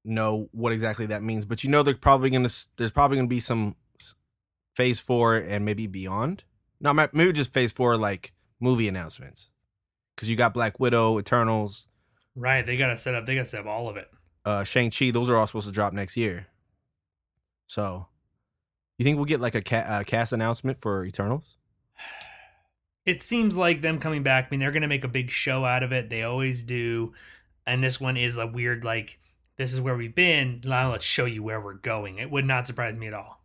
know 0.05 0.49
what 0.53 0.73
exactly 0.73 1.07
that 1.07 1.23
means, 1.23 1.45
but 1.45 1.65
you 1.65 1.71
know 1.71 1.83
they're 1.83 1.95
probably 1.95 2.31
gonna. 2.31 2.49
There's 2.77 2.91
probably 2.93 3.17
gonna 3.17 3.29
be 3.29 3.41
some 3.41 3.77
Phase 4.77 5.01
Four 5.01 5.37
and 5.37 5.65
maybe 5.65 5.87
beyond. 5.87 6.45
No, 6.81 6.93
ma- 6.93 7.09
maybe 7.13 7.33
just 7.33 7.53
Phase 7.53 7.73
Four 7.73 7.97
like 7.97 8.33
movie 8.61 8.89
announcements, 8.89 9.49
because 10.15 10.29
you 10.31 10.37
got 10.37 10.53
Black 10.55 10.79
Widow, 10.81 11.19
Eternals, 11.19 11.89
Right. 12.37 12.67
They 12.67 12.77
gotta 12.77 12.97
set 12.97 13.15
up. 13.15 13.27
They 13.27 13.35
gotta 13.37 13.47
set 13.47 13.61
up 13.61 13.67
all 13.67 13.89
of 13.89 13.97
it. 13.97 14.11
uh, 14.45 14.65
Shang 14.65 14.91
Chi. 14.91 15.11
Those 15.13 15.31
are 15.31 15.37
all 15.37 15.47
supposed 15.47 15.67
to 15.69 15.73
drop 15.73 15.93
next 15.93 16.17
year. 16.17 16.49
So, 17.67 18.09
you 18.99 19.05
think 19.05 19.17
we'll 19.17 19.25
get 19.25 19.41
like 19.41 19.55
a 19.55 19.63
ca- 19.63 19.77
uh, 19.87 20.05
cast 20.05 20.33
announcement 20.33 20.79
for 20.81 21.05
Eternals? 21.05 21.57
It 23.07 23.23
seems 23.23 23.57
like 23.57 23.83
them 23.83 23.99
coming 24.01 24.23
back. 24.23 24.47
I 24.47 24.49
mean, 24.51 24.61
they're 24.61 24.73
gonna 24.73 24.89
make 24.89 25.05
a 25.05 25.09
big 25.09 25.31
show 25.31 25.65
out 25.65 25.83
of 25.83 25.93
it. 25.93 26.09
They 26.11 26.23
always 26.23 26.63
do. 26.65 27.13
And 27.67 27.83
this 27.83 28.01
one 28.01 28.17
is 28.17 28.37
a 28.37 28.47
weird 28.47 28.83
like. 28.85 29.19
This 29.57 29.73
is 29.73 29.81
where 29.81 29.97
we've 29.97 30.15
been. 30.15 30.61
Now 30.65 30.91
let's 30.91 31.05
show 31.05 31.25
you 31.27 31.43
where 31.43 31.61
we're 31.61 31.75
going. 31.75 32.19
It 32.19 32.31
would 32.31 32.45
not 32.45 32.67
surprise 32.67 32.99
me 32.99 33.07
at 33.07 33.15
all. 33.15 33.41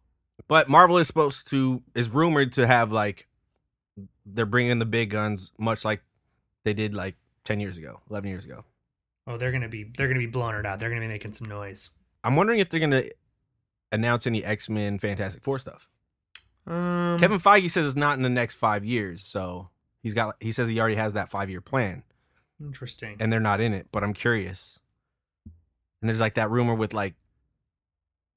But 0.48 0.67
Marvel 0.67 0.98
is 0.98 1.08
supposed 1.08 1.50
to 1.50 1.84
is 1.93 2.10
rumored 2.10 2.54
to 2.54 2.65
have 2.65 2.91
like 2.91 3.28
they're 4.26 4.45
bringing 4.45 4.80
the 4.80 4.86
big 4.86 5.12
guns, 5.12 5.52
much 5.60 5.86
like 5.86 6.02
they 6.63 6.74
did 6.74 6.95
like 6.95 7.15
ten 7.43 7.60
years 7.60 7.78
ago, 7.78 8.02
eleven 8.10 8.30
years 8.30 8.45
ago. 8.45 8.65
Oh, 9.28 9.38
they're 9.38 9.52
gonna 9.52 9.69
be. 9.69 9.84
They're 9.84 10.08
gonna 10.08 10.19
be 10.19 10.26
blowing 10.26 10.56
it 10.56 10.65
out. 10.65 10.80
They're 10.80 10.89
gonna 10.89 11.02
be 11.02 11.08
making 11.08 11.34
some 11.34 11.48
noise. 11.48 11.91
I'm 12.24 12.36
wondering 12.36 12.60
if 12.60 12.69
they're 12.69 12.80
gonna 12.80 13.04
announce 13.91 14.26
any 14.26 14.43
X 14.43 14.69
Men, 14.69 14.98
Fantastic 14.98 15.43
Four 15.43 15.60
stuff. 15.60 15.88
Um, 16.65 17.17
Kevin 17.19 17.39
Feige 17.39 17.69
says 17.69 17.86
it's 17.86 17.95
not 17.95 18.17
in 18.17 18.24
the 18.24 18.30
next 18.30 18.56
five 18.56 18.84
years, 18.84 19.22
so 19.24 19.69
he's 20.02 20.13
got 20.15 20.36
he 20.39 20.52
says 20.52 20.67
he 20.67 20.80
already 20.80 20.95
has 20.95 21.13
that 21.13 21.30
five 21.30 21.50
year 21.50 21.62
plan, 21.62 22.04
Interesting. 22.60 23.17
and 23.19 23.32
they're 23.32 23.39
not 23.39 23.62
in 23.62 23.74
it. 23.74 23.88
But 23.91 24.04
I'm 24.04 24.13
curious. 24.13 24.80
And 26.01 26.09
there's 26.09 26.19
like 26.19 26.35
that 26.35 26.49
rumor 26.49 26.73
with 26.75 26.93
like 26.93 27.15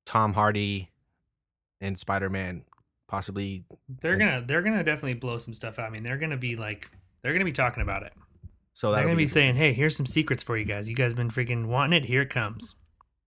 Tom 0.06 0.32
Hardy 0.34 0.90
and 1.80 1.96
Spider 1.98 2.28
Man 2.30 2.64
possibly. 3.08 3.64
They're 4.00 4.16
gonna. 4.16 4.42
They're 4.44 4.62
gonna 4.62 4.82
definitely 4.82 5.14
blow 5.14 5.38
some 5.38 5.54
stuff 5.54 5.78
out. 5.78 5.86
I 5.86 5.90
mean, 5.90 6.02
they're 6.02 6.16
gonna 6.18 6.36
be 6.36 6.56
like. 6.56 6.90
They're 7.22 7.32
gonna 7.32 7.44
be 7.44 7.52
talking 7.52 7.82
about 7.82 8.02
it. 8.02 8.12
So 8.72 8.90
They're 8.90 9.02
gonna 9.02 9.14
be 9.16 9.24
interesting. 9.24 9.42
saying, 9.42 9.56
"Hey, 9.56 9.72
here's 9.74 9.96
some 9.96 10.06
secrets 10.06 10.42
for 10.42 10.56
you 10.56 10.64
guys. 10.64 10.88
You 10.88 10.96
guys 10.96 11.14
been 11.14 11.28
freaking 11.30 11.66
wanting 11.66 12.02
it. 12.02 12.06
Here 12.06 12.22
it 12.22 12.30
comes." 12.30 12.74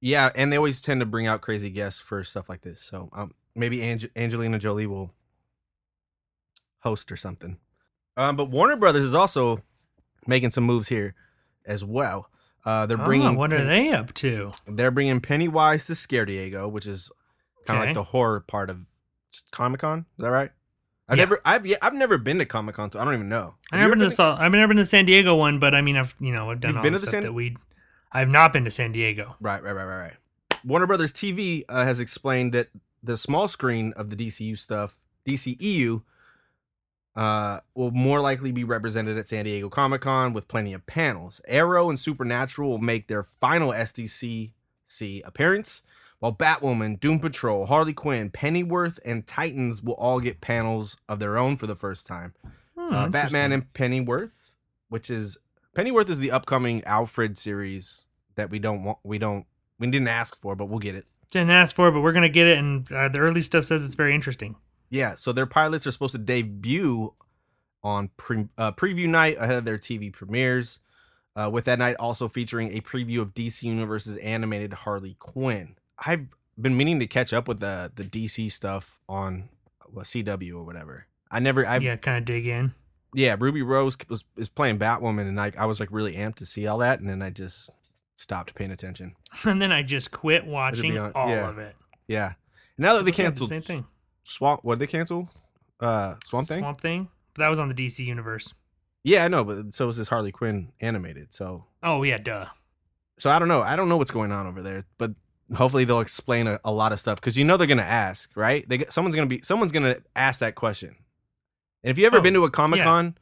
Yeah, 0.02 0.32
and 0.36 0.52
they 0.52 0.58
always 0.58 0.82
tend 0.82 1.00
to 1.00 1.06
bring 1.06 1.28
out 1.28 1.42
crazy 1.42 1.70
guests 1.70 2.02
for 2.02 2.24
stuff 2.24 2.50
like 2.50 2.62
this. 2.62 2.82
So 2.82 3.10
um, 3.14 3.34
maybe 3.56 3.82
Ange- 3.82 4.10
Angelina 4.16 4.60
Jolie 4.60 4.88
will 4.88 5.12
host 6.80 7.12
or 7.12 7.16
something. 7.16 7.58
Um, 8.18 8.36
but 8.36 8.50
Warner 8.50 8.76
Brothers 8.76 9.06
is 9.06 9.16
also 9.16 9.60
making 10.28 10.52
some 10.52 10.64
moves 10.64 10.88
here 10.90 11.14
as 11.66 11.84
well. 11.84 12.30
Uh, 12.66 12.86
they're 12.88 12.98
bringing 12.98 13.28
oh, 13.28 13.34
what 13.34 13.54
are 13.54 13.58
Pen- 13.58 13.68
they 13.68 13.92
up 13.92 14.14
to? 14.16 14.52
They're 14.66 14.92
bringing 14.92 15.22
Pennywise 15.22 15.86
to 15.88 15.96
Scare 15.96 16.26
Diego, 16.26 16.68
which 16.68 16.88
is 16.88 17.12
kind 17.68 17.78
of 17.78 17.82
Okay. 17.82 17.90
like 17.90 17.94
the 17.94 18.04
horror 18.04 18.40
part 18.40 18.70
of 18.70 18.88
Comic 19.52 19.82
Con. 19.82 20.00
Is 20.18 20.24
that 20.24 20.32
right? 20.32 20.52
I've 21.08 21.18
Yeah. 21.18 21.24
never, 21.26 21.42
I've, 21.46 21.66
yeah, 21.68 21.78
I've 21.84 21.94
never 21.94 22.18
been 22.18 22.40
to 22.40 22.46
Comic 22.46 22.76
Con, 22.76 22.92
so 22.92 23.00
I 23.00 23.06
don't 23.06 23.14
even 23.14 23.30
know. 23.30 23.56
I've 23.72 23.80
Have 23.80 23.90
never 23.90 23.94
ever 23.94 23.96
been 24.10 24.10
to. 24.10 24.24
I've 24.24 24.52
never 24.52 24.68
been 24.70 24.78
to 24.78 24.82
the 24.82 24.88
San 24.88 25.06
Diego 25.06 25.36
one, 25.36 25.60
but 25.60 25.76
I 25.76 25.82
mean, 25.82 25.96
I've 25.98 26.16
you 26.20 26.32
know 26.32 26.50
I've 26.50 26.60
done 26.60 26.70
You've 26.72 26.78
all 26.78 26.84
been 26.84 26.94
to 26.94 26.98
the 27.00 27.02
stuff 27.04 27.12
San- 27.12 27.24
that 27.24 27.34
we. 27.34 27.56
I've 28.12 28.30
not 28.30 28.52
been 28.54 28.64
to 28.66 28.72
San 28.72 28.92
Diego. 28.92 29.36
Right, 29.40 29.62
right, 29.62 29.74
right, 29.74 29.86
right, 29.86 30.00
right. 30.00 30.14
Warner 30.64 30.88
Brothers 30.88 31.14
TV 31.14 31.64
uh, 31.70 31.84
has 31.84 32.00
explained 32.00 32.54
that 32.54 32.70
the 33.04 33.18
small 33.18 33.48
screen 33.48 33.94
of 33.96 34.10
the 34.10 34.16
DCU 34.16 34.58
stuff, 34.58 34.98
DCEU, 35.30 36.02
uh, 37.16 37.60
will 37.76 37.92
more 37.92 38.20
likely 38.22 38.52
be 38.52 38.64
represented 38.64 39.18
at 39.18 39.28
San 39.28 39.46
Diego 39.46 39.70
Comic 39.70 40.02
Con 40.02 40.34
with 40.34 40.48
plenty 40.48 40.74
of 40.74 40.86
panels. 40.86 41.40
Arrow 41.48 41.90
and 41.90 41.98
Supernatural 41.98 42.70
will 42.70 42.78
make 42.78 43.08
their 43.08 43.24
final 43.24 43.72
SDCC 43.72 45.22
appearance, 45.26 45.82
while 46.20 46.34
Batwoman, 46.34 47.00
Doom 47.00 47.20
Patrol, 47.20 47.66
Harley 47.68 47.94
Quinn, 47.94 48.30
Pennyworth, 48.30 49.00
and 49.06 49.26
Titans 49.28 49.82
will 49.82 49.94
all 49.96 50.20
get 50.20 50.42
panels 50.42 50.98
of 51.08 51.20
their 51.20 51.38
own 51.38 51.56
for 51.58 51.68
the 51.68 51.76
first 51.76 52.08
time. 52.08 52.34
Hmm, 52.78 52.94
Uh, 52.94 53.08
Batman 53.10 53.52
and 53.52 53.74
Pennyworth, 53.74 54.56
which 54.90 55.10
is 55.10 55.38
Pennyworth 55.76 56.10
is 56.10 56.20
the 56.20 56.32
upcoming 56.32 56.84
Alfred 56.86 57.38
series 57.38 58.08
that 58.36 58.50
we 58.50 58.60
don't 58.60 58.84
want, 58.84 58.98
we 59.04 59.18
don't, 59.18 59.46
we 59.80 59.88
didn't 59.88 60.08
ask 60.08 60.36
for, 60.36 60.56
but 60.56 60.66
we'll 60.66 60.80
get 60.80 60.96
it. 60.96 61.06
didn't 61.32 61.50
ask 61.50 61.76
for, 61.76 61.92
but 61.92 62.00
we're 62.02 62.14
gonna 62.14 62.30
get 62.30 62.48
it. 62.48 62.58
And 62.58 62.90
uh, 62.94 63.10
the 63.10 63.20
early 63.20 63.42
stuff 63.42 63.66
says 63.66 63.84
it's 63.86 63.96
very 63.96 64.16
interesting. 64.16 64.56
Yeah, 64.96 65.16
so 65.16 65.32
their 65.32 65.46
pilots 65.46 65.86
are 65.86 65.92
supposed 65.92 66.14
to 66.14 66.18
debut 66.18 67.14
on 67.84 68.10
pre- 68.18 68.48
uh, 68.58 68.72
preview 68.72 69.08
night 69.08 69.38
ahead 69.40 69.58
of 69.58 69.66
their 69.66 69.78
TV 69.78 70.12
premieres. 70.12 70.80
Uh, 71.38 71.50
with 71.52 71.66
that 71.66 71.78
night 71.78 71.98
also 72.00 72.30
featuring 72.30 72.78
a 72.78 72.80
preview 72.80 73.20
of 73.20 73.34
DC 73.34 73.64
Universe's 73.64 74.16
animated 74.18 74.72
Harley 74.72 75.18
Quinn. 75.20 75.76
I've 76.00 76.28
been 76.58 76.78
meaning 76.78 76.98
to 77.00 77.08
catch 77.08 77.34
up 77.34 77.50
with 77.50 77.60
the 77.60 77.92
the 77.94 78.06
DC 78.06 78.50
stuff 78.54 79.00
on 79.10 79.50
what, 79.88 80.06
CW 80.06 80.56
or 80.56 80.64
whatever. 80.64 81.08
I 81.30 81.40
never, 81.40 81.68
I 81.68 81.78
yeah. 81.80 81.98
kind 81.98 82.18
of 82.18 82.24
dig 82.24 82.48
in. 82.48 82.74
Yeah, 83.14 83.36
Ruby 83.38 83.62
Rose 83.64 83.98
was 84.08 84.24
is 84.38 84.48
playing 84.48 84.80
Batwoman, 84.80 85.28
and 85.28 85.36
like 85.36 85.58
I 85.58 85.66
was 85.66 85.82
like 85.82 85.90
really 85.92 86.14
amped 86.14 86.36
to 86.36 86.46
see 86.46 86.68
all 86.68 86.78
that, 86.78 87.02
and 87.02 87.10
then 87.10 87.22
I 87.22 87.32
just 87.32 87.70
stopped 88.16 88.56
paying 88.56 88.72
attention. 88.72 89.16
And 89.46 89.62
then 89.62 89.74
I 89.74 89.84
just 89.84 90.12
quit 90.12 90.46
watching 90.46 90.98
all 90.98 91.28
yeah. 91.28 91.50
of 91.50 91.60
it. 91.60 91.76
Yeah. 92.08 92.34
Now 92.78 92.96
that 92.96 93.04
they 93.04 93.12
I 93.12 93.16
did 93.16 93.16
the 93.16 93.24
canceled 93.24 93.50
same 93.50 93.62
thing. 93.62 93.86
Swamp, 94.26 94.64
what 94.64 94.78
did 94.80 94.88
they 94.88 94.92
cancel? 94.92 95.30
Uh, 95.80 96.16
Swamp 96.26 96.48
Thing. 96.48 96.60
Swamp 96.60 96.82
Thing. 96.82 97.08
But 97.34 97.44
that 97.44 97.50
was 97.50 97.60
on 97.60 97.68
the 97.70 97.76
DC 97.76 98.00
universe. 98.06 98.54
Yeah, 99.04 99.24
I 99.24 99.28
know, 99.28 99.44
but 99.44 99.74
so 99.74 99.86
was 99.86 99.98
this 99.98 100.10
Harley 100.10 100.32
Quinn 100.32 100.72
animated. 100.82 101.34
So, 101.34 101.66
Oh 101.84 102.02
yeah, 102.04 102.18
duh. 102.18 102.48
so 103.20 103.30
I 103.30 103.38
don't 103.40 103.48
know. 103.48 103.62
I 103.62 103.76
don't 103.76 103.88
know 103.88 103.98
what's 103.98 104.10
going 104.12 104.32
on 104.32 104.48
over 104.48 104.62
there, 104.64 104.84
but 104.98 105.12
hopefully 105.56 105.84
they'll 105.86 106.00
explain 106.00 106.48
a, 106.48 106.60
a 106.66 106.72
lot 106.72 106.92
of 106.92 107.00
stuff 107.00 107.20
because 107.22 107.38
you 107.38 107.46
know 107.46 107.56
they're 107.56 107.68
gonna 107.68 107.84
ask, 107.84 108.32
right? 108.36 108.68
They 108.68 108.86
someone's 108.90 109.16
gonna 109.16 109.28
be 109.28 109.42
someone's 109.44 109.72
gonna 109.72 109.98
ask 110.16 110.40
that 110.40 110.56
question. 110.56 110.96
And 111.84 111.92
if 111.92 112.00
you 112.00 112.08
ever 112.08 112.18
Oh, 112.18 112.22
been 112.22 112.34
to 112.34 112.46
a 112.46 112.50
Comic 112.50 112.82
Con, 112.82 113.16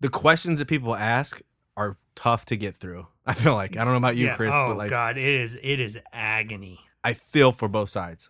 the 0.00 0.08
questions 0.08 0.58
that 0.58 0.66
people 0.66 0.96
ask 0.96 1.40
are 1.76 1.96
tough 2.16 2.44
to 2.46 2.56
get 2.56 2.76
through. 2.76 3.06
I 3.26 3.34
feel 3.34 3.54
like 3.54 3.76
I 3.76 3.84
don't 3.84 3.92
know 3.92 3.98
about 3.98 4.16
you, 4.16 4.26
yeah. 4.26 4.34
Chris, 4.34 4.52
oh 4.52 4.68
but 4.70 4.76
like 4.76 4.90
god, 4.90 5.18
it 5.18 5.24
is 5.24 5.56
it 5.62 5.78
is 5.78 5.96
agony. 6.12 6.80
I 7.04 7.12
feel 7.12 7.52
for 7.52 7.68
both 7.68 7.90
sides. 7.90 8.28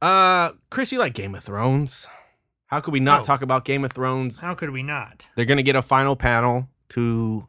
Uh, 0.00 0.52
Chris, 0.70 0.92
you 0.92 0.98
like 0.98 1.14
Game 1.14 1.34
of 1.34 1.44
Thrones? 1.44 2.06
How 2.66 2.80
could 2.80 2.92
we 2.92 3.00
not 3.00 3.20
Oh. 3.20 3.24
talk 3.24 3.42
about 3.42 3.64
Game 3.64 3.84
of 3.84 3.92
Thrones? 3.92 4.40
How 4.40 4.54
could 4.54 4.70
we 4.70 4.82
not? 4.82 5.28
They're 5.34 5.44
gonna 5.44 5.62
get 5.62 5.76
a 5.76 5.82
final 5.82 6.16
panel 6.16 6.68
to 6.90 7.48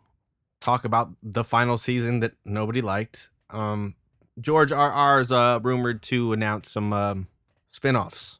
talk 0.59 0.83
about 0.83 1.11
the 1.23 1.43
final 1.43 1.77
season 1.77 2.19
that 2.21 2.33
nobody 2.43 2.81
liked. 2.81 3.29
Um, 3.49 3.95
George 4.39 4.71
R. 4.71 4.91
R. 4.91 5.21
is 5.21 5.31
uh, 5.31 5.59
rumored 5.61 6.01
to 6.03 6.33
announce 6.33 6.71
some 6.71 6.91
um, 6.93 7.27
spin-offs. 7.69 8.39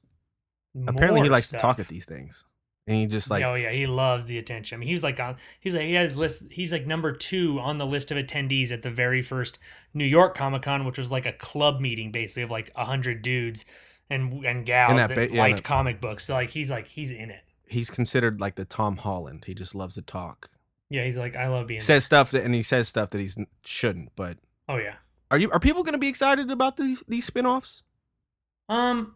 Apparently, 0.88 1.20
he 1.22 1.24
More 1.28 1.34
likes 1.34 1.50
to 1.50 1.58
talk 1.58 1.80
at 1.80 1.88
these 1.90 2.06
things, 2.06 2.46
and 2.88 2.96
he 2.96 3.06
just 3.06 3.30
like 3.30 3.44
oh 3.44 3.56
yeah, 3.56 3.72
he 3.72 3.86
loves 3.86 4.26
the 4.26 4.38
attention. 4.38 4.78
I 4.78 4.80
mean, 4.80 4.90
he's 4.90 5.04
like 5.04 5.20
on. 5.20 5.36
He's 5.60 5.76
like 5.76 5.86
he 5.86 5.94
has 5.94 6.18
list. 6.18 6.48
He's 6.50 6.72
like 6.72 6.88
number 6.88 7.12
two 7.12 7.60
on 7.60 7.78
the 7.78 7.86
list 7.86 8.10
of 8.12 8.18
attendees 8.18 8.72
at 8.72 8.82
the 8.82 8.90
very 8.90 9.22
first 9.22 9.60
New 9.94 10.06
York 10.06 10.34
Comic 10.36 10.62
Con, 10.64 10.86
which 10.86 10.98
was 10.98 11.12
like 11.12 11.26
a 11.26 11.34
club 11.34 11.80
meeting, 11.82 12.12
basically 12.12 12.44
of 12.44 12.52
like 12.52 12.72
a 12.76 12.86
hundred 12.86 13.22
dudes 13.22 13.66
and 14.12 14.46
and 14.46 14.66
gals 14.66 14.92
And 14.92 15.00
that, 15.00 15.08
that 15.10 15.16
ba- 15.30 15.34
yeah, 15.36 15.42
liked 15.42 15.58
that- 15.58 15.64
comic 15.64 16.00
books. 16.02 16.26
So 16.26 16.34
like 16.36 16.50
he's 16.52 16.70
like 16.70 16.88
he's 16.88 17.12
in 17.12 17.30
it. 17.32 17.44
he's 17.68 17.90
considered 17.90 18.40
like 18.42 18.56
the 18.56 18.66
Tom 18.66 18.98
Holland. 18.98 19.46
He 19.48 19.54
just 19.54 19.74
loves 19.74 19.96
to 19.96 20.02
talk. 20.02 20.50
Yeah, 20.90 21.06
he's 21.06 21.18
like 21.18 21.36
I 21.36 21.48
love 21.48 21.68
being. 21.68 21.80
He 21.80 21.84
says 21.86 22.04
stuff 22.06 22.32
that, 22.32 22.44
and 22.44 22.54
he 22.54 22.62
says 22.64 22.90
stuff 22.90 23.10
that 23.12 23.20
he 23.22 23.30
shouldn't. 23.64 24.12
But 24.16 24.38
oh 24.70 24.78
yeah. 24.78 24.96
are 25.32 25.38
you 25.38 25.50
are 25.52 25.60
people 25.60 25.84
gonna 25.84 25.98
be 25.98 26.10
excited 26.10 26.52
about 26.52 26.78
these 26.78 27.04
these 27.08 27.26
spin-offs? 27.26 27.84
Um. 28.70 29.16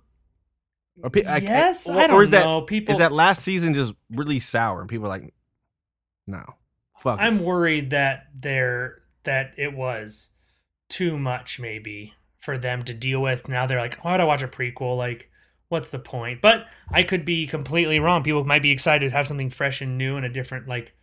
Or 1.03 1.10
pe- 1.10 1.25
I- 1.25 1.36
I- 1.36 1.38
yes, 1.39 1.89
or- 1.89 1.97
I 1.99 2.08
don't 2.08 2.23
is 2.23 2.31
that- 2.31 2.45
know. 2.45 2.62
People. 2.62 2.93
Is 2.93 2.99
that 2.99 3.12
last 3.12 3.43
season 3.43 3.73
just 3.73 3.93
really 4.10 4.39
sour 4.39 4.79
and 4.79 4.89
people 4.89 5.05
are 5.08 5.10
like, 5.10 5.34
no, 6.25 6.43
fuck. 6.97 7.19
I'm 7.19 7.43
worried 7.43 7.89
that 7.89 8.27
they're 8.34 9.01
that 9.23 9.51
it 9.58 9.73
was 9.73 10.29
too 10.88 11.19
much 11.19 11.60
maybe 11.60 12.13
for 12.45 12.58
them 12.58 12.84
to 12.84 12.93
deal 12.93 13.21
with. 13.21 13.49
Now 13.49 13.65
they're 13.65 13.79
like, 13.79 13.95
why 14.03 14.12
would 14.12 14.21
I 14.21 14.25
watch 14.25 14.43
a 14.43 14.47
prequel? 14.47 14.97
Like, 14.97 15.29
what's 15.67 15.89
the 15.89 15.99
point? 15.99 16.41
But 16.41 16.67
I 16.91 17.03
could 17.03 17.25
be 17.25 17.47
completely 17.47 17.99
wrong. 17.99 18.23
People 18.23 18.43
might 18.45 18.62
be 18.62 18.71
excited 18.71 19.10
to 19.10 19.15
have 19.15 19.27
something 19.27 19.49
fresh 19.49 19.81
and 19.81 19.97
new 19.97 20.15
and 20.15 20.25
a 20.25 20.29
different 20.29 20.67
like 20.67 20.93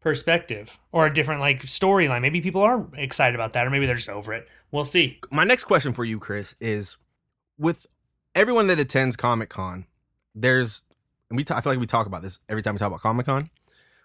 perspective 0.00 0.78
or 0.92 1.06
a 1.06 1.12
different 1.12 1.40
like 1.40 1.62
storyline. 1.62 2.22
Maybe 2.22 2.40
people 2.40 2.62
are 2.62 2.88
excited 2.94 3.34
about 3.34 3.52
that, 3.52 3.66
or 3.66 3.70
maybe 3.70 3.86
they're 3.86 3.96
just 3.96 4.08
over 4.08 4.32
it. 4.32 4.48
We'll 4.70 4.84
see. 4.84 5.20
My 5.30 5.44
next 5.44 5.64
question 5.64 5.92
for 5.92 6.04
you, 6.04 6.18
Chris, 6.18 6.54
is 6.60 6.96
with 7.58 7.86
everyone 8.34 8.68
that 8.68 8.78
attends 8.78 9.16
Comic 9.16 9.50
Con, 9.50 9.86
there's 10.34 10.84
and 11.28 11.36
we 11.36 11.44
ta- 11.44 11.56
I 11.56 11.60
feel 11.60 11.72
like 11.72 11.80
we 11.80 11.86
talk 11.86 12.06
about 12.06 12.22
this 12.22 12.40
every 12.48 12.62
time 12.62 12.74
we 12.74 12.78
talk 12.78 12.88
about 12.88 13.00
Comic 13.00 13.26
Con. 13.26 13.50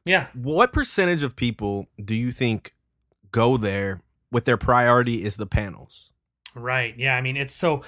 Yeah. 0.05 0.27
What 0.33 0.71
percentage 0.71 1.23
of 1.23 1.35
people 1.35 1.87
do 2.03 2.15
you 2.15 2.31
think 2.31 2.73
go 3.31 3.57
there 3.57 4.01
with 4.31 4.45
their 4.45 4.57
priority 4.57 5.23
is 5.23 5.35
the 5.35 5.45
panels? 5.45 6.11
Right. 6.57 6.95
Yeah. 6.97 7.15
I 7.15 7.21
mean, 7.21 7.37
it's 7.37 7.53
so. 7.53 7.83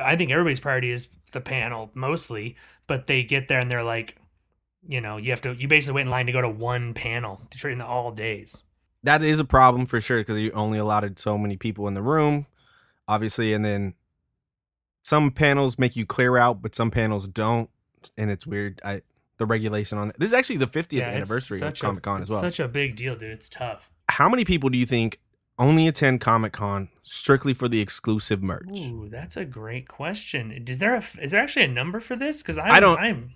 I 0.00 0.16
think 0.16 0.30
everybody's 0.30 0.60
priority 0.60 0.90
is 0.90 1.08
the 1.32 1.40
panel 1.40 1.90
mostly, 1.94 2.56
but 2.86 3.06
they 3.06 3.22
get 3.22 3.48
there 3.48 3.60
and 3.60 3.70
they're 3.70 3.82
like, 3.82 4.16
you 4.86 5.00
know, 5.00 5.16
you 5.16 5.30
have 5.30 5.40
to. 5.42 5.54
You 5.54 5.68
basically 5.68 5.96
wait 5.96 6.02
in 6.02 6.10
line 6.10 6.26
to 6.26 6.32
go 6.32 6.40
to 6.40 6.48
one 6.48 6.94
panel 6.94 7.42
in 7.64 7.78
the 7.78 7.86
all 7.86 8.12
days. 8.12 8.62
That 9.02 9.22
is 9.22 9.40
a 9.40 9.44
problem 9.44 9.86
for 9.86 10.00
sure 10.00 10.18
because 10.18 10.38
you 10.38 10.52
only 10.52 10.78
allotted 10.78 11.18
so 11.18 11.36
many 11.36 11.56
people 11.56 11.88
in 11.88 11.94
the 11.94 12.02
room, 12.02 12.46
obviously, 13.08 13.52
and 13.52 13.64
then 13.64 13.94
some 15.02 15.32
panels 15.32 15.78
make 15.78 15.96
you 15.96 16.06
clear 16.06 16.36
out, 16.36 16.62
but 16.62 16.74
some 16.74 16.90
panels 16.90 17.26
don't, 17.26 17.68
and 18.16 18.30
it's 18.30 18.46
weird. 18.46 18.80
I 18.84 19.02
the 19.42 19.46
regulation 19.46 19.98
on. 19.98 20.12
This 20.18 20.28
is 20.28 20.34
actually 20.34 20.58
the 20.58 20.66
50th 20.66 20.92
Yeah, 20.92 21.08
anniversary 21.08 21.60
of 21.60 21.78
Comic 21.78 22.02
Con 22.02 22.22
as 22.22 22.30
well. 22.30 22.40
Such 22.40 22.60
a 22.60 22.68
big 22.68 22.96
deal, 22.96 23.16
dude. 23.16 23.32
It's 23.32 23.48
tough. 23.48 23.90
How 24.08 24.28
many 24.28 24.44
people 24.44 24.70
do 24.70 24.78
you 24.78 24.86
think 24.86 25.20
only 25.58 25.88
attend 25.88 26.20
Comic 26.20 26.52
Con 26.52 26.88
strictly 27.02 27.54
for 27.54 27.68
the 27.68 27.80
exclusive 27.80 28.42
merch? 28.42 28.68
Ooh, 28.78 29.08
that's 29.10 29.36
a 29.36 29.44
great 29.44 29.88
question. 29.88 30.64
Is 30.68 30.78
there 30.78 30.94
a 30.94 31.02
is 31.20 31.32
there 31.32 31.40
actually 31.42 31.64
a 31.66 31.68
number 31.68 32.00
for 32.00 32.16
this? 32.16 32.42
Because 32.42 32.58
I 32.58 32.80
don't- 32.80 32.98
I'm. 32.98 33.32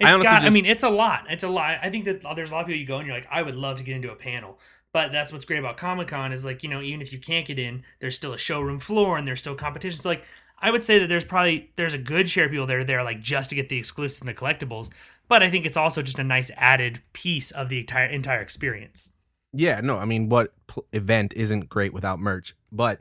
It's 0.00 0.06
honestly 0.08 0.24
got. 0.24 0.42
I 0.42 0.50
mean, 0.50 0.64
it's 0.66 0.84
a 0.84 0.88
lot. 0.88 1.24
It's 1.28 1.42
a 1.42 1.48
lot. 1.48 1.78
I 1.82 1.90
think 1.90 2.04
that 2.04 2.22
there's 2.36 2.52
a 2.52 2.54
lot 2.54 2.60
of 2.60 2.66
people 2.68 2.78
you 2.80 2.86
go 2.86 2.98
and 2.98 3.06
you're 3.06 3.16
like, 3.16 3.26
I 3.30 3.42
would 3.42 3.56
love 3.56 3.78
to 3.78 3.84
get 3.84 3.96
into 3.96 4.12
a 4.12 4.14
panel. 4.16 4.58
But 4.92 5.10
that's 5.12 5.32
what's 5.32 5.44
great 5.44 5.58
about 5.58 5.76
Comic 5.76 6.08
Con 6.08 6.32
is 6.32 6.44
like 6.44 6.62
you 6.62 6.68
know 6.68 6.80
even 6.80 7.02
if 7.02 7.12
you 7.12 7.18
can't 7.18 7.46
get 7.46 7.58
in, 7.58 7.82
there's 8.00 8.14
still 8.14 8.32
a 8.32 8.38
showroom 8.38 8.78
floor 8.78 9.18
and 9.18 9.26
there's 9.26 9.40
still 9.40 9.54
competitions. 9.56 10.04
Like 10.06 10.24
I 10.60 10.70
would 10.70 10.84
say 10.84 10.98
that 11.00 11.08
there's 11.08 11.24
probably 11.24 11.72
there's 11.76 11.94
a 11.94 11.98
good 11.98 12.28
share 12.28 12.44
of 12.44 12.50
people 12.52 12.66
that 12.66 12.76
are 12.76 12.84
there 12.84 13.02
like 13.02 13.20
just 13.20 13.50
to 13.50 13.56
get 13.56 13.68
the 13.68 13.76
exclusives 13.76 14.20
and 14.20 14.28
the 14.28 14.34
collectibles. 14.34 14.90
But 15.26 15.42
I 15.42 15.50
think 15.50 15.66
it's 15.66 15.76
also 15.76 16.00
just 16.00 16.18
a 16.20 16.24
nice 16.24 16.50
added 16.56 17.02
piece 17.12 17.50
of 17.50 17.68
the 17.68 17.80
entire 17.80 18.06
entire 18.06 18.40
experience. 18.40 19.14
Yeah, 19.52 19.80
no, 19.82 19.98
I 19.98 20.04
mean, 20.04 20.28
what 20.28 20.54
pl- 20.68 20.86
event 20.92 21.32
isn't 21.34 21.68
great 21.68 21.92
without 21.92 22.18
merch? 22.20 22.54
But 22.72 23.00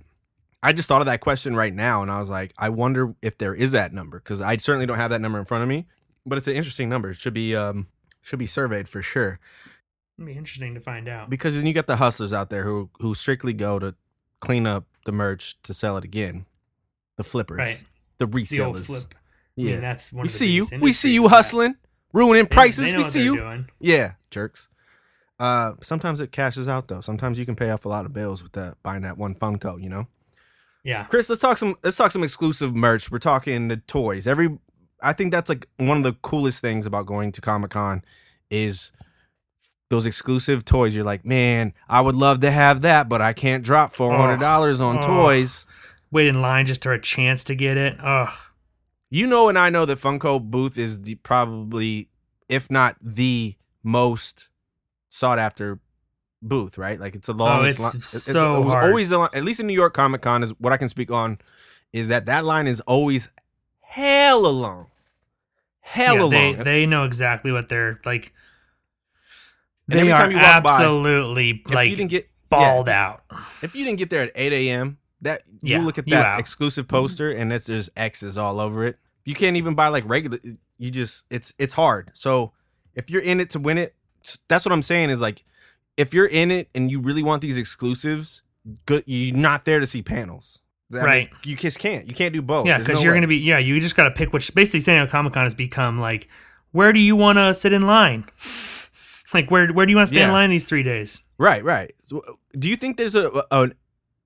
I 0.63 0.73
just 0.73 0.87
thought 0.87 1.01
of 1.01 1.05
that 1.07 1.19
question 1.21 1.55
right 1.55 1.73
now, 1.73 2.01
and 2.01 2.09
I 2.11 2.19
was 2.19 2.29
like, 2.29 2.53
I 2.57 2.69
wonder 2.69 3.15
if 3.21 3.37
there 3.37 3.53
is 3.53 3.71
that 3.73 3.93
number 3.93 4.19
because 4.19 4.41
I 4.41 4.57
certainly 4.57 4.85
don't 4.85 4.97
have 4.97 5.11
that 5.11 5.21
number 5.21 5.39
in 5.39 5.45
front 5.45 5.63
of 5.63 5.69
me. 5.69 5.85
But 6.25 6.37
it's 6.37 6.47
an 6.47 6.55
interesting 6.55 6.89
number. 6.89 7.11
It 7.11 7.17
should 7.17 7.33
be 7.33 7.55
um 7.55 7.87
should 8.21 8.39
be 8.39 8.47
surveyed 8.47 8.89
for 8.89 9.01
sure 9.01 9.39
It'd 10.17 10.25
be 10.27 10.33
interesting 10.37 10.73
to 10.73 10.81
find 10.81 11.07
out. 11.07 11.29
because 11.29 11.55
then 11.55 11.65
you 11.65 11.73
got 11.73 11.87
the 11.87 11.95
hustlers 11.97 12.33
out 12.33 12.49
there 12.49 12.63
who 12.63 12.89
who 12.99 13.13
strictly 13.15 13.53
go 13.53 13.79
to 13.79 13.95
clean 14.41 14.65
up 14.67 14.85
the 15.05 15.11
merch 15.13 15.61
to 15.63 15.73
sell 15.73 15.95
it 15.97 16.03
again, 16.03 16.45
the 17.15 17.23
flippers, 17.23 17.57
Right. 17.59 17.83
the 18.17 18.25
The 18.25 18.31
resellers. 18.39 18.85
flip. 18.87 19.13
I 19.15 19.17
Yeah, 19.55 19.71
mean, 19.73 19.81
that's 19.81 20.11
one 20.11 20.23
we 20.23 20.27
of 20.27 20.31
the 20.33 20.37
see 20.37 20.51
you. 20.51 20.67
We 20.81 20.91
see 20.91 21.13
you 21.13 21.25
of 21.25 21.31
that. 21.31 21.37
hustling, 21.37 21.75
ruining 22.13 22.45
prices. 22.47 22.85
they 22.85 22.91
know 22.91 22.97
we 22.99 23.03
see 23.03 23.23
you. 23.23 23.35
doing. 23.37 23.69
Yeah, 23.79 24.13
jerks. 24.31 24.67
Uh, 25.39 25.73
sometimes 25.81 26.19
it 26.19 26.31
cashes 26.31 26.67
out 26.67 26.87
though. 26.87 27.01
Sometimes 27.01 27.37
you 27.37 27.45
can 27.45 27.55
pay 27.55 27.69
off 27.69 27.85
a 27.85 27.89
lot 27.89 28.05
of 28.05 28.13
bills 28.13 28.41
with 28.41 28.53
that 28.53 28.75
buying 28.81 29.03
that 29.03 29.17
one 29.17 29.35
Funko. 29.35 29.81
You 29.81 29.89
know, 29.89 30.07
Yeah. 30.83 31.03
Chris. 31.05 31.29
Let's 31.29 31.41
talk 31.41 31.57
some. 31.57 31.75
Let's 31.83 31.97
talk 31.97 32.11
some 32.11 32.23
exclusive 32.23 32.75
merch. 32.75 33.11
We're 33.11 33.19
talking 33.19 33.67
the 33.67 33.77
toys. 33.77 34.25
Every, 34.25 34.57
I 35.01 35.13
think 35.13 35.31
that's 35.31 35.49
like 35.49 35.67
one 35.77 35.97
of 35.97 36.03
the 36.03 36.13
coolest 36.13 36.61
things 36.61 36.85
about 36.85 37.05
going 37.05 37.31
to 37.33 37.41
Comic 37.41 37.71
Con, 37.71 38.03
is 38.49 38.91
those 39.89 40.05
exclusive 40.05 40.65
toys. 40.65 40.95
You're 40.95 41.05
like, 41.05 41.25
man, 41.25 41.73
I 41.87 42.01
would 42.01 42.15
love 42.15 42.39
to 42.41 42.51
have 42.51 42.81
that, 42.81 43.07
but 43.07 43.21
I 43.21 43.33
can't 43.33 43.63
drop 43.63 43.93
four 43.93 44.15
hundred 44.15 44.39
dollars 44.39 44.81
on 44.81 44.97
oh. 44.97 45.01
toys. 45.01 45.65
Wait 46.09 46.27
in 46.27 46.41
line 46.41 46.65
just 46.65 46.83
for 46.83 46.93
a 46.93 47.01
chance 47.01 47.43
to 47.43 47.53
get 47.53 47.77
it. 47.77 47.97
Ugh. 47.99 48.33
You 49.09 49.27
know, 49.27 49.49
and 49.49 49.57
I 49.57 49.69
know 49.69 49.85
that 49.85 49.99
Funko 49.99 50.41
booth 50.41 50.77
is 50.77 51.01
the 51.01 51.15
probably, 51.15 52.09
if 52.49 52.71
not 52.71 52.97
the 53.01 53.55
most 53.83 54.49
sought 55.17 55.39
after 55.39 55.79
booth, 56.41 56.77
right? 56.77 56.99
Like 56.99 57.15
it's 57.15 57.27
a 57.27 57.33
long. 57.33 57.61
Oh, 57.61 57.63
it's 57.63 57.79
li- 57.79 57.99
so 57.99 58.55
it 58.57 58.65
was 58.65 58.73
hard. 58.73 58.85
always 58.85 59.11
li- 59.11 59.27
at 59.33 59.43
least 59.43 59.59
in 59.59 59.67
New 59.67 59.73
York 59.73 59.93
Comic 59.93 60.21
Con 60.21 60.43
is 60.43 60.51
what 60.59 60.71
I 60.73 60.77
can 60.77 60.89
speak 60.89 61.11
on. 61.11 61.39
Is 61.93 62.09
that 62.09 62.25
that 62.27 62.45
line 62.45 62.67
is 62.67 62.79
always 62.81 63.29
hella 63.81 64.49
long, 64.49 64.87
hella 65.79 66.23
Yeah, 66.23 66.29
they 66.29 66.53
long. 66.55 66.63
they 66.63 66.85
know 66.85 67.03
exactly 67.05 67.51
what 67.51 67.69
they're 67.69 67.99
like. 68.05 68.33
And 69.89 69.99
They 69.99 70.09
time 70.11 70.29
are 70.29 70.31
you 70.31 70.37
walk 70.37 70.63
by, 70.63 70.71
absolutely 70.71 71.61
if 71.65 71.71
like 71.71 71.89
you 71.89 71.95
didn't 71.95 72.09
get 72.11 72.29
balled 72.49 72.87
yeah, 72.87 73.05
out. 73.07 73.23
if 73.61 73.73
you 73.73 73.85
didn't 73.85 73.99
get 73.99 74.09
there 74.09 74.23
at 74.23 74.31
eight 74.35 74.51
a.m., 74.51 74.97
that 75.21 75.43
Yeah, 75.61 75.79
you 75.79 75.85
look 75.85 75.97
at 75.97 76.05
that 76.07 76.39
exclusive 76.39 76.87
poster 76.87 77.31
and 77.31 77.51
it's 77.53 77.65
there's 77.65 77.89
X's 77.95 78.37
all 78.37 78.59
over 78.59 78.85
it. 78.85 78.97
You 79.23 79.33
can't 79.33 79.55
even 79.55 79.75
buy 79.75 79.87
like 79.87 80.03
regular. 80.07 80.39
You 80.77 80.91
just 80.91 81.25
it's 81.29 81.53
it's 81.57 81.73
hard. 81.73 82.11
So 82.13 82.51
if 82.95 83.09
you're 83.09 83.21
in 83.21 83.39
it 83.39 83.49
to 83.51 83.59
win 83.59 83.77
it, 83.77 83.95
that's 84.47 84.65
what 84.65 84.71
I'm 84.71 84.81
saying 84.81 85.09
is 85.09 85.21
like 85.21 85.43
if 85.97 86.13
you're 86.13 86.27
in 86.27 86.51
it 86.51 86.69
and 86.75 86.91
you 86.91 86.99
really 87.01 87.23
want 87.23 87.41
these 87.41 87.57
exclusives, 87.57 88.41
good. 88.85 89.03
You're 89.05 89.35
not 89.35 89.65
there 89.65 89.79
to 89.79 89.87
see 89.87 90.01
panels, 90.01 90.59
I 90.91 90.95
mean, 90.97 91.05
Right. 91.05 91.29
you 91.43 91.55
just 91.55 91.79
can't. 91.79 92.05
You 92.07 92.13
can't 92.13 92.33
do 92.33 92.41
both. 92.41 92.67
yeah, 92.67 92.77
because 92.77 92.99
no 92.99 93.03
you're 93.03 93.13
way. 93.13 93.17
gonna 93.17 93.27
be 93.27 93.37
yeah. 93.37 93.57
You 93.57 93.79
just 93.79 93.95
got 93.95 94.03
to 94.05 94.11
pick 94.11 94.31
which. 94.33 94.53
Basically, 94.53 94.79
San 94.81 94.95
Diego 94.95 95.09
Comic 95.11 95.33
Con 95.33 95.43
has 95.43 95.55
become 95.55 95.99
like, 95.99 96.27
where 96.71 96.93
do 96.93 96.99
you 96.99 97.15
want 97.15 97.37
to 97.37 97.53
sit 97.53 97.73
in 97.73 97.81
line? 97.81 98.25
Like 99.33 99.51
where 99.51 99.67
where 99.69 99.85
do 99.85 99.91
you 99.91 99.97
want 99.97 100.07
to 100.09 100.15
stay 100.15 100.23
in 100.23 100.31
line 100.31 100.49
these 100.49 100.67
three 100.69 100.83
days? 100.83 101.21
right, 101.37 101.63
right. 101.63 101.93
So, 102.01 102.21
do 102.57 102.69
you 102.69 102.77
think 102.77 102.97
there's 102.97 103.15
a, 103.15 103.43
a 103.51 103.69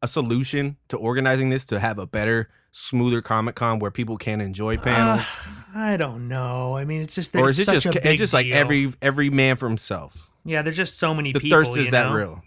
a 0.04 0.08
solution 0.08 0.78
to 0.90 0.98
organizing 0.98 1.50
this 1.50 1.66
to 1.66 1.80
have 1.80 1.98
a 2.00 2.06
better, 2.08 2.50
smoother 2.72 3.22
Comic 3.22 3.56
Con 3.56 3.80
where 3.80 3.92
people 3.92 4.18
can 4.18 4.42
enjoy 4.42 4.78
panels? 4.78 5.22
Uh, 5.22 5.62
I 5.76 5.98
don't 5.98 6.28
know. 6.28 6.76
I 6.78 6.86
mean, 6.86 7.02
it's 7.02 7.16
just 7.16 7.34
that 7.34 7.40
or 7.40 7.50
it's 7.50 7.60
is 7.60 7.68
it 7.68 7.72
just 7.72 7.86
it's 7.88 8.18
just 8.20 8.34
like 8.34 8.46
deal. 8.46 8.56
every 8.56 8.94
every 9.02 9.30
man 9.30 9.56
for 9.58 9.68
himself? 9.68 10.32
yeah. 10.46 10.62
There's 10.62 10.78
just 10.78 10.98
so 10.98 11.14
many 11.14 11.32
The 11.34 11.40
people. 11.40 11.60
thirst 11.60 11.78
is 11.78 11.92
that 11.92 12.10
know? 12.10 12.16
real. 12.16 12.44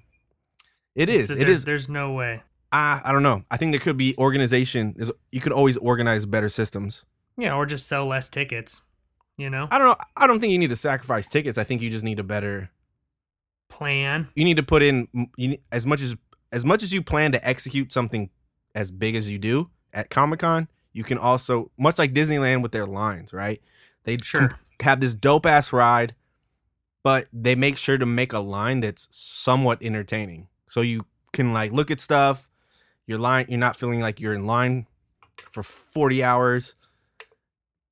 It 0.95 1.09
It's 1.09 1.31
It 1.31 1.39
there's, 1.39 1.49
is. 1.59 1.65
There's 1.65 1.89
no 1.89 2.13
way. 2.13 2.43
I 2.73 3.01
I 3.05 3.13
don't 3.13 3.23
know. 3.23 3.45
I 3.51 3.57
think 3.57 3.73
there 3.73 3.81
could 3.81 3.97
be 3.97 4.15
organization. 4.19 4.95
Is 4.99 5.13
you 5.33 5.41
could 5.41 5.53
always 5.53 5.77
organize 5.77 6.27
better 6.27 6.49
systems. 6.49 7.05
Yeah, 7.37 7.55
or 7.57 7.67
just 7.67 7.87
sell 7.89 8.07
less 8.07 8.29
tickets. 8.29 8.83
You 9.37 9.51
know, 9.51 9.67
I 9.71 9.79
don't 9.79 9.89
know. 9.89 9.97
I 10.17 10.27
don't 10.29 10.39
think 10.39 10.53
you 10.53 10.59
need 10.59 10.71
to 10.71 10.77
sacrifice 10.77 11.27
tickets. 11.27 11.59
I 11.59 11.65
think 11.65 11.83
you 11.83 11.91
just 11.91 12.05
need 12.05 12.21
a 12.21 12.23
better. 12.23 12.71
plan. 13.69 14.29
You 14.37 14.45
need 14.45 14.57
to 14.57 14.63
put 14.63 14.83
in 14.83 15.09
you 15.37 15.59
as 15.73 15.85
much 15.87 16.01
as 16.01 16.15
as 16.53 16.65
much 16.65 16.83
as 16.85 16.93
you 16.93 17.03
plan 17.03 17.33
to 17.33 17.45
execute 17.47 17.91
something 17.93 18.31
as 18.77 18.91
big 18.93 19.17
as 19.17 19.29
you 19.31 19.39
do 19.39 19.71
at 19.95 20.11
Comic 20.11 20.41
Con. 20.41 20.69
You 20.93 21.05
can 21.05 21.19
also 21.19 21.71
much 21.79 21.99
like 21.99 22.13
Disneyland 22.13 22.63
with 22.63 22.73
their 22.73 22.87
lines, 22.87 23.33
right? 23.33 23.61
They 24.05 24.19
Sure. 24.19 24.49
com- 24.49 24.59
have 24.81 25.01
this 25.01 25.15
dope 25.15 25.47
ass 25.47 25.73
ride, 25.73 26.15
but 27.03 27.29
they 27.33 27.55
make 27.55 27.77
sure 27.79 27.97
to 27.99 28.07
make 28.07 28.33
a 28.33 28.39
line 28.41 28.81
that's 28.81 29.09
somewhat 29.11 29.83
entertaining, 29.83 30.49
so 30.69 30.81
you 30.83 31.07
can 31.33 31.53
like 31.53 31.73
look 31.73 31.91
at 31.91 32.01
stuff. 32.01 32.49
Your 33.07 33.19
line, 33.19 33.47
you're 33.49 33.59
not 33.59 33.77
feeling 33.77 34.01
like 34.01 34.21
you're 34.21 34.33
in 34.35 34.47
line 34.47 34.87
for 35.51 35.63
40 35.63 36.23
hours. 36.25 36.75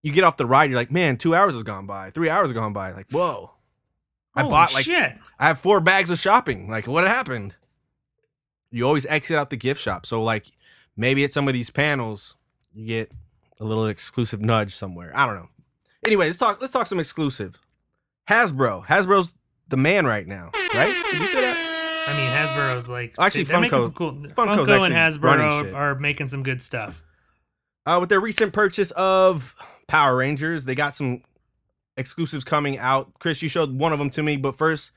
You 0.02 0.10
get 0.12 0.24
off 0.24 0.36
the 0.36 0.46
ride, 0.46 0.70
you're 0.70 0.78
like, 0.78 0.90
man, 0.90 1.16
two 1.16 1.34
hours 1.34 1.54
has 1.54 1.62
gone 1.62 1.86
by, 1.86 2.10
three 2.10 2.28
hours 2.30 2.48
have 2.48 2.56
gone 2.56 2.72
by. 2.72 2.92
Like, 2.92 3.10
whoa. 3.10 3.52
I 4.34 4.40
Holy 4.40 4.50
bought 4.50 4.72
like 4.74 4.84
shit. 4.84 5.12
I 5.38 5.46
have 5.48 5.58
four 5.58 5.80
bags 5.80 6.08
of 6.08 6.18
shopping. 6.18 6.68
Like, 6.70 6.86
what 6.88 7.06
happened? 7.06 7.54
You 8.70 8.86
always 8.86 9.04
exit 9.06 9.36
out 9.36 9.50
the 9.50 9.56
gift 9.56 9.80
shop. 9.82 10.06
So, 10.06 10.22
like, 10.22 10.46
maybe 10.96 11.24
at 11.24 11.32
some 11.32 11.48
of 11.48 11.54
these 11.54 11.70
panels, 11.70 12.36
you 12.72 12.86
get 12.86 13.12
a 13.60 13.64
little 13.64 13.86
exclusive 13.86 14.40
nudge 14.40 14.74
somewhere. 14.74 15.12
I 15.14 15.26
don't 15.26 15.36
know. 15.36 15.48
Anyway, 16.06 16.26
let's 16.26 16.38
talk. 16.38 16.60
Let's 16.60 16.72
talk 16.72 16.86
some 16.86 16.98
exclusive. 17.00 17.60
Hasbro. 18.28 18.84
Hasbro's 18.86 19.34
the 19.68 19.76
man 19.76 20.06
right 20.06 20.26
now, 20.26 20.50
right? 20.74 20.94
Did 21.10 21.20
you 21.20 21.26
say 21.28 21.40
that? 21.40 21.68
I 22.08 22.16
mean, 22.16 22.28
Hasbro's 22.30 22.88
like 22.88 23.14
Actually, 23.18 23.44
making 23.44 23.78
Funko- 23.78 23.84
some 23.84 23.92
cool. 23.92 24.12
Funko's 24.12 24.68
Funko 24.68 24.84
and 24.86 24.94
Hasbro 24.94 25.64
shit. 25.64 25.74
are 25.74 25.94
making 25.94 26.28
some 26.28 26.42
good 26.42 26.60
stuff. 26.60 27.04
Uh, 27.86 27.98
with 28.00 28.08
their 28.08 28.20
recent 28.20 28.52
purchase 28.52 28.90
of 28.92 29.54
Power 29.86 30.16
Rangers, 30.16 30.64
they 30.64 30.74
got 30.74 30.94
some 30.94 31.22
exclusives 31.96 32.44
coming 32.44 32.78
out. 32.78 33.12
Chris, 33.18 33.42
you 33.42 33.48
showed 33.48 33.76
one 33.76 33.92
of 33.92 33.98
them 33.98 34.10
to 34.10 34.22
me, 34.22 34.36
but 34.36 34.56
first, 34.56 34.92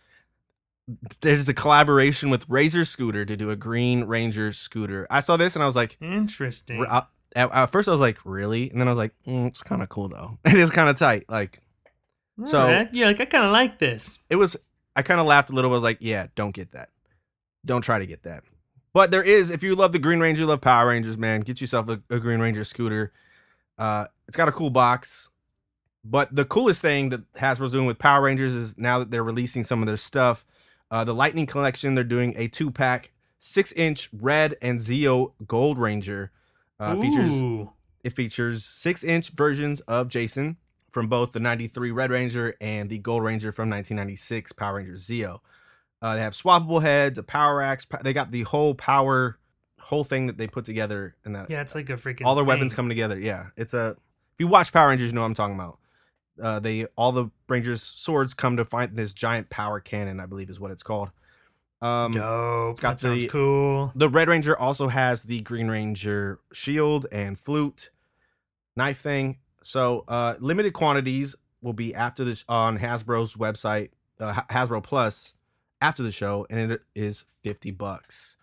there's 1.21 1.49
a 1.49 1.53
collaboration 1.53 2.29
with 2.29 2.47
Razor 2.49 2.85
Scooter 2.85 3.25
to 3.25 3.35
do 3.35 3.49
a 3.49 3.55
Green 3.55 4.03
Ranger 4.03 4.53
scooter. 4.53 5.07
I 5.09 5.19
saw 5.21 5.37
this 5.37 5.55
and 5.55 5.63
I 5.63 5.65
was 5.65 5.75
like, 5.75 5.97
Interesting. 6.01 6.85
at, 6.85 7.07
at 7.35 7.65
first 7.67 7.87
I 7.87 7.91
was 7.91 8.01
like, 8.01 8.17
really? 8.23 8.69
And 8.69 8.79
then 8.79 8.87
I 8.87 8.91
was 8.91 8.97
like, 8.97 9.13
mm, 9.27 9.47
it's 9.47 9.63
kind 9.63 9.81
of 9.81 9.89
cool 9.89 10.07
though. 10.09 10.37
it 10.45 10.53
is 10.55 10.69
kind 10.71 10.89
of 10.89 10.97
tight. 10.97 11.25
Like, 11.29 11.61
so- 12.43 12.61
Alright. 12.61 12.93
yeah, 12.93 13.07
like 13.07 13.19
I 13.19 13.25
kind 13.25 13.45
of 13.45 13.51
like 13.51 13.79
this. 13.79 14.19
it 14.29 14.35
was, 14.35 14.55
I 14.95 15.01
kind 15.01 15.19
of 15.19 15.25
laughed 15.25 15.49
a 15.49 15.53
little. 15.53 15.71
I 15.71 15.73
was 15.73 15.83
like, 15.83 15.97
yeah, 16.01 16.27
don't 16.35 16.53
get 16.53 16.71
that. 16.71 16.89
Don't 17.65 17.81
try 17.81 17.99
to 17.99 18.05
get 18.05 18.23
that. 18.23 18.43
But 18.93 19.11
there 19.11 19.23
is, 19.23 19.49
if 19.49 19.63
you 19.63 19.75
love 19.75 19.91
the 19.91 19.99
Green 19.99 20.19
Ranger, 20.19 20.41
you 20.41 20.47
love 20.47 20.61
Power 20.61 20.87
Rangers, 20.87 21.17
man, 21.17 21.41
get 21.41 21.59
yourself 21.59 21.89
a, 21.89 22.01
a 22.09 22.19
Green 22.19 22.39
Ranger 22.39 22.63
scooter. 22.63 23.11
Uh, 23.77 24.05
it's 24.27 24.37
got 24.37 24.47
a 24.47 24.53
cool 24.53 24.69
box. 24.69 25.29
But 26.05 26.33
the 26.33 26.45
coolest 26.45 26.81
thing 26.81 27.09
that 27.09 27.29
Hasbro's 27.33 27.71
doing 27.71 27.87
with 27.87 27.97
Power 27.97 28.21
Rangers 28.21 28.53
is 28.53 28.77
now 28.77 28.99
that 28.99 29.09
they're 29.11 29.23
releasing 29.23 29.63
some 29.63 29.81
of 29.81 29.87
their 29.87 29.97
stuff, 29.97 30.45
uh, 30.91 31.03
the 31.03 31.13
Lightning 31.13 31.45
Collection, 31.45 31.95
they're 31.95 32.03
doing 32.03 32.33
a 32.37 32.47
two 32.47 32.71
pack, 32.71 33.11
six 33.37 33.71
inch 33.73 34.09
red 34.13 34.55
and 34.61 34.79
Zeo 34.79 35.33
Gold 35.47 35.77
Ranger. 35.77 36.31
Uh, 36.79 36.99
features 36.99 37.67
it 38.03 38.11
features 38.13 38.65
six 38.65 39.03
inch 39.03 39.29
versions 39.29 39.79
of 39.81 40.09
Jason 40.09 40.57
from 40.91 41.07
both 41.07 41.31
the 41.33 41.39
93 41.39 41.91
Red 41.91 42.11
Ranger 42.11 42.55
and 42.61 42.89
the 42.89 42.97
Gold 42.99 43.23
Ranger 43.23 43.51
from 43.51 43.69
1996 43.69 44.51
Power 44.53 44.75
Ranger 44.75 44.93
Zeo. 44.93 45.39
Uh, 46.01 46.15
they 46.15 46.21
have 46.21 46.33
swappable 46.33 46.81
heads, 46.81 47.17
a 47.17 47.23
power 47.23 47.61
axe. 47.61 47.87
They 48.03 48.13
got 48.13 48.31
the 48.31 48.43
whole 48.43 48.75
power, 48.75 49.39
whole 49.79 50.03
thing 50.03 50.27
that 50.27 50.37
they 50.37 50.47
put 50.47 50.65
together, 50.65 51.15
and 51.25 51.35
that 51.35 51.49
Yeah, 51.49 51.61
it's 51.61 51.73
like 51.75 51.89
a 51.89 51.93
freaking. 51.93 52.25
all 52.25 52.35
their 52.35 52.45
weapons 52.45 52.73
thing. 52.73 52.75
come 52.75 52.89
together. 52.89 53.17
Yeah, 53.19 53.47
it's 53.57 53.73
a. 53.73 53.91
If 54.33 54.39
you 54.39 54.47
watch 54.47 54.71
Power 54.73 54.89
Rangers, 54.89 55.07
you 55.07 55.13
know 55.13 55.21
what 55.21 55.27
I'm 55.27 55.33
talking 55.33 55.55
about. 55.55 55.79
Uh, 56.41 56.59
they 56.59 56.85
all 56.97 57.11
the 57.11 57.29
Rangers 57.47 57.81
swords 57.81 58.33
come 58.33 58.57
to 58.57 58.65
find 58.65 58.95
this 58.95 59.13
giant 59.13 59.49
power 59.49 59.79
cannon, 59.79 60.19
I 60.19 60.25
believe 60.25 60.49
is 60.49 60.59
what 60.59 60.71
it's 60.71 60.83
called. 60.83 61.11
Um, 61.81 62.11
Dope. 62.11 62.71
it's 62.71 62.79
got 62.79 62.91
that 62.91 62.99
sounds 62.99 63.25
cool. 63.25 63.91
the 63.95 64.09
Red 64.09 64.27
Ranger 64.27 64.57
also 64.57 64.87
has 64.87 65.23
the 65.23 65.41
Green 65.41 65.67
Ranger 65.67 66.39
shield 66.51 67.05
and 67.11 67.37
flute 67.37 67.89
knife 68.75 68.99
thing. 68.99 69.37
So 69.63 70.03
uh, 70.07 70.35
limited 70.39 70.73
quantities 70.73 71.35
will 71.61 71.73
be 71.73 71.93
after 71.93 72.23
this 72.23 72.45
on 72.47 72.79
Hasbro's 72.79 73.35
website, 73.35 73.89
uh, 74.19 74.41
Hasbro 74.49 74.83
Plus, 74.83 75.33
after 75.81 76.03
the 76.03 76.11
show, 76.11 76.45
and 76.49 76.71
it 76.71 76.81
is 76.95 77.25
fifty 77.43 77.71
bucks. 77.71 78.37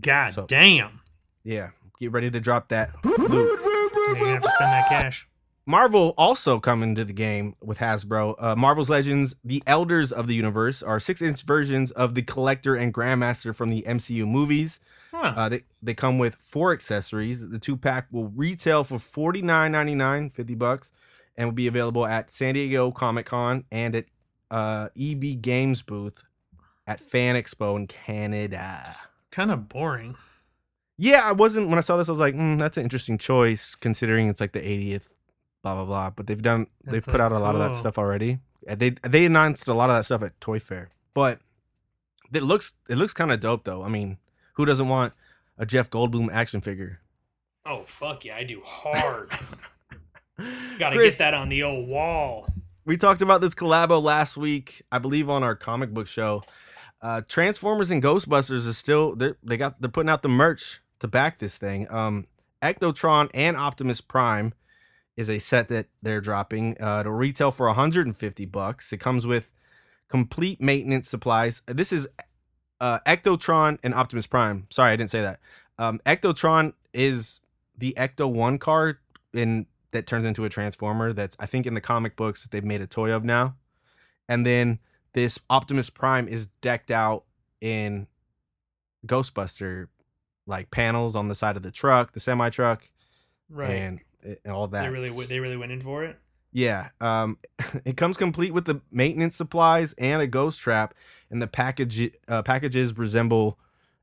God 0.00 0.30
so- 0.30 0.46
damn. 0.46 1.00
Yeah, 1.44 1.70
get 2.00 2.10
ready 2.12 2.30
to 2.30 2.40
drop 2.40 2.68
that. 2.68 2.90
You're 3.04 3.16
gonna 3.16 4.30
have 4.30 4.42
to 4.42 4.50
spend 4.50 4.72
that 4.72 4.86
cash. 4.88 5.28
Marvel 5.66 6.14
also 6.16 6.60
coming 6.60 6.94
to 6.94 7.04
the 7.04 7.12
game 7.12 7.56
with 7.60 7.78
Hasbro. 7.78 8.36
Uh, 8.38 8.54
Marvel's 8.54 8.88
Legends, 8.88 9.34
the 9.44 9.62
Elders 9.66 10.12
of 10.12 10.28
the 10.28 10.34
Universe, 10.34 10.82
are 10.82 11.00
six-inch 11.00 11.42
versions 11.42 11.90
of 11.90 12.14
the 12.14 12.22
Collector 12.22 12.76
and 12.76 12.94
Grandmaster 12.94 13.52
from 13.54 13.70
the 13.70 13.82
MCU 13.82 14.26
movies. 14.28 14.78
Huh. 15.12 15.34
Uh, 15.36 15.48
they, 15.48 15.64
they 15.82 15.94
come 15.94 16.18
with 16.18 16.36
four 16.36 16.72
accessories. 16.72 17.48
The 17.48 17.58
two 17.58 17.76
pack 17.76 18.06
will 18.12 18.28
retail 18.28 18.84
for 18.84 18.98
forty 18.98 19.42
nine 19.42 19.72
ninety 19.72 19.94
nine, 19.94 20.30
50 20.30 20.54
bucks, 20.54 20.92
and 21.36 21.48
will 21.48 21.54
be 21.54 21.66
available 21.66 22.06
at 22.06 22.30
San 22.30 22.54
Diego 22.54 22.90
Comic 22.92 23.26
Con 23.26 23.64
and 23.72 23.96
at 23.96 24.04
uh, 24.50 24.88
EB 24.96 25.40
Games 25.42 25.82
booth 25.82 26.22
at 26.86 27.00
Fan 27.00 27.34
Expo 27.34 27.74
in 27.76 27.88
Canada. 27.88 28.96
kind 29.32 29.50
of 29.50 29.68
boring. 29.68 30.14
Yeah, 30.98 31.22
I 31.24 31.32
wasn't 31.32 31.68
when 31.68 31.78
I 31.78 31.82
saw 31.82 31.96
this. 31.96 32.08
I 32.08 32.12
was 32.12 32.20
like, 32.20 32.34
mm, 32.34 32.58
that's 32.58 32.76
an 32.76 32.84
interesting 32.84 33.18
choice 33.18 33.74
considering 33.74 34.28
it's 34.28 34.40
like 34.40 34.52
the 34.52 34.60
80th, 34.60 35.08
blah 35.66 35.74
blah 35.74 35.84
blah. 35.84 36.10
But 36.10 36.26
they've 36.28 36.40
done, 36.42 36.66
they've 36.84 36.94
That's, 36.94 37.06
put 37.06 37.20
out 37.20 37.32
a 37.32 37.38
lot 37.38 37.54
of 37.54 37.60
that 37.60 37.68
cool. 37.72 37.74
stuff 37.74 37.98
already. 37.98 38.38
And 38.68 38.78
They 38.78 38.90
they 39.02 39.24
announced 39.24 39.66
a 39.68 39.74
lot 39.74 39.90
of 39.90 39.96
that 39.96 40.04
stuff 40.04 40.22
at 40.22 40.40
Toy 40.40 40.58
Fair, 40.58 40.90
but 41.14 41.40
it 42.32 42.42
looks 42.42 42.74
it 42.88 42.96
looks 42.96 43.12
kind 43.12 43.32
of 43.32 43.40
dope 43.40 43.64
though. 43.64 43.82
I 43.82 43.88
mean, 43.88 44.18
who 44.54 44.64
doesn't 44.64 44.88
want 44.88 45.12
a 45.58 45.66
Jeff 45.66 45.90
Goldblum 45.90 46.28
action 46.32 46.60
figure? 46.60 47.00
Oh 47.64 47.82
fuck 47.86 48.24
yeah, 48.24 48.36
I 48.36 48.44
do 48.44 48.60
hard. 48.64 49.30
Gotta 50.78 50.96
Chris, 50.96 51.16
get 51.18 51.24
that 51.24 51.34
on 51.34 51.48
the 51.48 51.62
old 51.62 51.88
wall. 51.88 52.46
we 52.84 52.96
talked 52.96 53.22
about 53.22 53.40
this 53.40 53.54
collabo 53.54 54.02
last 54.02 54.36
week, 54.36 54.82
I 54.92 54.98
believe, 54.98 55.30
on 55.30 55.42
our 55.42 55.56
comic 55.56 55.90
book 55.94 56.06
show. 56.06 56.42
Uh, 57.00 57.22
Transformers 57.26 57.90
and 57.90 58.02
Ghostbusters 58.02 58.66
is 58.66 58.76
still 58.78 59.14
they 59.16 59.32
they 59.42 59.56
got 59.56 59.80
they're 59.80 59.90
putting 59.90 60.10
out 60.10 60.22
the 60.22 60.28
merch 60.28 60.80
to 61.00 61.08
back 61.08 61.38
this 61.38 61.56
thing. 61.56 61.90
Um, 61.90 62.26
Ectotron 62.62 63.30
and 63.34 63.56
Optimus 63.56 64.00
Prime 64.00 64.52
is 65.16 65.30
a 65.30 65.38
set 65.38 65.68
that 65.68 65.86
they're 66.02 66.20
dropping. 66.20 66.80
Uh, 66.80 67.00
it'll 67.00 67.12
retail 67.12 67.50
for 67.50 67.66
150 67.66 68.44
bucks. 68.46 68.92
It 68.92 68.98
comes 68.98 69.26
with 69.26 69.52
complete 70.08 70.60
maintenance 70.60 71.08
supplies. 71.08 71.62
This 71.66 71.92
is 71.92 72.06
uh, 72.80 73.00
Ectotron 73.06 73.78
and 73.82 73.94
Optimus 73.94 74.26
Prime. 74.26 74.66
Sorry, 74.70 74.92
I 74.92 74.96
didn't 74.96 75.10
say 75.10 75.22
that. 75.22 75.40
Um, 75.78 76.00
Ectotron 76.06 76.74
is 76.92 77.42
the 77.76 77.94
Ecto 77.96 78.30
One 78.30 78.58
car 78.58 78.98
in 79.32 79.66
that 79.92 80.06
turns 80.06 80.24
into 80.24 80.44
a 80.44 80.48
transformer. 80.48 81.12
That's 81.12 81.36
I 81.40 81.46
think 81.46 81.66
in 81.66 81.74
the 81.74 81.80
comic 81.80 82.16
books 82.16 82.42
that 82.42 82.50
they've 82.50 82.64
made 82.64 82.82
a 82.82 82.86
toy 82.86 83.10
of 83.12 83.24
now. 83.24 83.56
And 84.28 84.44
then 84.44 84.80
this 85.14 85.38
Optimus 85.48 85.88
Prime 85.88 86.28
is 86.28 86.48
decked 86.60 86.90
out 86.90 87.24
in 87.60 88.06
Ghostbuster 89.06 89.88
like 90.46 90.70
panels 90.70 91.16
on 91.16 91.28
the 91.28 91.34
side 91.34 91.56
of 91.56 91.62
the 91.62 91.70
truck, 91.70 92.12
the 92.12 92.20
semi 92.20 92.50
truck, 92.50 92.88
Right. 93.48 93.70
and, 93.70 94.00
and 94.44 94.52
all 94.52 94.66
that. 94.68 94.82
they 94.82 94.90
really 94.90 95.26
they 95.26 95.40
really 95.40 95.56
went 95.56 95.72
in 95.72 95.80
for 95.80 96.04
it. 96.04 96.18
Yeah, 96.52 96.88
um, 97.00 97.38
it 97.84 97.96
comes 97.96 98.16
complete 98.16 98.54
with 98.54 98.64
the 98.64 98.80
maintenance 98.90 99.36
supplies 99.36 99.92
and 99.94 100.22
a 100.22 100.26
ghost 100.26 100.60
trap, 100.60 100.94
and 101.30 101.40
the 101.40 101.46
package 101.46 102.10
uh, 102.28 102.42
packages 102.42 102.96
resemble 102.96 103.58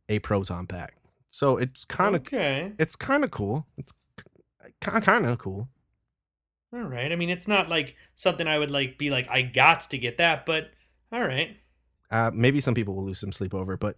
a 0.09 0.19
proton 0.19 0.67
pack. 0.67 0.95
So 1.29 1.57
it's 1.57 1.85
kind 1.85 2.15
of 2.15 2.21
okay. 2.21 2.73
it's 2.77 2.95
kind 2.95 3.23
of 3.23 3.31
cool. 3.31 3.65
It's 3.77 3.93
kind 4.81 5.25
of 5.25 5.37
cool. 5.39 5.69
All 6.73 6.81
right. 6.81 7.11
I 7.11 7.15
mean, 7.15 7.29
it's 7.29 7.47
not 7.47 7.69
like 7.69 7.95
something 8.15 8.47
I 8.47 8.57
would 8.57 8.71
like 8.71 8.97
be 8.97 9.09
like 9.09 9.27
I 9.29 9.41
got 9.41 9.81
to 9.81 9.97
get 9.97 10.17
that, 10.17 10.45
but 10.45 10.71
all 11.11 11.21
right. 11.21 11.57
Uh, 12.09 12.31
maybe 12.33 12.61
some 12.61 12.73
people 12.73 12.93
will 12.93 13.05
lose 13.05 13.19
some 13.19 13.31
sleep 13.31 13.53
over, 13.53 13.77
but 13.77 13.95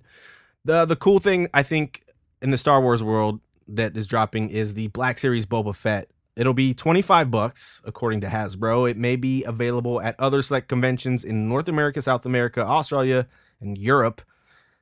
the 0.64 0.86
the 0.86 0.96
cool 0.96 1.20
thing 1.20 1.48
I 1.54 1.64
think 1.64 2.04
in 2.42 2.52
the 2.52 2.58
Star 2.58 2.82
Wars 2.82 3.04
world 3.04 3.40
that 3.68 3.96
is 3.98 4.08
dropping 4.08 4.50
is 4.50 4.74
the 4.74 4.88
Black 4.88 5.18
Series 5.18 5.46
Boba 5.46 5.76
Fett. 5.76 6.10
It'll 6.36 6.54
be 6.54 6.74
25 6.74 7.32
bucks 7.32 7.82
according 7.86 8.22
to 8.22 8.28
Hasbro. 8.28 8.90
It 8.90 8.98
may 8.98 9.16
be 9.16 9.44
available 9.44 10.02
at 10.02 10.20
other 10.20 10.42
select 10.42 10.68
conventions 10.68 11.24
in 11.24 11.48
North 11.48 11.70
America, 11.70 12.02
South 12.02 12.26
America, 12.26 12.62
Australia, 12.62 13.28
and 13.62 13.78
Europe, 13.78 14.22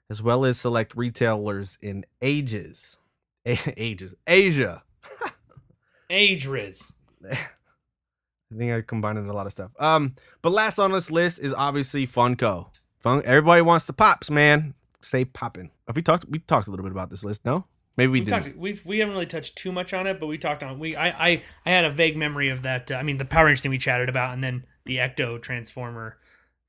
as 0.10 0.22
well 0.22 0.46
as 0.46 0.60
select 0.60 0.96
retailers 0.96 1.78
in 1.82 2.06
ages. 2.22 2.98
ages. 3.46 4.16
Asia. 4.26 4.84
Age 6.10 6.48
I 6.48 7.36
think 8.56 8.72
I 8.72 8.82
combined 8.82 9.18
a 9.18 9.34
lot 9.34 9.48
of 9.48 9.54
stuff. 9.54 9.72
Um, 9.80 10.16
but 10.42 10.52
last 10.52 10.78
on 10.78 10.92
this 10.92 11.10
list 11.10 11.40
is 11.40 11.54
obviously 11.54 12.06
Funko. 12.06 12.68
Fun. 13.02 13.22
Everybody 13.26 13.62
wants 13.62 13.86
the 13.86 13.94
pops, 13.94 14.30
man. 14.30 14.76
Stay 15.02 15.26
popping. 15.26 15.72
Have 15.88 15.96
we 15.96 16.02
talked? 16.02 16.26
We 16.30 16.40
talked 16.40 16.68
a 16.68 16.70
little 16.72 16.84
bit 16.84 16.92
about 16.92 17.10
this 17.10 17.24
list. 17.24 17.46
No, 17.46 17.66
Maybe 17.96 18.12
we 18.12 18.20
We've 18.20 18.26
didn't. 18.30 18.44
talked, 18.44 18.58
we've 18.58 18.86
we 18.86 19.00
haven't 19.00 19.14
really 19.14 19.26
touched 19.28 19.56
too 19.56 19.72
much 19.72 19.94
on 19.94 20.08
it, 20.08 20.20
but 20.20 20.28
we 20.28 20.38
talked 20.38 20.64
on 20.64 20.80
we 20.80 20.96
I 20.96 21.10
I, 21.10 21.44
I 21.66 21.70
had 21.70 21.86
a 21.86 21.92
vague 21.92 22.18
memory 22.18 22.50
of 22.50 22.64
that. 22.64 22.92
Uh, 22.92 22.96
I 22.96 23.04
mean, 23.04 23.18
the 23.18 23.26
Power 23.26 23.46
Rangers 23.46 23.62
thing 23.62 23.72
we 23.72 23.78
chatted 23.78 24.10
about, 24.10 24.34
and 24.34 24.44
then 24.44 24.66
the 24.86 24.98
Ecto 24.98 25.42
Transformer 25.42 26.18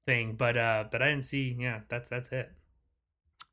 thing. 0.07 0.35
But 0.35 0.57
uh, 0.57 0.85
but 0.91 1.01
I 1.01 1.09
didn't 1.09 1.25
see. 1.25 1.57
Yeah, 1.59 1.81
that's 1.89 2.11
that's 2.11 2.31
it. 2.31 2.53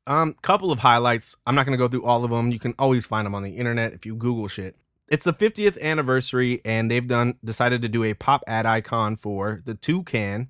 Um, 0.06 0.34
couple 0.42 0.72
of 0.72 0.80
highlights. 0.80 1.36
I'm 1.46 1.54
not 1.54 1.64
gonna 1.64 1.76
go 1.78 1.88
through 1.88 2.04
all 2.04 2.24
of 2.24 2.30
them. 2.30 2.48
You 2.50 2.58
can 2.58 2.74
always 2.78 3.06
find 3.06 3.24
them 3.24 3.34
on 3.34 3.42
the 3.42 3.56
internet 3.56 3.92
if 3.92 4.04
you 4.04 4.16
Google 4.16 4.48
shit. 4.48 4.76
It's 5.08 5.24
the 5.24 5.32
50th 5.32 5.80
anniversary, 5.80 6.60
and 6.64 6.90
they've 6.90 7.06
done 7.06 7.34
decided 7.44 7.82
to 7.82 7.88
do 7.88 8.02
a 8.04 8.14
pop 8.14 8.42
ad 8.46 8.66
icon 8.66 9.16
for 9.16 9.62
the 9.64 9.74
toucan 9.74 10.48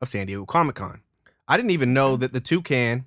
of 0.00 0.08
San 0.08 0.26
Diego 0.26 0.44
Comic 0.46 0.76
Con. 0.76 1.00
I 1.48 1.56
didn't 1.56 1.70
even 1.72 1.92
know 1.92 2.16
that 2.16 2.32
the 2.32 2.40
toucan 2.40 3.06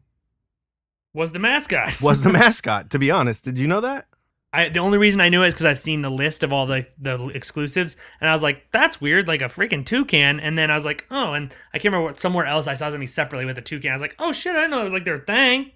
Was 1.14 1.32
the 1.32 1.40
mascot 1.40 2.02
was 2.02 2.24
the 2.24 2.30
mascot. 2.34 2.90
To 2.92 3.00
be 3.00 3.10
honest, 3.12 3.44
did 3.46 3.58
you 3.58 3.68
know 3.68 3.82
that? 3.82 4.06
I, 4.52 4.70
the 4.70 4.80
only 4.80 4.98
reason 4.98 5.22
I 5.22 5.30
knew 5.30 5.44
it 5.44 5.48
is 5.50 5.54
because 5.54 5.68
I've 5.68 5.78
seen 5.80 6.02
the 6.02 6.10
list 6.10 6.44
of 6.44 6.52
all 6.52 6.66
the 6.66 6.88
the 7.00 7.28
exclusives, 7.28 7.96
and 8.20 8.30
I 8.30 8.34
was 8.34 8.42
like, 8.44 8.64
"That's 8.72 9.00
weird, 9.00 9.28
like 9.28 9.42
a 9.42 9.46
freaking 9.46 9.86
toucan." 9.86 10.40
And 10.40 10.58
then 10.58 10.72
I 10.72 10.76
was 10.76 10.86
like, 10.86 11.06
"Oh," 11.12 11.34
and 11.34 11.52
I 11.74 11.78
can't 11.78 11.86
remember 11.94 12.06
what 12.08 12.20
somewhere 12.20 12.46
else 12.46 12.68
I 12.68 12.74
saw 12.74 12.90
something 12.90 13.08
separately 13.08 13.46
with 13.46 13.58
a 13.58 13.62
toucan. 13.62 13.92
I 13.92 13.94
was 13.94 14.02
like, 14.02 14.16
"Oh 14.20 14.32
shit, 14.32 14.54
I 14.56 14.62
didn't 14.62 14.72
know 14.72 14.82
it 14.82 14.86
was 14.86 14.94
like 14.94 15.06
their 15.06 15.20
thing." 15.20 15.72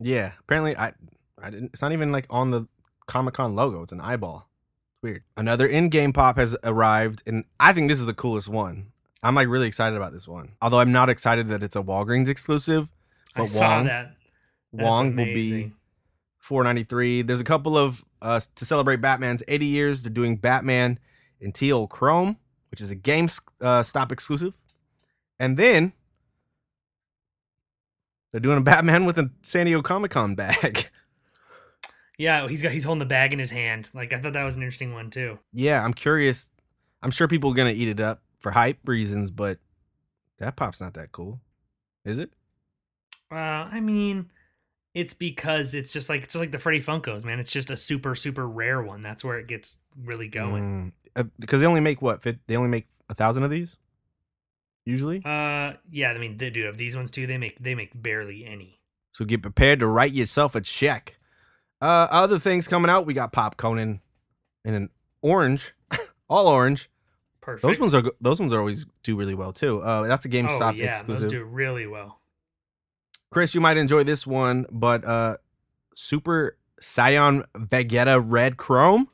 Yeah. 0.00 0.32
Apparently, 0.40 0.76
I, 0.76 0.92
I 1.40 1.50
didn't. 1.50 1.66
It's 1.72 1.82
not 1.82 1.92
even 1.92 2.10
like 2.10 2.26
on 2.30 2.50
the 2.50 2.66
Comic 3.06 3.34
Con 3.34 3.54
logo. 3.54 3.82
It's 3.82 3.92
an 3.92 4.00
eyeball. 4.00 4.48
It's 4.94 5.02
Weird. 5.02 5.22
Another 5.36 5.66
in-game 5.66 6.12
pop 6.12 6.36
has 6.36 6.56
arrived, 6.64 7.22
and 7.26 7.44
I 7.60 7.72
think 7.72 7.88
this 7.88 8.00
is 8.00 8.06
the 8.06 8.14
coolest 8.14 8.48
one. 8.48 8.92
I'm 9.22 9.34
like 9.36 9.46
really 9.48 9.68
excited 9.68 9.96
about 9.96 10.12
this 10.12 10.26
one. 10.26 10.52
Although 10.60 10.80
I'm 10.80 10.90
not 10.92 11.08
excited 11.10 11.48
that 11.48 11.62
it's 11.62 11.76
a 11.76 11.82
Walgreens 11.82 12.28
exclusive. 12.28 12.90
I 13.36 13.40
But 13.42 13.48
saw 13.50 13.68
Wong- 13.76 13.84
that. 13.86 14.15
Wong 14.84 15.16
will 15.16 15.24
be 15.24 15.72
493. 16.40 17.22
There's 17.22 17.40
a 17.40 17.44
couple 17.44 17.76
of 17.76 18.04
uh 18.22 18.40
to 18.54 18.64
celebrate 18.64 19.00
Batman's 19.00 19.42
80 19.48 19.66
years. 19.66 20.02
They're 20.02 20.12
doing 20.12 20.36
Batman 20.36 20.98
in 21.40 21.52
teal 21.52 21.86
chrome, 21.86 22.38
which 22.70 22.80
is 22.80 22.90
a 22.90 22.94
game 22.94 23.28
uh, 23.60 23.82
stop 23.82 24.10
exclusive, 24.12 24.56
and 25.38 25.56
then 25.56 25.92
they're 28.32 28.40
doing 28.40 28.58
a 28.58 28.62
Batman 28.62 29.04
with 29.04 29.18
a 29.18 29.30
San 29.42 29.66
Diego 29.66 29.82
Comic 29.82 30.10
Con 30.10 30.34
bag. 30.34 30.90
Yeah, 32.18 32.48
he's 32.48 32.62
got 32.62 32.72
he's 32.72 32.84
holding 32.84 33.00
the 33.00 33.04
bag 33.04 33.34
in 33.34 33.38
his 33.38 33.50
hand. 33.50 33.90
Like 33.92 34.14
I 34.14 34.18
thought 34.18 34.32
that 34.32 34.44
was 34.44 34.56
an 34.56 34.62
interesting 34.62 34.94
one 34.94 35.10
too. 35.10 35.38
yeah, 35.52 35.84
I'm 35.84 35.92
curious. 35.92 36.50
I'm 37.02 37.10
sure 37.10 37.28
people 37.28 37.50
are 37.50 37.54
gonna 37.54 37.72
eat 37.72 37.88
it 37.88 38.00
up 38.00 38.22
for 38.38 38.52
hype 38.52 38.78
reasons, 38.86 39.30
but 39.30 39.58
that 40.38 40.56
pop's 40.56 40.80
not 40.80 40.94
that 40.94 41.12
cool, 41.12 41.42
is 42.06 42.18
it? 42.18 42.30
Uh, 43.30 43.34
I 43.70 43.80
mean, 43.80 44.30
it's 44.96 45.12
because 45.12 45.74
it's 45.74 45.92
just 45.92 46.08
like 46.08 46.22
it's 46.22 46.32
just 46.32 46.40
like 46.40 46.52
the 46.52 46.58
Freddy 46.58 46.80
Funkos, 46.80 47.22
man. 47.22 47.38
It's 47.38 47.50
just 47.52 47.70
a 47.70 47.76
super 47.76 48.14
super 48.14 48.48
rare 48.48 48.82
one. 48.82 49.02
That's 49.02 49.22
where 49.22 49.38
it 49.38 49.46
gets 49.46 49.76
really 49.94 50.26
going. 50.26 50.92
Mm, 51.14 51.20
uh, 51.20 51.28
because 51.38 51.60
they 51.60 51.66
only 51.66 51.82
make 51.82 52.00
what? 52.00 52.22
They 52.22 52.56
only 52.56 52.70
make 52.70 52.88
a 53.10 53.14
thousand 53.14 53.42
of 53.42 53.50
these, 53.50 53.76
usually. 54.86 55.18
Uh, 55.18 55.74
yeah. 55.90 56.12
I 56.12 56.18
mean, 56.18 56.38
they 56.38 56.48
do 56.48 56.64
have 56.64 56.78
these 56.78 56.96
ones 56.96 57.10
too. 57.10 57.26
They 57.26 57.36
make 57.36 57.58
they 57.62 57.74
make 57.74 57.90
barely 57.94 58.46
any. 58.46 58.80
So 59.12 59.26
get 59.26 59.42
prepared 59.42 59.80
to 59.80 59.86
write 59.86 60.12
yourself 60.12 60.54
a 60.54 60.62
check. 60.62 61.18
Uh, 61.82 62.08
other 62.10 62.38
things 62.38 62.66
coming 62.66 62.90
out, 62.90 63.04
we 63.04 63.12
got 63.12 63.32
Pop 63.32 63.58
Conan 63.58 64.00
in 64.64 64.72
an 64.72 64.88
orange, 65.20 65.74
all 66.30 66.48
orange. 66.48 66.88
Perfect. 67.42 67.62
Those 67.64 67.78
ones 67.78 67.94
are 67.94 68.02
those 68.22 68.40
ones 68.40 68.50
are 68.54 68.60
always 68.60 68.86
do 69.02 69.14
really 69.14 69.34
well 69.34 69.52
too. 69.52 69.82
Uh, 69.82 70.06
that's 70.06 70.24
a 70.24 70.30
GameStop 70.30 70.72
oh 70.72 70.76
yeah, 70.76 70.86
exclusive. 70.86 71.24
those 71.24 71.32
do 71.32 71.44
really 71.44 71.86
well. 71.86 72.18
Chris, 73.36 73.54
you 73.54 73.60
might 73.60 73.76
enjoy 73.76 74.02
this 74.02 74.26
one, 74.26 74.64
but 74.72 75.04
uh, 75.04 75.36
Super 75.94 76.56
Saiyan 76.80 77.44
Vegeta 77.54 78.18
Red 78.24 78.56
Chrome. 78.56 79.10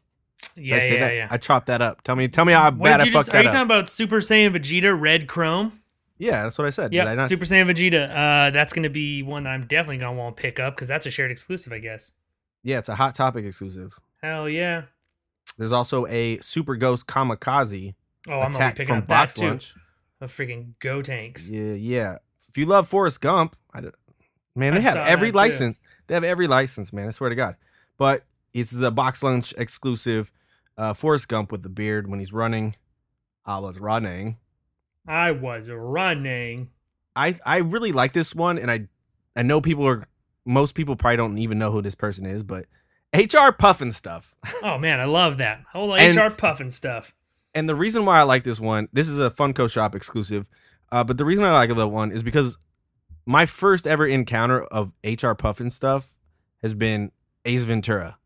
Did 0.55 0.65
Yeah, 0.65 0.77
I 0.77 0.79
yeah, 0.85 1.01
that? 1.01 1.15
yeah. 1.15 1.27
I 1.29 1.39
chopped 1.39 1.67
that 1.67 1.83
up. 1.83 2.03
Tell 2.03 2.15
me, 2.15 2.29
tell 2.29 2.45
me 2.45 2.53
how 2.53 2.71
What 2.71 2.85
bad 2.85 3.01
I 3.01 3.05
fucked 3.11 3.13
just, 3.31 3.35
are 3.35 3.43
you 3.43 3.49
up. 3.49 3.53
talking 3.53 3.65
about 3.67 3.91
Super 3.91 4.21
Saiyan 4.21 4.55
Vegeta 4.57 4.97
Red 4.97 5.27
Chrome? 5.27 5.81
yeah, 6.19 6.45
that's 6.45 6.57
what 6.57 6.69
I 6.69 6.71
said. 6.71 6.93
Yeah. 6.93 7.19
Super 7.27 7.45
Saiyan 7.45 7.65
Vegeta. 7.69 8.11
Uh, 8.11 8.51
that's 8.53 8.73
gonna 8.73 8.91
be 8.91 9.25
one 9.25 9.43
that 9.43 9.51
I'm 9.51 9.67
definitely 9.67 9.97
gonna 9.97 10.17
want 10.17 10.37
to 10.37 10.41
pick 10.41 10.61
up 10.61 10.77
because 10.77 10.87
that's 10.87 11.05
a 11.05 11.11
shared 11.11 11.33
exclusive, 11.33 11.73
I 11.73 11.81
guess. 11.81 12.13
Yeah, 12.63 12.79
it's 12.79 12.89
a 12.89 12.95
Hot 12.95 13.17
Topic 13.17 13.45
exclusive. 13.45 13.99
Hell 14.23 14.49
yeah! 14.49 14.83
There's 15.59 15.73
also 15.73 16.07
a 16.07 16.39
Super 16.39 16.77
Ghost 16.77 17.09
Kamikaze 17.09 17.95
Oh, 18.29 18.39
I'm 18.39 18.53
gonna 18.53 18.69
be 18.69 18.71
picking 18.71 18.87
from 18.87 18.99
up 18.99 19.09
that 19.09 19.31
too. 19.31 19.49
Lunch. 19.49 19.75
Of 20.21 20.31
freaking 20.31 20.75
Gotenks. 20.81 21.51
Yeah, 21.51 21.73
yeah. 21.75 22.19
If 22.49 22.57
you 22.57 22.67
love 22.67 22.87
Forrest 22.87 23.21
Gump, 23.21 23.57
I 23.75 23.81
don't- 23.81 23.95
man, 24.55 24.75
they 24.75 24.81
I 24.81 24.83
have 24.83 24.97
every 24.97 25.29
that 25.29 25.33
too. 25.33 25.39
license. 25.39 25.77
They 26.07 26.15
have 26.15 26.25
every 26.25 26.47
license, 26.47 26.93
man. 26.93 27.09
I 27.09 27.11
swear 27.11 27.31
to 27.31 27.37
God. 27.37 27.57
But 27.99 28.25
this 28.53 28.73
is 28.73 28.83
a 28.83 28.91
BoxLunch 28.91 29.55
exclusive. 29.57 30.33
Uh, 30.77 30.93
Forrest 30.95 31.29
Gump 31.29 31.53
with 31.53 31.63
the 31.63 31.69
beard 31.69 32.09
when 32.09 32.19
he's 32.19 32.33
running. 32.33 32.77
I 33.45 33.59
was 33.59 33.79
running. 33.79 34.39
I 35.07 35.31
was 35.33 35.69
running. 35.69 36.71
I 37.15 37.35
I 37.45 37.59
really 37.59 37.93
like 37.93 38.13
this 38.13 38.35
one, 38.35 38.59
and 38.59 38.71
I 38.71 38.89
I 39.37 39.43
know 39.43 39.61
people 39.61 39.87
are 39.87 40.07
most 40.45 40.75
people 40.75 40.97
probably 40.97 41.17
don't 41.19 41.39
even 41.39 41.59
know 41.59 41.71
who 41.71 41.83
this 41.83 41.95
person 41.95 42.25
is, 42.27 42.43
but 42.43 42.67
HR 43.15 43.53
Pufnstuf. 43.53 44.33
Oh 44.63 44.79
man, 44.79 45.01
I 45.01 45.05
love 45.05 45.39
that 45.39 45.63
whole 45.73 45.95
And- 45.95 46.17
HR 46.17 46.35
Pufnstuf. 46.35 47.13
And 47.55 47.69
the 47.69 47.75
reason 47.75 48.07
why 48.07 48.19
I 48.19 48.23
like 48.23 48.45
this 48.45 48.59
one, 48.59 48.89
this 48.95 49.09
is 49.09 49.19
a 49.19 49.29
Funko 49.29 49.71
Shop 49.71 49.95
exclusive, 49.95 50.49
uh, 50.91 51.05
but 51.05 51.19
the 51.19 51.25
reason 51.27 51.45
I 51.45 51.53
like 51.53 51.75
the 51.75 51.87
one 51.87 52.11
is 52.11 52.23
because 52.23 52.57
my 53.27 53.47
first 53.47 53.87
ever 53.87 54.07
encounter 54.07 54.63
of 54.65 54.93
HR 55.05 55.33
Pufnstuf 55.35 56.17
has 56.63 56.75
been 56.75 57.13
Ace 57.45 57.63
Ventura. 57.65 58.19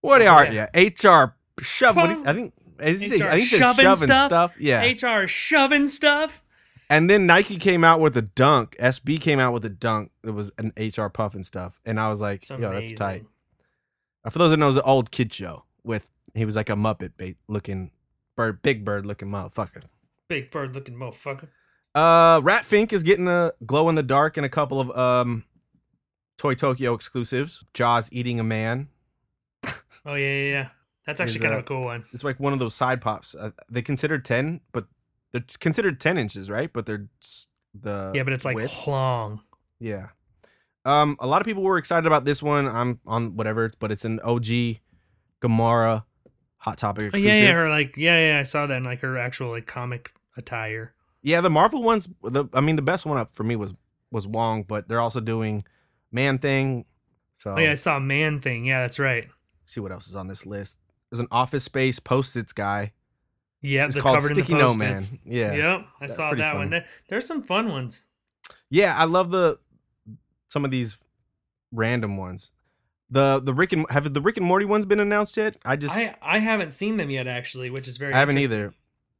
What 0.00 0.22
Oh, 0.22 0.26
are 0.26 0.46
yeah. 0.52 0.68
you? 0.74 0.88
HR 0.88 1.36
shove. 1.60 1.96
What 1.96 2.10
is, 2.10 2.18
I 2.26 2.32
think. 2.32 2.54
I 2.80 2.94
think, 2.94 3.22
HR 3.22 3.26
I 3.28 3.36
think 3.36 3.48
shoving 3.48 3.84
shoving 3.84 4.08
stuff? 4.08 4.28
stuff. 4.28 4.54
Yeah. 4.58 4.82
HR 4.82 5.26
shoving 5.28 5.86
stuff. 5.86 6.42
and 6.90 7.08
then 7.08 7.26
Nike 7.26 7.56
came 7.56 7.84
out 7.84 8.00
with 8.00 8.16
a 8.16 8.22
dunk. 8.22 8.76
SB 8.80 9.20
came 9.20 9.38
out 9.38 9.52
with 9.52 9.64
a 9.64 9.70
dunk. 9.70 10.10
It 10.24 10.30
was 10.30 10.50
an 10.58 10.72
HR 10.76 11.08
Pufnstuf, 11.08 11.74
and 11.84 12.00
I 12.00 12.08
was 12.08 12.20
like, 12.20 12.48
"Yo, 12.48 12.56
that's 12.58 12.92
tight." 12.92 13.24
For 14.30 14.38
those 14.38 14.50
that 14.50 14.56
know, 14.56 14.68
it's 14.68 14.76
an 14.78 14.82
old 14.84 15.10
kid 15.10 15.32
show 15.32 15.64
with 15.84 16.10
he 16.34 16.44
was 16.44 16.56
like 16.56 16.68
a 16.70 16.74
Muppet 16.74 17.36
looking 17.48 17.90
bird, 18.36 18.62
big 18.62 18.84
bird 18.84 19.06
looking 19.06 19.28
motherfucker. 19.28 19.82
Big 20.28 20.50
bird 20.50 20.74
looking 20.74 20.96
motherfucker. 20.96 21.48
Uh, 21.94 22.40
Rat 22.42 22.64
Fink 22.64 22.92
is 22.92 23.02
getting 23.02 23.28
a 23.28 23.52
glow 23.66 23.88
in 23.88 23.94
the 23.94 24.02
dark 24.02 24.36
and 24.36 24.46
a 24.46 24.48
couple 24.48 24.80
of 24.80 24.90
um, 24.96 25.44
Toy 26.38 26.54
Tokyo 26.54 26.94
exclusives. 26.94 27.64
Jaws 27.74 28.08
eating 28.12 28.40
a 28.40 28.44
man. 28.44 28.88
Oh 30.04 30.14
yeah, 30.14 30.16
yeah, 30.34 30.50
yeah. 30.52 30.68
That's 31.06 31.20
actually 31.20 31.40
kind 31.40 31.54
of 31.54 31.60
a 31.60 31.64
cool 31.64 31.84
one. 31.84 32.04
It's 32.12 32.24
like 32.24 32.40
one 32.40 32.52
of 32.52 32.58
those 32.58 32.74
side 32.74 33.00
pops. 33.00 33.34
Uh, 33.34 33.50
they 33.70 33.82
considered 33.82 34.24
ten, 34.24 34.60
but 34.72 34.86
it's 35.34 35.56
considered 35.56 36.00
ten 36.00 36.16
inches, 36.18 36.48
right? 36.50 36.72
But 36.72 36.86
they're 36.86 37.06
the 37.74 38.10
Yeah, 38.14 38.22
but 38.22 38.32
it's 38.32 38.44
like 38.44 38.56
width. 38.56 38.86
long. 38.86 39.40
yeah. 39.78 40.08
Um, 40.84 41.16
a 41.20 41.26
lot 41.28 41.40
of 41.40 41.46
people 41.46 41.62
were 41.62 41.78
excited 41.78 42.06
about 42.06 42.24
this 42.24 42.42
one. 42.42 42.66
I'm 42.66 42.98
on 43.06 43.36
whatever, 43.36 43.70
but 43.78 43.92
it's 43.92 44.04
an 44.04 44.18
OG 44.24 44.78
Gamora 45.40 46.04
Hot 46.58 46.78
Topic 46.78 47.04
Oh, 47.04 47.06
exclusive. 47.08 47.28
yeah, 47.28 47.42
yeah, 47.42 47.52
her 47.52 47.68
like 47.68 47.96
yeah, 47.96 48.32
yeah. 48.32 48.40
I 48.40 48.42
saw 48.44 48.66
that 48.66 48.76
in 48.78 48.84
like 48.84 49.00
her 49.02 49.16
actual 49.18 49.50
like 49.50 49.66
comic 49.66 50.12
attire. 50.36 50.94
Yeah, 51.22 51.40
the 51.40 51.50
Marvel 51.50 51.82
ones. 51.82 52.08
The 52.22 52.46
I 52.52 52.60
mean, 52.60 52.76
the 52.76 52.82
best 52.82 53.06
one 53.06 53.18
up 53.18 53.32
for 53.32 53.44
me 53.44 53.56
was 53.56 53.72
was 54.10 54.26
Wong, 54.26 54.62
but 54.64 54.88
they're 54.88 55.00
also 55.00 55.20
doing 55.20 55.64
Man 56.10 56.38
Thing. 56.38 56.84
So 57.36 57.54
Oh 57.56 57.58
yeah, 57.60 57.70
I 57.70 57.74
saw 57.74 57.98
man 57.98 58.40
thing. 58.40 58.64
Yeah, 58.66 58.80
that's 58.82 58.98
right. 58.98 59.28
see 59.66 59.80
what 59.80 59.90
else 59.92 60.06
is 60.08 60.14
on 60.16 60.26
this 60.28 60.46
list. 60.46 60.78
There's 61.10 61.20
an 61.20 61.28
Office 61.30 61.64
Space 61.64 61.98
Post-its 61.98 62.52
guy. 62.52 62.92
Yeah, 63.60 63.86
it's 63.86 63.94
called 64.00 64.16
covered 64.18 64.32
Sticky 64.34 64.52
in 64.52 64.58
the 64.58 64.64
Note 64.64 64.78
Man. 64.78 65.00
Yeah, 65.24 65.52
Yep, 65.54 65.86
I 66.00 66.06
saw 66.06 66.34
that 66.34 66.54
one. 66.54 66.68
funny. 66.68 66.70
There- 66.70 66.86
There's 67.08 67.26
some 67.26 67.42
fun 67.42 67.68
ones. 67.68 68.04
yeah. 68.70 68.96
I 68.96 69.04
love 69.04 69.30
the 69.30 69.58
some 70.50 70.64
of 70.64 70.70
these 70.70 70.98
random 71.72 72.16
ones. 72.16 72.52
The 73.10 73.40
the 73.40 73.52
Rick 73.54 73.72
and 73.72 73.86
have 73.90 74.12
the 74.12 74.20
Rick 74.20 74.36
and 74.38 74.46
Morty 74.46 74.64
ones 74.64 74.86
been 74.86 75.00
announced 75.00 75.36
yet? 75.36 75.56
I 75.64 75.76
just 75.76 75.94
I 75.94 76.14
I 76.22 76.38
haven't 76.38 76.72
seen 76.72 76.96
them 76.96 77.10
yet 77.10 77.26
actually, 77.26 77.70
which 77.70 77.86
is 77.88 77.96
very. 77.98 78.12
I 78.14 78.18
haven't 78.18 78.38
either. 78.38 78.72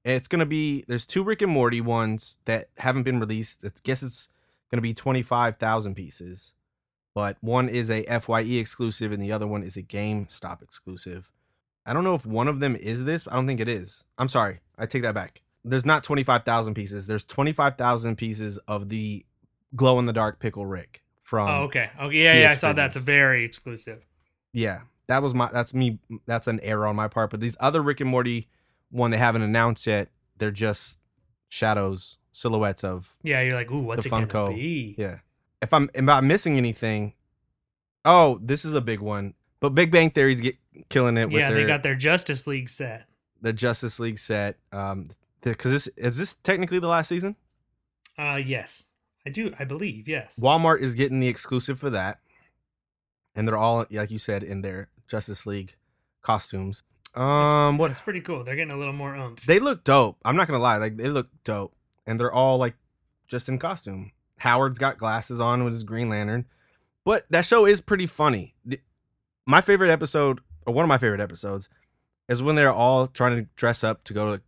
It's 0.05 0.29
gonna 0.29 0.47
be 0.47 0.85
there's 0.89 1.07
two 1.07 1.23
Rick 1.23 1.43
and 1.43 1.53
Morty 1.53 1.81
ones 1.81 2.39
that 2.45 2.69
haven't 2.79 3.05
been 3.05 3.21
released. 3.21 3.65
I 3.65 3.71
guess 3.83 4.03
it's 4.03 4.29
gonna 4.71 4.83
be 4.83 4.95
twenty 4.95 5.23
five 5.23 5.57
thousand 5.57 5.95
pieces, 5.95 6.55
but 7.15 7.37
one 7.41 7.69
is 7.69 7.91
a 7.91 8.03
Fye 8.21 8.41
exclusive 8.41 9.13
and 9.13 9.23
the 9.23 9.33
other 9.33 9.47
one 9.47 9.63
is 9.63 9.77
a 9.77 9.83
GameStop 9.83 10.63
exclusive. 10.63 11.31
I 11.85 11.93
don't 11.93 12.05
know 12.05 12.15
if 12.15 12.27
one 12.27 12.49
of 12.49 12.61
them 12.61 12.77
is 12.77 13.05
this. 13.05 13.25
But 13.25 13.33
I 13.33 13.37
don't 13.37 13.47
think 13.47 13.61
it 13.61 13.69
is. 13.69 14.05
I'm 14.19 14.29
sorry. 14.29 14.61
I 14.79 14.87
take 14.87 15.03
that 15.03 15.15
back. 15.15 15.43
There's 15.65 15.87
not 15.87 16.03
twenty 16.03 16.23
five 16.23 16.45
thousand 16.45 16.75
pieces. 16.75 17.07
There's 17.07 17.25
twenty 17.25 17.53
five 17.53 17.77
thousand 17.77 18.17
pieces 18.17 18.59
of 18.67 18.89
the 18.89 19.25
glow 19.77 19.99
in 19.99 20.07
the 20.07 20.13
dark 20.13 20.41
pickle 20.41 20.67
Rick 20.67 21.03
from. 21.23 21.49
Oh 21.49 21.63
okay, 21.65 21.91
okay, 22.01 22.17
yeah, 22.17 22.41
yeah. 22.41 22.51
I 22.51 22.57
saw 22.57 22.73
that. 22.73 22.87
It's 22.87 22.97
very 22.97 23.45
exclusive. 23.45 24.05
Yeah, 24.53 24.81
that 25.07 25.23
was 25.23 25.35
my. 25.35 25.51
That's 25.53 25.73
me. 25.73 25.99
That's 26.27 26.47
an 26.49 26.59
error 26.61 26.87
on 26.87 26.97
my 26.97 27.09
part. 27.09 27.31
But 27.31 27.41
these 27.41 27.57
other 27.61 27.81
Rick 27.81 28.01
and 28.01 28.11
Morty 28.11 28.49
one 28.93 29.11
they 29.11 29.19
haven't 29.19 29.43
announced 29.43 29.87
yet. 29.89 30.09
They're 30.39 30.51
just 30.53 31.01
shadows, 31.49 32.19
silhouettes 32.31 32.85
of. 32.85 33.15
Yeah, 33.25 33.41
you're 33.41 33.53
like, 33.55 33.71
ooh, 33.73 33.83
what's 33.83 34.05
The 34.05 34.09
it 34.09 34.11
gonna 34.11 34.27
Funko. 34.29 34.55
be? 34.55 34.95
Yeah. 34.97 35.19
If 35.61 35.73
I'm 35.73 35.91
if 35.95 36.09
I'm 36.09 36.27
missing 36.29 36.57
anything, 36.57 37.15
oh, 38.05 38.39
this 38.41 38.65
is 38.65 38.75
a 38.75 38.81
big 38.81 39.01
one. 39.01 39.35
But 39.61 39.71
Big 39.71 39.91
Bang 39.91 40.11
Theory's 40.11 40.41
get 40.41 40.57
killing 40.89 41.17
it 41.17 41.27
with 41.27 41.35
yeah, 41.35 41.51
their, 41.51 41.61
they 41.63 41.67
got 41.67 41.83
their 41.83 41.95
Justice 41.95 42.47
League 42.47 42.69
set. 42.69 43.07
the 43.41 43.53
Justice 43.53 43.99
League 44.01 44.19
set. 44.19 44.59
Um, 44.73 45.07
because 45.41 45.71
this 45.73 45.87
is 45.97 46.19
this 46.19 46.35
technically 46.35 46.79
the 46.79 46.89
last 46.89 47.09
season. 47.09 47.37
Uh, 48.19 48.41
yes, 48.45 48.89
I 49.27 49.31
do. 49.31 49.53
I 49.59 49.65
believe 49.65 50.09
yes. 50.09 50.39
Walmart 50.41 50.81
is 50.81 50.95
getting 50.95 51.21
the 51.21 51.29
exclusive 51.29 51.79
for 51.79 51.91
that, 51.91 52.19
and 53.35 53.47
they're 53.47 53.57
all 53.57 53.87
like 53.91 54.11
you 54.11 54.19
said 54.19 54.43
in 54.43 54.63
their 54.63 54.89
Justice 55.09 55.47
League 55.47 55.77
costumes. 56.23 56.83
Um, 57.15 57.77
what 57.79 57.91
It's 57.91 58.01
pretty 58.01 58.21
cool. 58.23 58.43
They're 58.45 58.57
getting 58.57 58.73
a 58.73 58.79
little 58.79 58.95
more 58.95 59.15
oomph. 59.15 59.45
they 59.45 59.59
look 59.59 59.85
dope. 59.85 60.19
I'm 60.25 60.37
not 60.37 60.47
gonna 60.47 60.63
lie, 60.63 60.79
like 60.79 60.97
they 60.97 61.09
look 61.09 61.29
dope, 61.45 61.75
and 62.07 62.19
they're 62.19 62.33
all 62.33 62.57
like 62.59 62.75
just 63.29 63.49
in 63.49 63.59
costume. 63.59 64.13
Howard's 64.39 64.79
got 64.79 64.99
glasses 64.99 65.39
on 65.41 65.63
with 65.65 65.73
his 65.75 65.85
Green 65.85 66.09
Lantern, 66.09 66.47
but 67.05 67.25
that 67.31 67.45
show 67.45 67.67
is 67.67 67.81
pretty 67.81 68.07
funny. 68.07 68.55
My 69.47 69.61
favorite 69.61 69.91
episode, 69.91 70.41
or 70.67 70.73
one 70.75 70.85
of 70.85 70.89
my 70.89 70.99
favorite 70.99 71.21
episodes, 71.21 71.69
is 72.29 72.43
when 72.43 72.55
they're 72.57 72.73
all 72.73 73.07
trying 73.09 73.37
to 73.37 73.49
dress 73.57 73.85
up 73.85 74.05
to 74.05 74.15
go 74.15 74.37
to 74.37 74.43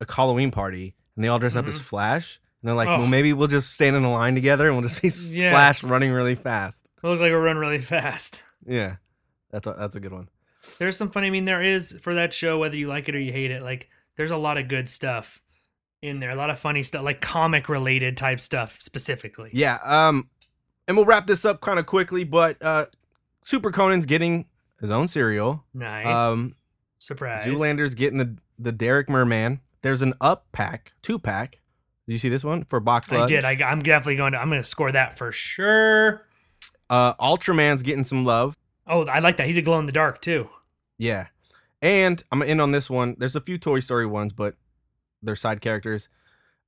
a 0.00 0.12
Halloween 0.12 0.50
party, 0.50 0.94
and 1.14 1.24
they 1.24 1.28
all 1.28 1.38
dress 1.38 1.56
up 1.56 1.66
as 1.66 1.78
Flash, 1.80 2.40
and 2.62 2.68
they're 2.68 2.76
like, 2.76 2.88
Oh. 2.88 2.98
"Well, 3.00 3.06
maybe 3.06 3.32
we'll 3.32 3.48
just 3.48 3.74
stand 3.74 3.96
in 3.96 4.04
a 4.04 4.10
line 4.12 4.34
together, 4.34 4.66
and 4.66 4.76
we'll 4.76 4.88
just 4.88 5.02
be 5.02 5.10
Flash 5.10 5.82
Yes. 5.82 5.84
running 5.84 6.10
really 6.12 6.34
fast." 6.36 6.88
It 7.02 7.06
looks 7.06 7.20
like 7.20 7.30
we 7.30 7.36
run 7.36 7.58
really 7.58 7.80
fast. 7.80 8.42
Yeah, 8.66 8.96
that's 9.50 9.66
a, 9.66 9.74
that's 9.78 9.96
a 9.96 10.00
good 10.00 10.12
one. 10.12 10.28
There's 10.78 10.96
some 10.96 11.10
funny. 11.10 11.28
I 11.28 11.30
mean, 11.30 11.44
there 11.44 11.62
is 11.62 11.98
for 12.00 12.14
that 12.14 12.32
show, 12.32 12.58
whether 12.58 12.76
you 12.76 12.88
like 12.88 13.08
it 13.08 13.14
or 13.14 13.20
you 13.20 13.32
hate 13.32 13.50
it. 13.50 13.62
Like, 13.62 13.88
there's 14.16 14.30
a 14.30 14.36
lot 14.36 14.58
of 14.58 14.68
good 14.68 14.88
stuff 14.88 15.42
in 16.02 16.20
there. 16.20 16.30
A 16.30 16.36
lot 16.36 16.50
of 16.50 16.58
funny 16.58 16.82
stuff, 16.82 17.02
like 17.04 17.20
comic 17.20 17.68
related 17.68 18.16
type 18.16 18.40
stuff 18.40 18.80
specifically. 18.80 19.50
Yeah. 19.52 19.78
Um, 19.84 20.28
and 20.86 20.96
we'll 20.96 21.06
wrap 21.06 21.26
this 21.26 21.44
up 21.44 21.60
kind 21.60 21.78
of 21.78 21.86
quickly, 21.86 22.24
but 22.24 22.60
uh, 22.62 22.86
Super 23.44 23.70
Conan's 23.70 24.06
getting 24.06 24.46
his 24.80 24.90
own 24.90 25.08
cereal. 25.08 25.64
Nice. 25.72 26.18
Um, 26.18 26.56
Surprise. 26.98 27.44
Zoolander's 27.46 27.94
getting 27.94 28.18
the 28.18 28.36
the 28.58 28.72
Derek 28.72 29.08
Merman. 29.08 29.60
There's 29.82 30.02
an 30.02 30.14
up 30.20 30.46
pack, 30.52 30.92
two 31.00 31.18
pack. 31.18 31.60
Did 32.06 32.12
you 32.14 32.18
see 32.18 32.28
this 32.28 32.44
one 32.44 32.64
for 32.64 32.80
box 32.80 33.10
I 33.12 33.24
did. 33.24 33.44
I, 33.44 33.52
I'm 33.64 33.80
definitely 33.80 34.16
going 34.16 34.32
to. 34.32 34.40
I'm 34.40 34.50
going 34.50 34.60
to 34.60 34.68
score 34.68 34.92
that 34.92 35.16
for 35.16 35.32
sure. 35.32 36.26
uh, 36.90 37.14
Ultraman's 37.14 37.82
getting 37.82 38.04
some 38.04 38.24
love. 38.24 38.56
Oh, 38.90 39.06
I 39.06 39.20
like 39.20 39.36
that. 39.36 39.46
He's 39.46 39.56
a 39.58 39.62
glow 39.62 39.78
in 39.78 39.86
the 39.86 39.92
dark 39.92 40.20
too. 40.20 40.50
Yeah. 40.98 41.28
And 41.80 42.22
I'm 42.30 42.40
gonna 42.40 42.50
end 42.50 42.60
on 42.60 42.72
this 42.72 42.90
one. 42.90 43.16
There's 43.18 43.36
a 43.36 43.40
few 43.40 43.56
Toy 43.56 43.80
Story 43.80 44.06
ones, 44.06 44.32
but 44.32 44.56
they're 45.22 45.36
side 45.36 45.60
characters. 45.60 46.08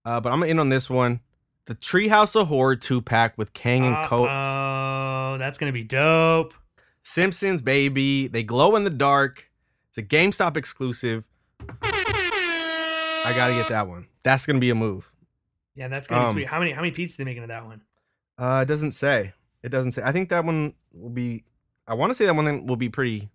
Uh, 0.04 0.20
but 0.20 0.32
I'm 0.32 0.38
gonna 0.40 0.50
end 0.50 0.60
on 0.60 0.68
this 0.70 0.88
one. 0.88 1.20
The 1.66 1.74
Treehouse 1.76 2.34
of 2.40 2.48
Horror 2.48 2.76
two 2.76 3.00
pack 3.02 3.36
with 3.38 3.52
Kang 3.52 3.84
and 3.84 4.06
Co. 4.06 4.26
Oh, 4.28 5.36
that's 5.38 5.58
going 5.58 5.68
to 5.68 5.72
be 5.72 5.84
dope. 5.84 6.54
Simpsons, 7.04 7.62
baby. 7.62 8.26
They 8.26 8.42
glow 8.42 8.74
in 8.74 8.82
the 8.82 8.90
dark. 8.90 9.48
It's 9.88 9.96
a 9.98 10.02
GameStop 10.02 10.56
exclusive. 10.56 11.28
I 11.80 13.32
gotta 13.36 13.54
get 13.54 13.68
that 13.68 13.86
one. 13.86 14.06
That's 14.24 14.44
gonna 14.46 14.58
be 14.58 14.70
a 14.70 14.74
move. 14.74 15.12
Yeah, 15.76 15.88
that's 15.88 16.08
going 16.08 16.22
to 16.22 16.28
Um, 16.28 16.34
be 16.34 16.42
sweet. 16.42 16.48
How 16.48 16.58
many 16.58 16.72
how 16.72 16.80
many 16.82 16.92
pizzas 16.92 17.16
they 17.16 17.24
making 17.24 17.44
of 17.44 17.48
that 17.48 17.64
one? 17.64 17.82
Uh, 18.38 18.60
it 18.62 18.68
doesn't 18.68 18.90
say. 18.92 19.32
It 19.62 19.68
doesn't 19.68 19.92
say. 19.92 20.02
I 20.04 20.10
think 20.12 20.30
that 20.30 20.44
one 20.44 20.74
will 20.92 21.10
be. 21.10 21.44
I 21.92 21.94
want 21.94 22.08
to 22.08 22.14
say 22.14 22.24
that 22.24 22.34
one 22.34 22.66
will 22.66 22.76
be 22.76 22.88
pretty 22.88 23.28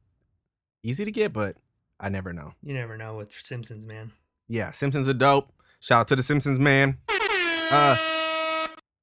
easy 0.81 1.05
to 1.05 1.11
get, 1.11 1.31
but 1.31 1.57
I 1.99 2.09
never 2.09 2.33
know. 2.33 2.53
You 2.63 2.73
never 2.73 2.97
know 2.97 3.15
with 3.15 3.31
Simpsons, 3.31 3.85
man. 3.85 4.13
Yeah, 4.47 4.71
Simpsons 4.71 5.07
are 5.07 5.13
dope. 5.13 5.51
Shout 5.79 5.99
out 5.99 6.07
to 6.07 6.15
the 6.15 6.23
Simpsons, 6.23 6.57
man. 6.57 6.97
Uh, 7.69 7.95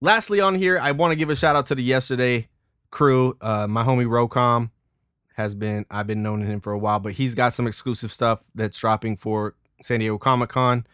lastly 0.01 0.41
on 0.41 0.57
here, 0.57 0.77
I 0.77 0.91
want 0.91 1.13
to 1.13 1.15
give 1.15 1.31
a 1.31 1.37
shout 1.37 1.55
out 1.55 1.67
to 1.67 1.77
the 1.77 1.85
yesterday 1.85 2.49
crew. 2.91 3.37
Uh, 3.41 3.69
my 3.69 3.85
homie 3.85 4.09
Rocom 4.09 4.71
has 5.37 5.55
been. 5.55 5.87
I've 5.89 6.09
been 6.09 6.25
knowing 6.25 6.45
him 6.45 6.61
for 6.61 6.73
a 6.73 6.79
while, 6.79 6.99
but 6.99 7.13
he's 7.13 7.37
got 7.37 7.55
some 7.55 7.69
exclusive 7.69 8.11
stuff 8.11 8.51
that's 8.57 8.77
dropping 8.77 9.19
for 9.19 9.55
San 9.83 10.01
Diego 10.01 10.19
Comic 10.19 10.49
Con. 10.49 10.85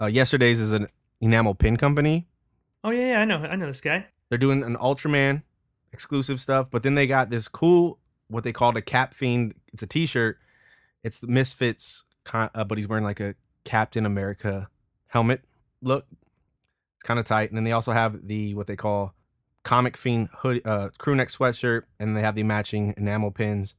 Uh, 0.00 0.06
yesterday's 0.06 0.60
is 0.60 0.72
an 0.72 0.86
enamel 1.20 1.56
pin 1.56 1.76
company. 1.76 2.28
Oh 2.84 2.90
yeah, 2.90 3.14
yeah, 3.14 3.20
I 3.22 3.24
know. 3.24 3.38
I 3.38 3.56
know 3.56 3.66
this 3.66 3.80
guy. 3.80 4.06
They're 4.28 4.38
doing 4.38 4.62
an 4.62 4.76
Ultraman 4.76 5.42
exclusive 5.92 6.40
stuff, 6.40 6.70
but 6.70 6.84
then 6.84 6.94
they 6.94 7.08
got 7.08 7.30
this 7.30 7.48
cool 7.48 7.98
what 8.28 8.44
they 8.44 8.52
called 8.52 8.76
a 8.76 8.82
Cap 8.82 9.14
Fiend. 9.14 9.54
It's 9.72 9.82
a 9.82 9.86
T-shirt. 9.86 10.38
It's 11.02 11.20
the 11.20 11.26
Misfits, 11.26 12.04
uh, 12.32 12.64
but 12.64 12.78
he's 12.78 12.88
wearing 12.88 13.04
like 13.04 13.20
a 13.20 13.34
Captain 13.64 14.06
America 14.06 14.68
helmet 15.08 15.42
look. 15.82 16.06
It's 16.96 17.02
kind 17.02 17.20
of 17.20 17.26
tight. 17.26 17.50
And 17.50 17.56
then 17.56 17.64
they 17.64 17.72
also 17.72 17.92
have 17.92 18.26
the 18.26 18.54
what 18.54 18.66
they 18.66 18.76
call 18.76 19.14
Comic 19.64 19.96
Fiend 19.96 20.28
hood, 20.38 20.62
uh, 20.64 20.88
crew 20.98 21.14
neck 21.14 21.28
sweatshirt, 21.28 21.82
and 21.98 22.16
they 22.16 22.20
have 22.22 22.34
the 22.34 22.42
matching 22.42 22.94
enamel 22.96 23.30
pins. 23.30 23.74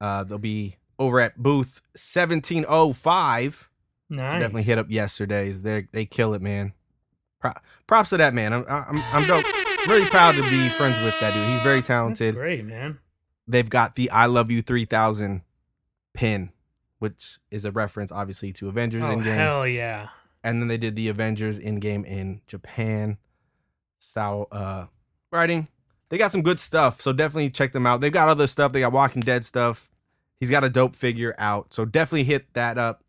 Uh, 0.00 0.24
they'll 0.24 0.38
be 0.38 0.76
over 0.98 1.20
at 1.20 1.36
booth 1.38 1.80
1705. 1.94 3.70
Nice. 4.10 4.32
Definitely 4.32 4.62
hit 4.64 4.78
up 4.78 4.90
yesterday's. 4.90 5.62
They 5.62 5.86
they 5.92 6.04
kill 6.04 6.34
it, 6.34 6.42
man. 6.42 6.72
Pro- 7.40 7.52
props 7.86 8.10
to 8.10 8.18
that 8.18 8.34
man. 8.34 8.52
I'm 8.52 8.64
I'm 8.68 9.02
I'm 9.12 9.26
dope. 9.26 9.44
Really 9.88 10.06
proud 10.06 10.34
to 10.36 10.42
be 10.42 10.68
friends 10.68 11.02
with 11.02 11.18
that 11.20 11.34
dude. 11.34 11.48
He's 11.48 11.60
very 11.62 11.78
That's 11.78 11.88
talented. 11.88 12.34
great, 12.36 12.64
man. 12.64 12.98
They've 13.46 13.68
got 13.68 13.94
the 13.96 14.10
I 14.10 14.26
Love 14.26 14.50
You 14.50 14.62
3000 14.62 15.42
pin, 16.14 16.50
which 16.98 17.38
is 17.50 17.64
a 17.64 17.72
reference 17.72 18.12
obviously 18.12 18.52
to 18.54 18.68
Avengers 18.68 19.02
Oh 19.04 19.08
Endgame. 19.16 19.34
hell 19.34 19.66
yeah. 19.66 20.08
And 20.44 20.60
then 20.60 20.68
they 20.68 20.76
did 20.78 20.96
the 20.96 21.08
Avengers 21.08 21.58
Endgame 21.60 22.04
in 22.04 22.40
Japan 22.46 23.18
style 23.98 24.48
uh 24.52 24.86
writing. 25.30 25.68
They 26.08 26.18
got 26.18 26.30
some 26.32 26.42
good 26.42 26.60
stuff, 26.60 27.00
so 27.00 27.12
definitely 27.12 27.48
check 27.50 27.72
them 27.72 27.86
out. 27.86 28.00
They've 28.02 28.12
got 28.12 28.28
other 28.28 28.46
stuff. 28.46 28.72
They 28.72 28.80
got 28.80 28.92
Walking 28.92 29.22
Dead 29.22 29.44
stuff. 29.46 29.88
He's 30.38 30.50
got 30.50 30.62
a 30.64 30.68
dope 30.68 30.94
figure 30.94 31.34
out, 31.38 31.72
so 31.72 31.84
definitely 31.84 32.24
hit 32.24 32.52
that 32.54 32.76
up. 32.76 33.02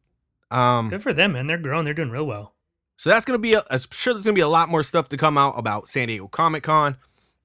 Um, 0.51 0.89
Good 0.89 1.03
for 1.03 1.13
them, 1.13 1.34
man. 1.34 1.47
They're 1.47 1.57
growing. 1.57 1.84
They're 1.84 1.93
doing 1.95 2.11
real 2.11 2.25
well. 2.25 2.53
So 2.95 3.09
that's 3.09 3.25
gonna 3.25 3.39
be 3.39 3.55
a, 3.55 3.63
I'm 3.69 3.79
sure 3.91 4.13
there's 4.13 4.23
gonna 4.25 4.36
be 4.36 4.41
a 4.41 4.47
lot 4.47 4.69
more 4.69 4.84
stuff 4.84 5.09
to 5.09 5.17
come 5.17 5.38
out 5.38 5.57
about 5.57 5.88
San 5.88 6.07
Diego 6.07 6.27
Comic 6.27 6.63
Con. 6.63 6.95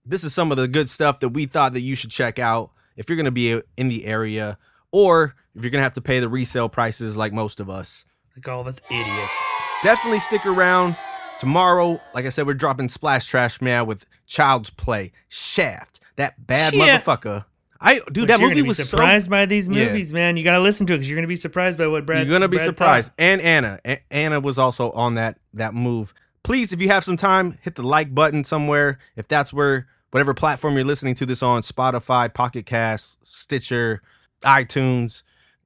This 0.05 0.23
is 0.25 0.33
some 0.33 0.51
of 0.53 0.57
the 0.59 0.69
good 0.69 0.89
stuff 0.89 1.21
that 1.21 1.31
we 1.31 1.47
thought 1.47 1.73
that 1.73 1.81
you 1.81 1.95
should 1.97 2.11
check 2.11 2.39
out 2.39 2.71
if 2.99 3.09
you're 3.09 3.17
gonna 3.17 3.31
be 3.31 3.55
uh, 3.55 3.61
in 3.79 3.89
the 3.89 4.05
area, 4.05 4.59
or 4.93 5.35
if 5.55 5.63
you're 5.65 5.71
gonna 5.71 5.83
have 5.85 5.95
to 5.95 6.03
pay 6.03 6.21
the 6.21 6.29
resale 6.29 6.69
prices 6.69 7.17
like 7.17 7.33
most 7.33 7.61
of 7.61 7.71
us. 7.71 8.05
Like 8.37 8.47
all 8.49 8.61
of 8.61 8.67
us 8.67 8.81
idiots. 8.91 9.45
Definitely 9.83 10.21
stick 10.21 10.45
around. 10.45 10.97
Tomorrow, 11.39 12.01
like 12.15 12.27
I 12.27 12.31
said, 12.31 12.47
we're 12.47 12.55
dropping 12.55 12.89
Splash 12.89 13.27
Trash 13.27 13.61
Man 13.61 13.87
with 13.87 14.05
Child's 14.27 14.71
Play, 14.71 15.13
Shaft, 15.29 16.01
that 16.17 16.47
bad 16.47 16.73
Yeah. 16.75 16.99
motherfucker. 16.99 17.45
I 17.81 18.01
dude, 18.13 18.27
But 18.27 18.39
that 18.39 18.41
movie 18.41 18.63
was 18.63 18.77
so 18.79 18.83
surprised 18.83 19.31
by 19.31 19.47
these 19.47 19.69
Yeah. 19.69 19.85
movies, 19.87 20.13
man. 20.13 20.37
You 20.37 20.43
got 20.43 20.53
to 20.53 20.61
listen 20.61 20.85
to 20.89 20.95
it 20.95 20.97
because 20.99 21.09
you're 21.09 21.17
gonna 21.17 21.29
be 21.29 21.37
surprised 21.37 21.79
by 21.79 21.87
what 21.87 22.05
Brad. 22.07 22.27
You're 22.27 22.35
gonna 22.35 22.49
be 22.49 22.57
Brad 22.57 22.67
surprised. 22.67 23.09
thought. 23.11 23.15
And 23.19 23.41
Anna, 23.41 23.79
A- 23.87 24.01
Anna 24.11 24.41
was 24.41 24.59
also 24.59 24.91
on 24.93 25.15
that 25.15 25.39
that 25.55 25.75
move. 25.75 26.13
Please, 26.43 26.73
if 26.73 26.81
you 26.81 26.89
have 26.89 27.05
some 27.05 27.17
time, 27.17 27.57
hit 27.63 27.77
the 27.77 27.87
like 27.87 28.13
button 28.15 28.43
somewhere. 28.43 28.99
If 29.15 29.29
that's 29.29 29.53
where 29.53 29.87
whatever 30.11 30.35
platform 30.35 30.75
you're 30.75 30.85
listening 30.85 31.15
to 31.15 31.27
this 31.27 31.43
on, 31.43 31.63
Spotify, 31.63 32.33
Pocket 32.33 32.67
Cast, 32.67 33.25
Stitcher, 33.27 34.03
iTunes, 34.43 35.23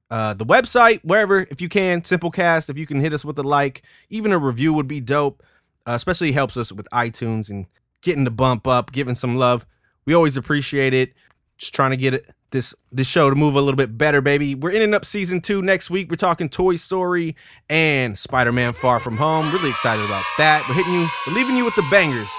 uh, 0.09 0.33
the 0.33 0.45
website, 0.45 1.01
wherever, 1.03 1.47
if 1.49 1.61
you 1.61 1.69
can, 1.69 2.01
Simplecast. 2.01 2.69
If 2.69 2.77
you 2.77 2.85
can 2.85 2.99
hit 2.99 3.13
us 3.13 3.25
with 3.25 3.37
a 3.39 3.43
like, 3.43 3.81
even 4.09 4.31
a 4.31 4.37
review 4.37 4.73
would 4.73 4.87
be 4.87 5.01
dope. 5.01 5.43
Uh, 5.85 5.91
especially 5.91 6.31
helps 6.31 6.55
us 6.55 6.71
with 6.71 6.87
iTunes 6.93 7.49
and 7.49 7.65
getting 8.01 8.23
the 8.23 8.31
bump 8.31 8.65
up, 8.67 8.93
giving 8.93 9.15
some 9.15 9.35
love. 9.35 9.65
We 10.05 10.13
always 10.13 10.37
appreciate 10.37 10.93
it. 10.93 11.13
Just 11.57 11.75
trying 11.75 11.91
to 11.91 11.97
get 11.97 12.13
it 12.13 12.29
this 12.51 12.73
this 12.91 13.07
show 13.07 13.29
to 13.29 13.35
move 13.35 13.55
a 13.55 13.61
little 13.61 13.75
bit 13.75 13.97
better, 13.97 14.21
baby. 14.21 14.55
We're 14.55 14.71
ending 14.71 14.93
up 14.93 15.03
season 15.03 15.41
two 15.41 15.61
next 15.61 15.89
week. 15.89 16.09
We're 16.09 16.15
talking 16.15 16.47
Toy 16.47 16.77
Story 16.77 17.35
and 17.69 18.17
Spider-Man 18.17 18.73
Far 18.73 19.01
From 19.01 19.17
Home. 19.17 19.51
Really 19.51 19.71
excited 19.71 20.05
about 20.05 20.23
that. 20.37 20.65
We're 20.69 20.75
hitting 20.75 20.93
you, 20.93 21.07
we're 21.27 21.33
leaving 21.33 21.57
you 21.57 21.65
with 21.65 21.75
the 21.75 21.85
bangers. 21.91 22.29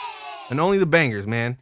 And 0.48 0.60
only 0.60 0.78
the 0.78 0.86
bangers, 0.86 1.26
man. 1.26 1.58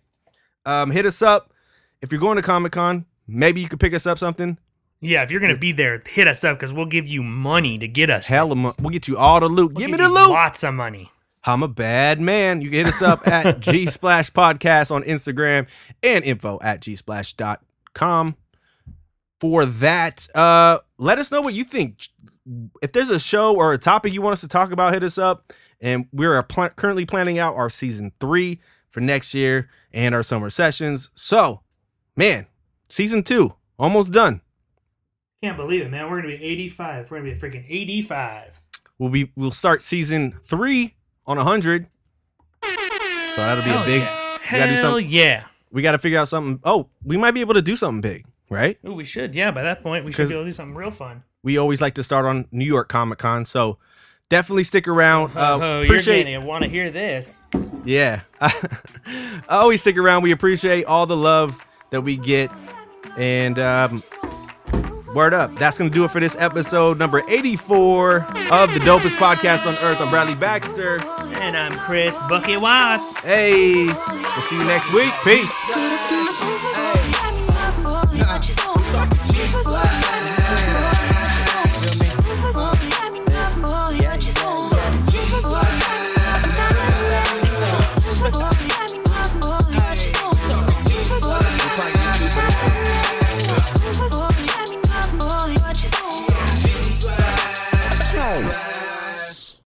Um, 0.64 0.90
hit 0.90 1.06
us 1.06 1.22
up. 1.22 1.52
If 2.00 2.12
you're 2.12 2.20
going 2.20 2.36
to 2.36 2.42
Comic 2.42 2.72
Con, 2.72 3.06
maybe 3.26 3.60
you 3.60 3.68
could 3.68 3.80
pick 3.80 3.94
us 3.94 4.06
up 4.06 4.18
something. 4.18 4.58
Yeah, 5.04 5.24
if 5.24 5.32
you're 5.32 5.40
gonna 5.40 5.56
be 5.58 5.72
there, 5.72 6.00
hit 6.06 6.28
us 6.28 6.44
up 6.44 6.58
because 6.58 6.72
we'll 6.72 6.86
give 6.86 7.08
you 7.08 7.24
money 7.24 7.76
to 7.76 7.88
get 7.88 8.08
us. 8.08 8.28
Hell, 8.28 8.50
things. 8.50 8.76
we'll 8.78 8.90
get 8.90 9.08
you 9.08 9.18
all 9.18 9.40
the 9.40 9.48
loot. 9.48 9.72
We'll 9.72 9.80
Give 9.80 9.90
me 9.90 9.96
the 9.96 10.08
loot. 10.08 10.30
Lots 10.30 10.62
of 10.62 10.74
money. 10.74 11.10
I'm 11.44 11.64
a 11.64 11.68
bad 11.68 12.20
man. 12.20 12.60
You 12.60 12.70
can 12.70 12.86
hit 12.86 12.86
us 12.86 13.02
up 13.02 13.26
at 13.26 13.58
G 13.60 13.86
Splash 13.86 14.30
Podcast 14.30 14.92
on 14.92 15.02
Instagram 15.02 15.66
and 16.04 16.24
info 16.24 16.60
at 16.62 16.80
gsplash.com. 16.80 18.36
For 19.40 19.66
that, 19.66 20.28
uh, 20.36 20.78
let 20.98 21.18
us 21.18 21.32
know 21.32 21.40
what 21.40 21.54
you 21.54 21.64
think. 21.64 21.98
If 22.80 22.92
there's 22.92 23.10
a 23.10 23.18
show 23.18 23.56
or 23.56 23.72
a 23.72 23.78
topic 23.78 24.14
you 24.14 24.22
want 24.22 24.34
us 24.34 24.40
to 24.42 24.48
talk 24.48 24.70
about, 24.70 24.94
hit 24.94 25.02
us 25.02 25.18
up. 25.18 25.52
And 25.80 26.06
we're 26.12 26.40
pl- 26.44 26.68
currently 26.70 27.06
planning 27.06 27.40
out 27.40 27.56
our 27.56 27.68
season 27.68 28.12
three 28.20 28.60
for 28.92 29.00
next 29.00 29.34
year 29.34 29.68
and 29.92 30.14
our 30.14 30.22
summer 30.22 30.48
sessions. 30.50 31.10
So, 31.14 31.62
man, 32.14 32.46
season 32.88 33.24
two 33.24 33.54
almost 33.78 34.12
done. 34.12 34.42
Can't 35.42 35.56
believe 35.56 35.80
it, 35.82 35.90
man. 35.90 36.08
We're 36.08 36.22
gonna 36.22 36.36
be 36.38 36.44
85. 36.44 37.10
We're 37.10 37.18
gonna 37.18 37.30
be 37.32 37.36
a 37.36 37.40
freaking 37.40 37.64
85. 37.68 38.60
We'll 38.98 39.10
be 39.10 39.32
we'll 39.34 39.50
start 39.50 39.82
season 39.82 40.38
three 40.44 40.94
on 41.26 41.36
a 41.38 41.42
hundred. 41.42 41.88
So 42.62 42.68
that'll 43.38 43.64
be 43.64 43.70
Hell 43.70 43.82
a 43.82 43.86
big. 43.86 44.02
yeah. 44.02 44.38
we 44.52 44.58
gotta 44.58 44.70
do 44.70 44.74
Hell 44.76 44.82
something- 44.92 45.08
yeah. 45.08 45.44
we 45.70 45.82
got 45.82 45.92
to 45.92 45.98
figure 45.98 46.18
out 46.18 46.28
something. 46.28 46.60
Oh, 46.64 46.88
we 47.02 47.16
might 47.16 47.30
be 47.32 47.40
able 47.40 47.54
to 47.54 47.62
do 47.62 47.76
something 47.76 48.00
big. 48.02 48.26
right? 48.50 48.78
Ooh, 48.86 48.92
we 48.92 49.04
should. 49.04 49.34
Yeah, 49.34 49.50
by 49.50 49.62
that 49.62 49.82
point, 49.82 50.04
we 50.04 50.12
should 50.12 50.28
be 50.28 50.34
able 50.34 50.44
to 50.44 50.48
do 50.48 50.52
something 50.52 50.74
real 50.76 50.90
fun. 50.90 51.22
We 51.42 51.56
always 51.56 51.80
like 51.80 51.94
to 51.94 52.02
start 52.02 52.26
on 52.26 52.46
New 52.52 52.66
York 52.66 52.88
Comic 52.90 53.18
Con, 53.18 53.44
so 53.46 53.78
definitely 54.32 54.64
stick 54.64 54.88
around. 54.88 55.36
Uh, 55.36 55.58
oh, 55.60 55.76
you're 55.80 55.84
appreciate, 55.84 56.24
going 56.24 56.40
to 56.40 56.46
want 56.46 56.64
to 56.64 56.70
hear 56.70 56.90
this. 56.90 57.42
yeah. 57.84 58.22
I 58.40 59.42
always 59.48 59.82
stick 59.82 59.98
around. 59.98 60.22
We 60.22 60.32
appreciate 60.32 60.86
all 60.86 61.04
the 61.04 61.16
love 61.16 61.62
that 61.90 62.00
we 62.00 62.16
get, 62.16 62.50
and 63.18 63.58
um, 63.58 64.02
word 65.14 65.34
up. 65.34 65.54
That's 65.56 65.76
gonna 65.76 65.90
do 65.90 66.04
it 66.04 66.10
for 66.10 66.18
this 66.18 66.34
episode 66.38 66.98
number 66.98 67.22
84 67.28 68.22
of 68.50 68.72
the 68.72 68.80
dopest 68.80 69.16
podcast 69.16 69.66
on 69.66 69.74
earth. 69.84 70.00
I'm 70.00 70.08
Bradley 70.08 70.34
Baxter. 70.34 70.98
And 71.42 71.54
I'm 71.56 71.72
Chris 71.80 72.18
Bucket 72.20 72.60
Watts. 72.60 73.18
Hey, 73.18 73.84
we'll 73.84 74.42
see 74.42 74.56
you 74.56 74.64
next 74.64 74.90
week. 74.94 75.12
Peace. 75.24 75.52
Hey. 79.74 80.41